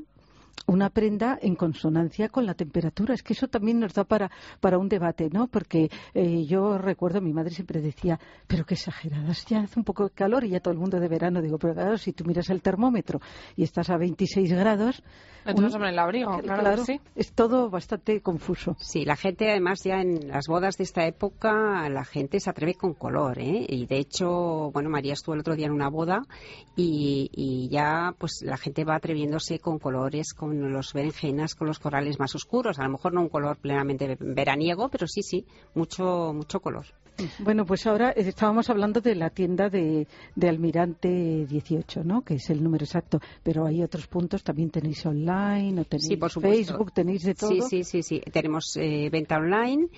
una 0.71 0.89
prenda 0.91 1.39
en 1.43 1.57
consonancia 1.57 2.29
con 2.29 2.47
la 2.47 2.55
temperatura. 2.55 3.15
Es 3.15 3.23
que 3.23 3.33
eso 3.33 3.49
también 3.49 3.81
nos 3.81 3.93
da 3.93 4.05
para, 4.05 4.31
para 4.61 4.79
un 4.79 4.89
debate, 4.89 5.29
¿no? 5.31 5.49
Porque 5.49 5.91
eh, 6.15 6.45
yo 6.47 6.79
recuerdo, 6.79 7.21
mi 7.21 7.33
madre 7.33 7.51
siempre 7.51 7.81
decía, 7.81 8.21
pero 8.47 8.65
qué 8.65 8.75
exageradas, 8.75 9.45
ya 9.47 9.61
hace 9.61 9.79
un 9.79 9.85
poco 9.85 10.05
de 10.05 10.11
calor 10.11 10.45
y 10.45 10.51
ya 10.51 10.61
todo 10.61 10.73
el 10.73 10.79
mundo 10.79 11.01
de 11.01 11.09
verano. 11.09 11.43
Digo, 11.43 11.59
pero 11.59 11.75
claro, 11.75 11.99
si 11.99 12.13
tú 12.13 12.25
miras 12.25 12.51
el 12.51 12.63
termómetro 12.63 13.21
y 13.57 13.65
estás 13.65 13.91
a 13.91 13.97
26 13.97 14.53
grados... 14.53 15.03
Entonces, 15.45 15.75
hombre, 15.75 15.89
el 15.89 15.99
abrigo, 15.99 16.39
claro, 16.39 16.85
sí. 16.85 17.01
Es 17.15 17.33
todo 17.33 17.71
bastante 17.71 18.21
confuso. 18.21 18.77
Sí, 18.79 19.07
la 19.07 19.17
gente 19.17 19.51
además 19.51 19.81
ya 19.83 20.03
en 20.03 20.29
las 20.29 20.47
bodas 20.49 20.77
de 20.77 20.85
esta 20.85 21.07
época, 21.07 21.89
la 21.89 22.05
gente 22.05 22.39
se 22.41 22.51
atreve 22.51 22.75
con 22.75 22.93
color, 22.93 23.39
¿eh? 23.39 23.65
Y 23.67 23.87
de 23.87 23.97
hecho, 23.97 24.71
bueno, 24.71 24.91
María 24.91 25.15
estuvo 25.15 25.35
el 25.35 25.41
otro 25.41 25.57
día 25.57 25.67
en 25.67 25.73
una 25.73 25.89
boda 25.89 26.21
y, 26.77 27.31
y 27.33 27.71
ya 27.71 28.15
pues 28.19 28.43
la 28.45 28.59
gente 28.59 28.85
va 28.85 28.97
atreviéndose 28.97 29.61
con 29.61 29.79
colores, 29.79 30.35
con 30.35 30.50
los 30.53 30.93
berenjenas, 30.93 31.55
con 31.55 31.67
los 31.67 31.79
corales 31.79 32.19
más 32.19 32.35
oscuros. 32.35 32.79
A 32.79 32.85
lo 32.85 32.91
mejor 32.91 33.13
no 33.13 33.23
un 33.23 33.29
color 33.29 33.57
plenamente 33.57 34.17
veraniego, 34.21 34.89
pero 34.89 35.07
sí, 35.07 35.23
sí, 35.23 35.47
mucho, 35.75 36.33
mucho 36.35 36.61
color. 36.61 36.87
Bueno, 37.39 37.67
pues 37.67 37.87
ahora 37.87 38.11
eh, 38.11 38.23
estábamos 38.27 38.71
hablando 38.71 39.01
de 39.01 39.15
la 39.15 39.31
tienda 39.31 39.69
de, 39.69 40.07
Almirante 40.41 41.47
18, 41.47 42.03
¿no? 42.05 42.23
Que 42.23 42.35
es 42.35 42.51
el 42.51 42.63
número 42.63 42.85
exacto. 42.85 43.21
Pero 43.43 43.67
hay 43.67 43.83
otros 43.83 44.07
puntos, 44.07 44.43
también 44.43 44.71
tenéis 44.71 45.05
online, 45.07 45.81
o 45.81 45.85
tenéis 45.85 46.19
Facebook, 46.41 46.93
tenéis 46.93 47.23
de 47.23 47.35
todo. 47.35 47.51
Sí, 47.51 47.61
sí, 47.63 47.85
sí, 47.85 48.03
sí. 48.03 48.21
Tenemos 48.33 48.77
eh, 48.77 49.09
venta 49.11 49.37
online 49.37 49.89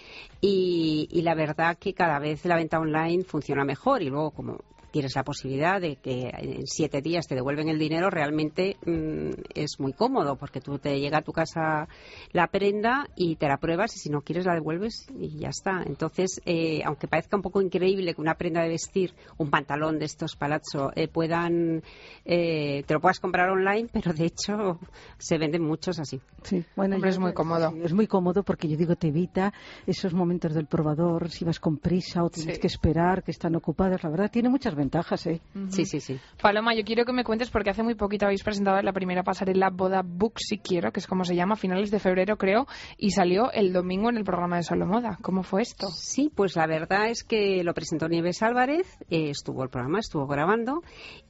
y, 0.41 1.09
y 1.11 1.23
la 1.23 1.35
verdad 1.35 1.79
que 1.79 1.95
cada 1.95 2.19
vez 2.19 2.45
la 2.45 2.57
venta 2.57 2.79
online 2.79 3.25
funciona 3.25 3.65
mejor 3.65 4.03
y 4.03 4.11
luego 4.11 4.31
como 4.31 4.59
tienes 4.93 5.17
la 5.17 5.25
posibilidad 5.25 5.81
de 5.81 5.97
que 5.97 6.31
en 6.33 6.67
siete 6.67 7.01
días 7.01 7.27
te 7.27 7.35
devuelven 7.35 7.69
el 7.69 7.79
dinero, 7.79 8.11
realmente 8.11 8.77
mm, 8.87 9.31
es 9.55 9.81
muy 9.81 9.93
cómodo 9.93 10.37
porque 10.37 10.61
tú 10.61 10.79
te 10.79 11.01
llega 11.01 11.19
a 11.19 11.23
tu 11.23 11.33
casa 11.33 11.89
la 12.33 12.47
prenda 12.47 13.09
y 13.17 13.37
te 13.37 13.49
la 13.49 13.57
pruebas 13.57 13.97
y 13.97 13.99
si 13.99 14.11
no 14.11 14.21
quieres 14.21 14.47
la 14.47 14.55
devuelves 14.55 15.07
y 15.19 15.39
ya 15.39 15.49
está. 15.49 15.83
Entonces, 15.85 16.41
eh, 16.45 16.83
aunque 16.85 17.09
parezca 17.09 17.37
un 17.37 17.43
poco 17.43 17.61
increíble 17.61 18.15
que 18.15 18.21
una 18.21 18.35
prenda 18.35 18.63
de 18.63 18.69
vestir, 18.69 19.15
un 19.39 19.51
pantalón 19.51 19.99
de 19.99 20.05
estos 20.05 20.37
palazzo, 20.37 20.93
eh, 20.95 21.09
puedan, 21.09 21.83
eh, 22.25 22.85
te 22.87 22.95
lo 22.95 23.01
puedas 23.01 23.19
comprar 23.19 23.49
online, 23.49 23.89
pero 23.93 24.13
de 24.13 24.27
hecho 24.27 24.79
se 25.19 25.39
venden 25.39 25.63
muchos 25.63 25.99
así. 25.99 26.21
Sí, 26.43 26.65
bueno, 26.77 26.97
es 27.05 27.19
muy 27.19 27.33
cómodo. 27.33 27.73
es 27.83 27.93
muy 27.93 28.07
cómodo 28.07 28.43
porque 28.43 28.69
yo 28.69 28.77
digo, 28.77 28.97
te 28.97 29.09
evita 29.09 29.53
esos 29.87 30.13
momentos 30.13 30.55
del 30.55 30.67
probador, 30.67 31.31
si 31.31 31.45
vas 31.45 31.59
con 31.59 31.79
prisa 31.79 32.23
o 32.23 32.31
tienes 32.31 32.59
que 32.59 32.67
esperar, 32.67 33.23
que 33.23 33.31
están 33.31 33.57
ocupadas. 33.57 34.03
La 34.03 34.11
verdad, 34.11 34.31
tiene 34.31 34.49
muchas 34.49 34.75
ventajas, 34.75 34.82
¿eh? 35.27 35.41
Sí, 35.69 35.85
sí, 35.85 36.01
sí. 36.01 36.19
Paloma, 36.41 36.75
yo 36.75 36.85
quiero 36.85 37.05
que 37.05 37.13
me 37.13 37.25
cuentes 37.25 37.51
porque 37.51 37.71
hace 37.71 37.83
muy 37.83 37.95
poquito 37.95 38.27
habéis 38.27 38.43
presentado 38.43 38.81
la 38.83 38.93
primera 38.93 39.23
pasarela 39.23 39.71
Boda 39.71 40.03
Book 40.05 40.35
Si 40.39 40.59
Quiero, 40.59 40.93
que 40.93 41.01
es 41.01 41.07
como 41.07 41.25
se 41.25 41.35
llama, 41.35 41.55
a 41.55 41.57
finales 41.57 41.91
de 41.91 41.99
febrero 41.99 42.37
creo, 42.37 42.67
y 42.97 43.11
salió 43.11 43.51
el 43.53 43.73
domingo 43.73 44.09
en 44.11 44.17
el 44.17 44.25
programa 44.25 44.57
de 44.57 44.63
Solo 44.63 44.87
Moda. 44.87 45.19
¿Cómo 45.23 45.43
fue 45.43 45.63
esto? 45.63 45.89
Sí, 45.89 46.31
pues 46.35 46.57
la 46.57 46.67
verdad 46.67 47.09
es 47.09 47.25
que 47.25 47.63
lo 47.65 47.75
presentó 47.75 48.09
Nieves 48.09 48.43
Álvarez, 48.43 48.87
eh, 49.11 49.31
estuvo 49.31 49.63
el 49.63 49.71
programa, 49.71 50.01
estuvo 50.01 50.27
grabando 50.27 50.83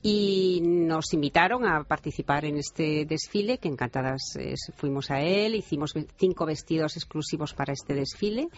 y 0.03 0.61
nos 0.63 1.13
invitaron 1.13 1.67
a 1.67 1.85
participar 1.85 2.45
en 2.45 2.57
este 2.57 3.05
desfile, 3.07 3.59
que 3.59 3.69
encantadas 3.69 4.37
eh, 4.39 4.55
fuimos 4.75 5.11
a 5.11 5.21
él, 5.21 5.55
hicimos 5.55 5.95
cinco 6.17 6.47
vestidos 6.47 6.97
exclusivos 6.97 7.55
para 7.55 7.73
este 7.73 7.95
desfile 7.95 8.49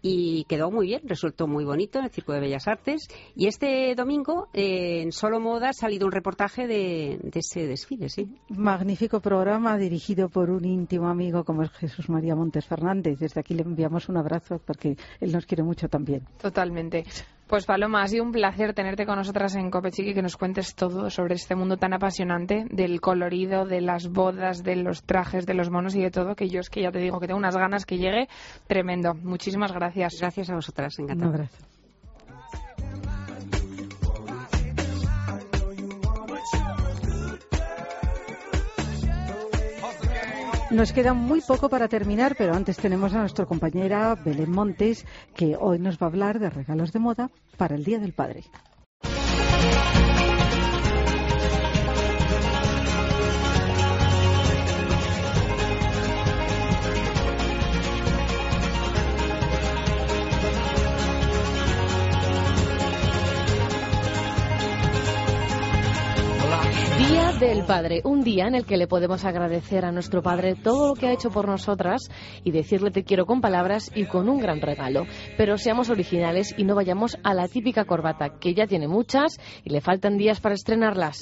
y 0.00 0.44
quedó 0.44 0.70
muy 0.70 0.86
bien, 0.86 1.02
resultó 1.04 1.46
muy 1.46 1.64
bonito 1.64 1.98
en 1.98 2.06
el 2.06 2.10
Circo 2.10 2.32
de 2.32 2.40
Bellas 2.40 2.68
Artes 2.68 3.08
y 3.34 3.46
este 3.46 3.94
domingo 3.94 4.41
eh, 4.52 5.02
en 5.02 5.12
Solo 5.12 5.40
Moda 5.40 5.70
ha 5.70 5.72
salido 5.72 6.06
un 6.06 6.12
reportaje 6.12 6.66
de, 6.66 7.18
de 7.22 7.40
ese 7.40 7.66
desfile, 7.66 8.08
sí. 8.08 8.34
Magnífico 8.48 9.20
programa 9.20 9.76
dirigido 9.78 10.28
por 10.28 10.50
un 10.50 10.64
íntimo 10.64 11.08
amigo 11.08 11.44
como 11.44 11.62
es 11.62 11.70
Jesús 11.72 12.08
María 12.08 12.34
Montes 12.34 12.66
Fernández. 12.66 13.18
Desde 13.18 13.40
aquí 13.40 13.54
le 13.54 13.62
enviamos 13.62 14.08
un 14.08 14.16
abrazo 14.16 14.60
porque 14.64 14.96
él 15.20 15.32
nos 15.32 15.46
quiere 15.46 15.62
mucho 15.62 15.88
también. 15.88 16.22
Totalmente. 16.40 17.04
Pues 17.46 17.66
Paloma, 17.66 18.02
ha 18.02 18.06
sido 18.08 18.24
un 18.24 18.32
placer 18.32 18.72
tenerte 18.72 19.04
con 19.04 19.16
nosotras 19.16 19.54
en 19.56 19.70
Copechic 19.70 20.06
y 20.06 20.14
que 20.14 20.22
nos 20.22 20.38
cuentes 20.38 20.74
todo 20.74 21.10
sobre 21.10 21.34
este 21.34 21.54
mundo 21.54 21.76
tan 21.76 21.92
apasionante 21.92 22.64
del 22.70 23.00
colorido, 23.02 23.66
de 23.66 23.82
las 23.82 24.08
bodas, 24.08 24.62
de 24.62 24.76
los 24.76 25.02
trajes, 25.02 25.44
de 25.44 25.52
los 25.52 25.70
monos 25.70 25.94
y 25.94 26.00
de 26.00 26.10
todo, 26.10 26.34
que 26.34 26.48
yo 26.48 26.60
es 26.60 26.70
que 26.70 26.80
ya 26.82 26.90
te 26.90 26.98
digo 27.00 27.20
que 27.20 27.26
tengo 27.26 27.38
unas 27.38 27.56
ganas 27.56 27.84
que 27.84 27.98
llegue 27.98 28.28
tremendo. 28.66 29.12
Muchísimas 29.14 29.70
gracias. 29.72 30.16
Gracias 30.18 30.48
a 30.48 30.54
vosotras, 30.54 30.98
Un 30.98 31.04
encantada. 31.04 31.30
abrazo. 31.30 31.71
Nos 40.72 40.94
queda 40.94 41.12
muy 41.12 41.42
poco 41.42 41.68
para 41.68 41.86
terminar, 41.86 42.34
pero 42.34 42.54
antes 42.54 42.78
tenemos 42.78 43.12
a 43.12 43.18
nuestra 43.18 43.44
compañera 43.44 44.14
Belén 44.14 44.50
Montes, 44.50 45.04
que 45.36 45.54
hoy 45.54 45.78
nos 45.78 45.98
va 45.98 46.06
a 46.06 46.08
hablar 46.08 46.38
de 46.38 46.48
regalos 46.48 46.92
de 46.92 46.98
moda 46.98 47.30
para 47.58 47.74
el 47.74 47.84
Día 47.84 47.98
del 47.98 48.14
Padre. 48.14 48.44
Del 67.48 67.64
Padre, 67.64 68.02
un 68.04 68.22
día 68.22 68.46
en 68.46 68.54
el 68.54 68.64
que 68.64 68.76
le 68.76 68.86
podemos 68.86 69.24
agradecer 69.24 69.84
a 69.84 69.90
nuestro 69.90 70.22
Padre 70.22 70.54
todo 70.54 70.88
lo 70.88 70.94
que 70.94 71.08
ha 71.08 71.12
hecho 71.12 71.30
por 71.30 71.48
nosotras 71.48 72.02
y 72.44 72.52
decirle 72.52 72.90
te 72.90 73.02
quiero 73.02 73.26
con 73.26 73.40
palabras 73.40 73.90
y 73.94 74.06
con 74.06 74.28
un 74.28 74.38
gran 74.38 74.60
regalo. 74.60 75.06
Pero 75.36 75.58
seamos 75.58 75.90
originales 75.90 76.54
y 76.56 76.64
no 76.64 76.76
vayamos 76.76 77.18
a 77.24 77.34
la 77.34 77.48
típica 77.48 77.84
corbata, 77.84 78.38
que 78.38 78.54
ya 78.54 78.66
tiene 78.66 78.86
muchas 78.86 79.38
y 79.64 79.70
le 79.70 79.80
faltan 79.80 80.18
días 80.18 80.40
para 80.40 80.54
estrenarlas. 80.54 81.18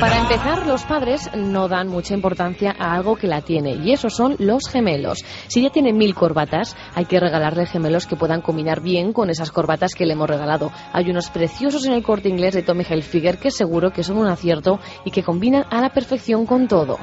Para 0.00 0.18
empezar, 0.18 0.66
los 0.66 0.82
padres 0.84 1.30
no 1.36 1.68
dan 1.68 1.88
mucha 1.88 2.14
importancia 2.14 2.74
a 2.76 2.94
algo 2.94 3.16
que 3.16 3.28
la 3.28 3.42
tiene, 3.42 3.76
y 3.76 3.92
esos 3.92 4.14
son 4.14 4.34
los 4.38 4.68
gemelos. 4.68 5.24
Si 5.46 5.62
ya 5.62 5.70
tiene 5.70 5.92
mil 5.92 6.14
corbatas, 6.14 6.76
hay 6.94 7.04
que 7.04 7.20
regalarle 7.20 7.66
gemelos 7.66 8.06
que 8.06 8.16
puedan 8.16 8.42
combinar 8.42 8.80
bien 8.80 9.12
con 9.12 9.30
esas 9.30 9.52
corbatas 9.52 9.94
que 9.94 10.04
le 10.04 10.14
hemos 10.14 10.28
regalado. 10.28 10.72
Hay 10.92 11.08
unos 11.10 11.30
preciosos 11.30 11.86
en 11.86 11.92
el 11.92 12.02
corte 12.02 12.28
inglés 12.28 12.54
de 12.54 12.62
Tommy 12.62 12.84
Hilfiger 12.88 13.38
que 13.38 13.50
seguro 13.50 13.92
que 13.92 14.02
son 14.02 14.18
un 14.18 14.26
acierto 14.26 14.80
y 15.04 15.10
que 15.10 15.22
combinan 15.22 15.64
a 15.70 15.80
la 15.80 15.90
perfección 15.90 16.44
con 16.44 16.66
todo. 16.66 16.98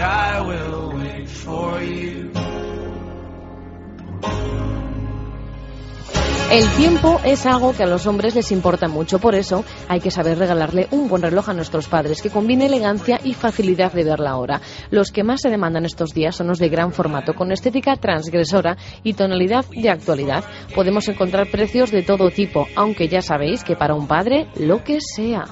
I 0.00 0.40
will 0.40 0.98
wait 0.98 1.28
for 1.28 1.80
you. 1.82 2.30
El 6.50 6.68
tiempo 6.70 7.20
es 7.22 7.46
algo 7.46 7.72
que 7.72 7.84
a 7.84 7.86
los 7.86 8.08
hombres 8.08 8.34
les 8.34 8.50
importa 8.50 8.88
mucho, 8.88 9.20
por 9.20 9.36
eso 9.36 9.64
hay 9.86 10.00
que 10.00 10.10
saber 10.10 10.36
regalarle 10.36 10.88
un 10.90 11.08
buen 11.08 11.22
reloj 11.22 11.48
a 11.48 11.54
nuestros 11.54 11.86
padres 11.86 12.20
que 12.20 12.30
combine 12.30 12.66
elegancia 12.66 13.20
y 13.22 13.34
facilidad 13.34 13.92
de 13.92 14.02
ver 14.02 14.18
la 14.18 14.36
hora. 14.36 14.60
Los 14.90 15.12
que 15.12 15.22
más 15.22 15.42
se 15.42 15.48
demandan 15.48 15.84
estos 15.84 16.12
días 16.12 16.34
son 16.34 16.48
los 16.48 16.58
de 16.58 16.68
gran 16.68 16.92
formato, 16.92 17.34
con 17.34 17.52
estética 17.52 17.94
transgresora 17.94 18.76
y 19.04 19.12
tonalidad 19.12 19.64
de 19.70 19.90
actualidad. 19.90 20.42
Podemos 20.74 21.06
encontrar 21.08 21.48
precios 21.52 21.92
de 21.92 22.02
todo 22.02 22.30
tipo, 22.30 22.66
aunque 22.74 23.06
ya 23.06 23.22
sabéis 23.22 23.62
que 23.62 23.76
para 23.76 23.94
un 23.94 24.08
padre, 24.08 24.48
lo 24.56 24.82
que 24.82 24.98
sea. 25.00 25.44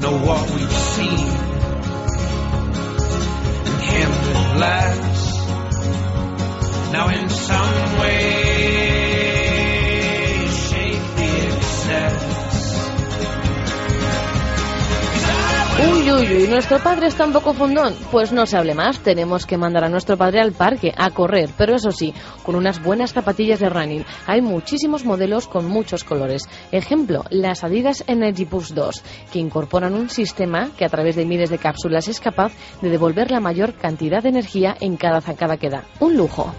Know 0.00 0.18
endless 4.02 4.44
lives. 4.64 5.22
Now 6.92 7.08
in 7.08 7.28
some 7.28 7.98
ways. 8.00 8.93
Uy, 15.92 16.10
uy, 16.10 16.36
uy, 16.36 16.48
¿nuestro 16.48 16.78
padre 16.78 17.08
está 17.08 17.26
un 17.26 17.32
poco 17.32 17.52
fundón? 17.52 17.94
Pues 18.10 18.32
no 18.32 18.46
se 18.46 18.56
hable 18.56 18.74
más, 18.74 19.00
tenemos 19.00 19.44
que 19.44 19.58
mandar 19.58 19.84
a 19.84 19.90
nuestro 19.90 20.16
padre 20.16 20.40
al 20.40 20.52
parque 20.52 20.92
a 20.96 21.10
correr, 21.10 21.50
pero 21.58 21.74
eso 21.74 21.90
sí, 21.90 22.14
con 22.42 22.54
unas 22.54 22.82
buenas 22.82 23.12
zapatillas 23.12 23.60
de 23.60 23.68
running. 23.68 24.04
Hay 24.26 24.40
muchísimos 24.40 25.04
modelos 25.04 25.46
con 25.46 25.66
muchos 25.66 26.02
colores. 26.02 26.48
Ejemplo, 26.72 27.24
las 27.28 27.64
Adidas 27.64 28.02
Energy 28.06 28.46
Push 28.46 28.72
2, 28.72 29.02
que 29.30 29.38
incorporan 29.38 29.94
un 29.94 30.08
sistema 30.08 30.70
que 30.76 30.86
a 30.86 30.88
través 30.88 31.16
de 31.16 31.26
miles 31.26 31.50
de 31.50 31.58
cápsulas 31.58 32.08
es 32.08 32.18
capaz 32.18 32.52
de 32.80 32.88
devolver 32.88 33.30
la 33.30 33.40
mayor 33.40 33.74
cantidad 33.74 34.22
de 34.22 34.30
energía 34.30 34.74
en 34.80 34.96
cada 34.96 35.20
zancada 35.20 35.58
que 35.58 35.68
da. 35.68 35.84
Un 36.00 36.16
lujo. 36.16 36.54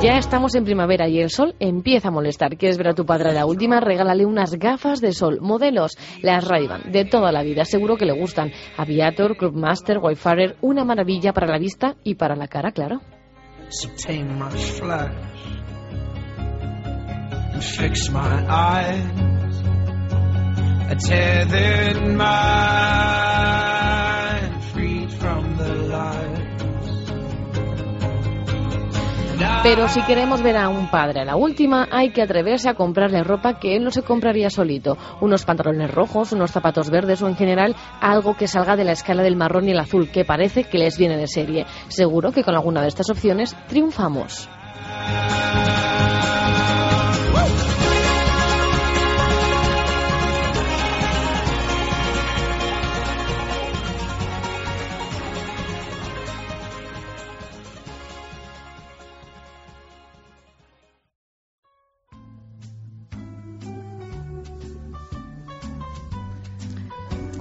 Ya 0.00 0.16
estamos 0.16 0.54
en 0.54 0.64
primavera 0.64 1.08
y 1.08 1.18
el 1.18 1.28
sol 1.28 1.56
empieza 1.58 2.08
a 2.08 2.10
molestar. 2.12 2.56
¿Quieres 2.56 2.78
ver 2.78 2.86
a 2.88 2.94
tu 2.94 3.04
padre 3.04 3.30
a 3.30 3.32
la 3.32 3.46
última? 3.46 3.80
Regálale 3.80 4.26
unas 4.26 4.52
gafas 4.54 5.00
de 5.00 5.12
sol, 5.12 5.40
modelos, 5.40 5.98
las 6.22 6.46
ray 6.46 6.68
de 6.88 7.04
toda 7.04 7.32
la 7.32 7.42
vida. 7.42 7.64
Seguro 7.64 7.96
que 7.96 8.04
le 8.04 8.12
gustan. 8.12 8.52
Aviator, 8.76 9.36
Clubmaster, 9.36 9.98
Wayfarer, 9.98 10.56
una 10.60 10.84
maravilla 10.84 11.32
para 11.32 11.48
la 11.48 11.58
vista 11.58 11.96
y 12.04 12.14
para 12.14 12.36
la 12.36 12.46
cara, 12.46 12.70
claro. 12.70 13.00
Pero 29.62 29.88
si 29.88 30.02
queremos 30.02 30.42
ver 30.42 30.56
a 30.56 30.68
un 30.68 30.90
padre 30.90 31.20
a 31.20 31.24
la 31.24 31.36
última, 31.36 31.88
hay 31.90 32.10
que 32.10 32.22
atreverse 32.22 32.68
a 32.68 32.74
comprarle 32.74 33.22
ropa 33.22 33.58
que 33.58 33.76
él 33.76 33.84
no 33.84 33.90
se 33.90 34.02
compraría 34.02 34.50
solito. 34.50 34.96
Unos 35.20 35.44
pantalones 35.44 35.90
rojos, 35.90 36.32
unos 36.32 36.50
zapatos 36.50 36.90
verdes 36.90 37.22
o 37.22 37.28
en 37.28 37.36
general 37.36 37.76
algo 38.00 38.36
que 38.36 38.48
salga 38.48 38.76
de 38.76 38.84
la 38.84 38.92
escala 38.92 39.22
del 39.22 39.36
marrón 39.36 39.68
y 39.68 39.72
el 39.72 39.78
azul, 39.78 40.10
que 40.10 40.24
parece 40.24 40.64
que 40.64 40.78
les 40.78 40.98
viene 40.98 41.16
de 41.16 41.26
serie. 41.26 41.66
Seguro 41.88 42.32
que 42.32 42.44
con 42.44 42.54
alguna 42.54 42.82
de 42.82 42.88
estas 42.88 43.10
opciones 43.10 43.56
triunfamos. 43.68 44.48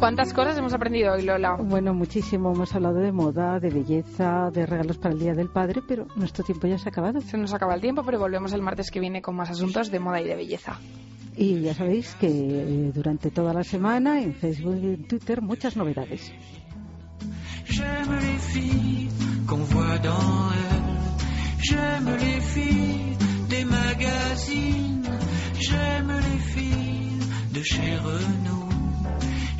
¿Cuántas 0.07 0.31
cosas 0.31 0.57
hemos 0.57 0.73
aprendido 0.73 1.11
hoy, 1.11 1.23
Lola? 1.23 1.57
Bueno, 1.61 1.93
muchísimo. 1.93 2.53
Hemos 2.53 2.73
hablado 2.73 2.99
de 2.99 3.11
moda, 3.11 3.59
de 3.59 3.69
belleza, 3.69 4.49
de 4.53 4.65
regalos 4.65 4.97
para 4.97 5.13
el 5.13 5.19
Día 5.19 5.33
del 5.33 5.49
Padre, 5.49 5.81
pero 5.85 6.07
nuestro 6.15 6.45
tiempo 6.45 6.65
ya 6.65 6.77
se 6.77 6.87
ha 6.87 6.91
acabado. 6.91 7.19
Se 7.19 7.37
nos 7.37 7.53
acaba 7.53 7.75
el 7.75 7.81
tiempo, 7.81 8.03
pero 8.05 8.17
volvemos 8.17 8.53
el 8.53 8.61
martes 8.61 8.89
que 8.89 9.01
viene 9.01 9.21
con 9.21 9.35
más 9.35 9.49
asuntos 9.49 9.91
de 9.91 9.99
moda 9.99 10.21
y 10.21 10.23
de 10.23 10.37
belleza. 10.37 10.79
Y 11.35 11.59
ya 11.59 11.73
sabéis 11.73 12.15
que 12.15 12.29
eh, 12.29 12.91
durante 12.95 13.31
toda 13.31 13.53
la 13.53 13.65
semana 13.65 14.21
en 14.21 14.33
Facebook 14.33 14.77
y 14.81 14.93
en 14.93 15.07
Twitter 15.09 15.41
muchas 15.41 15.75
novedades. 15.75 16.31
J'aime 17.65 18.15
les 18.15 18.39
filles 18.39 19.09
qu'on 19.45 19.57
voit 19.57 19.97
dans 19.97 20.53
elle. 20.53 21.59
J'aime 21.59 22.15
les 22.15 22.39
filles 22.39 23.17
des 23.49 23.65
magazines. 23.65 25.03
J'aime 25.59 26.13
les 26.17 26.39
filles 26.39 27.19
de 27.51 27.61
chez 27.61 27.97
Renault. 27.97 28.66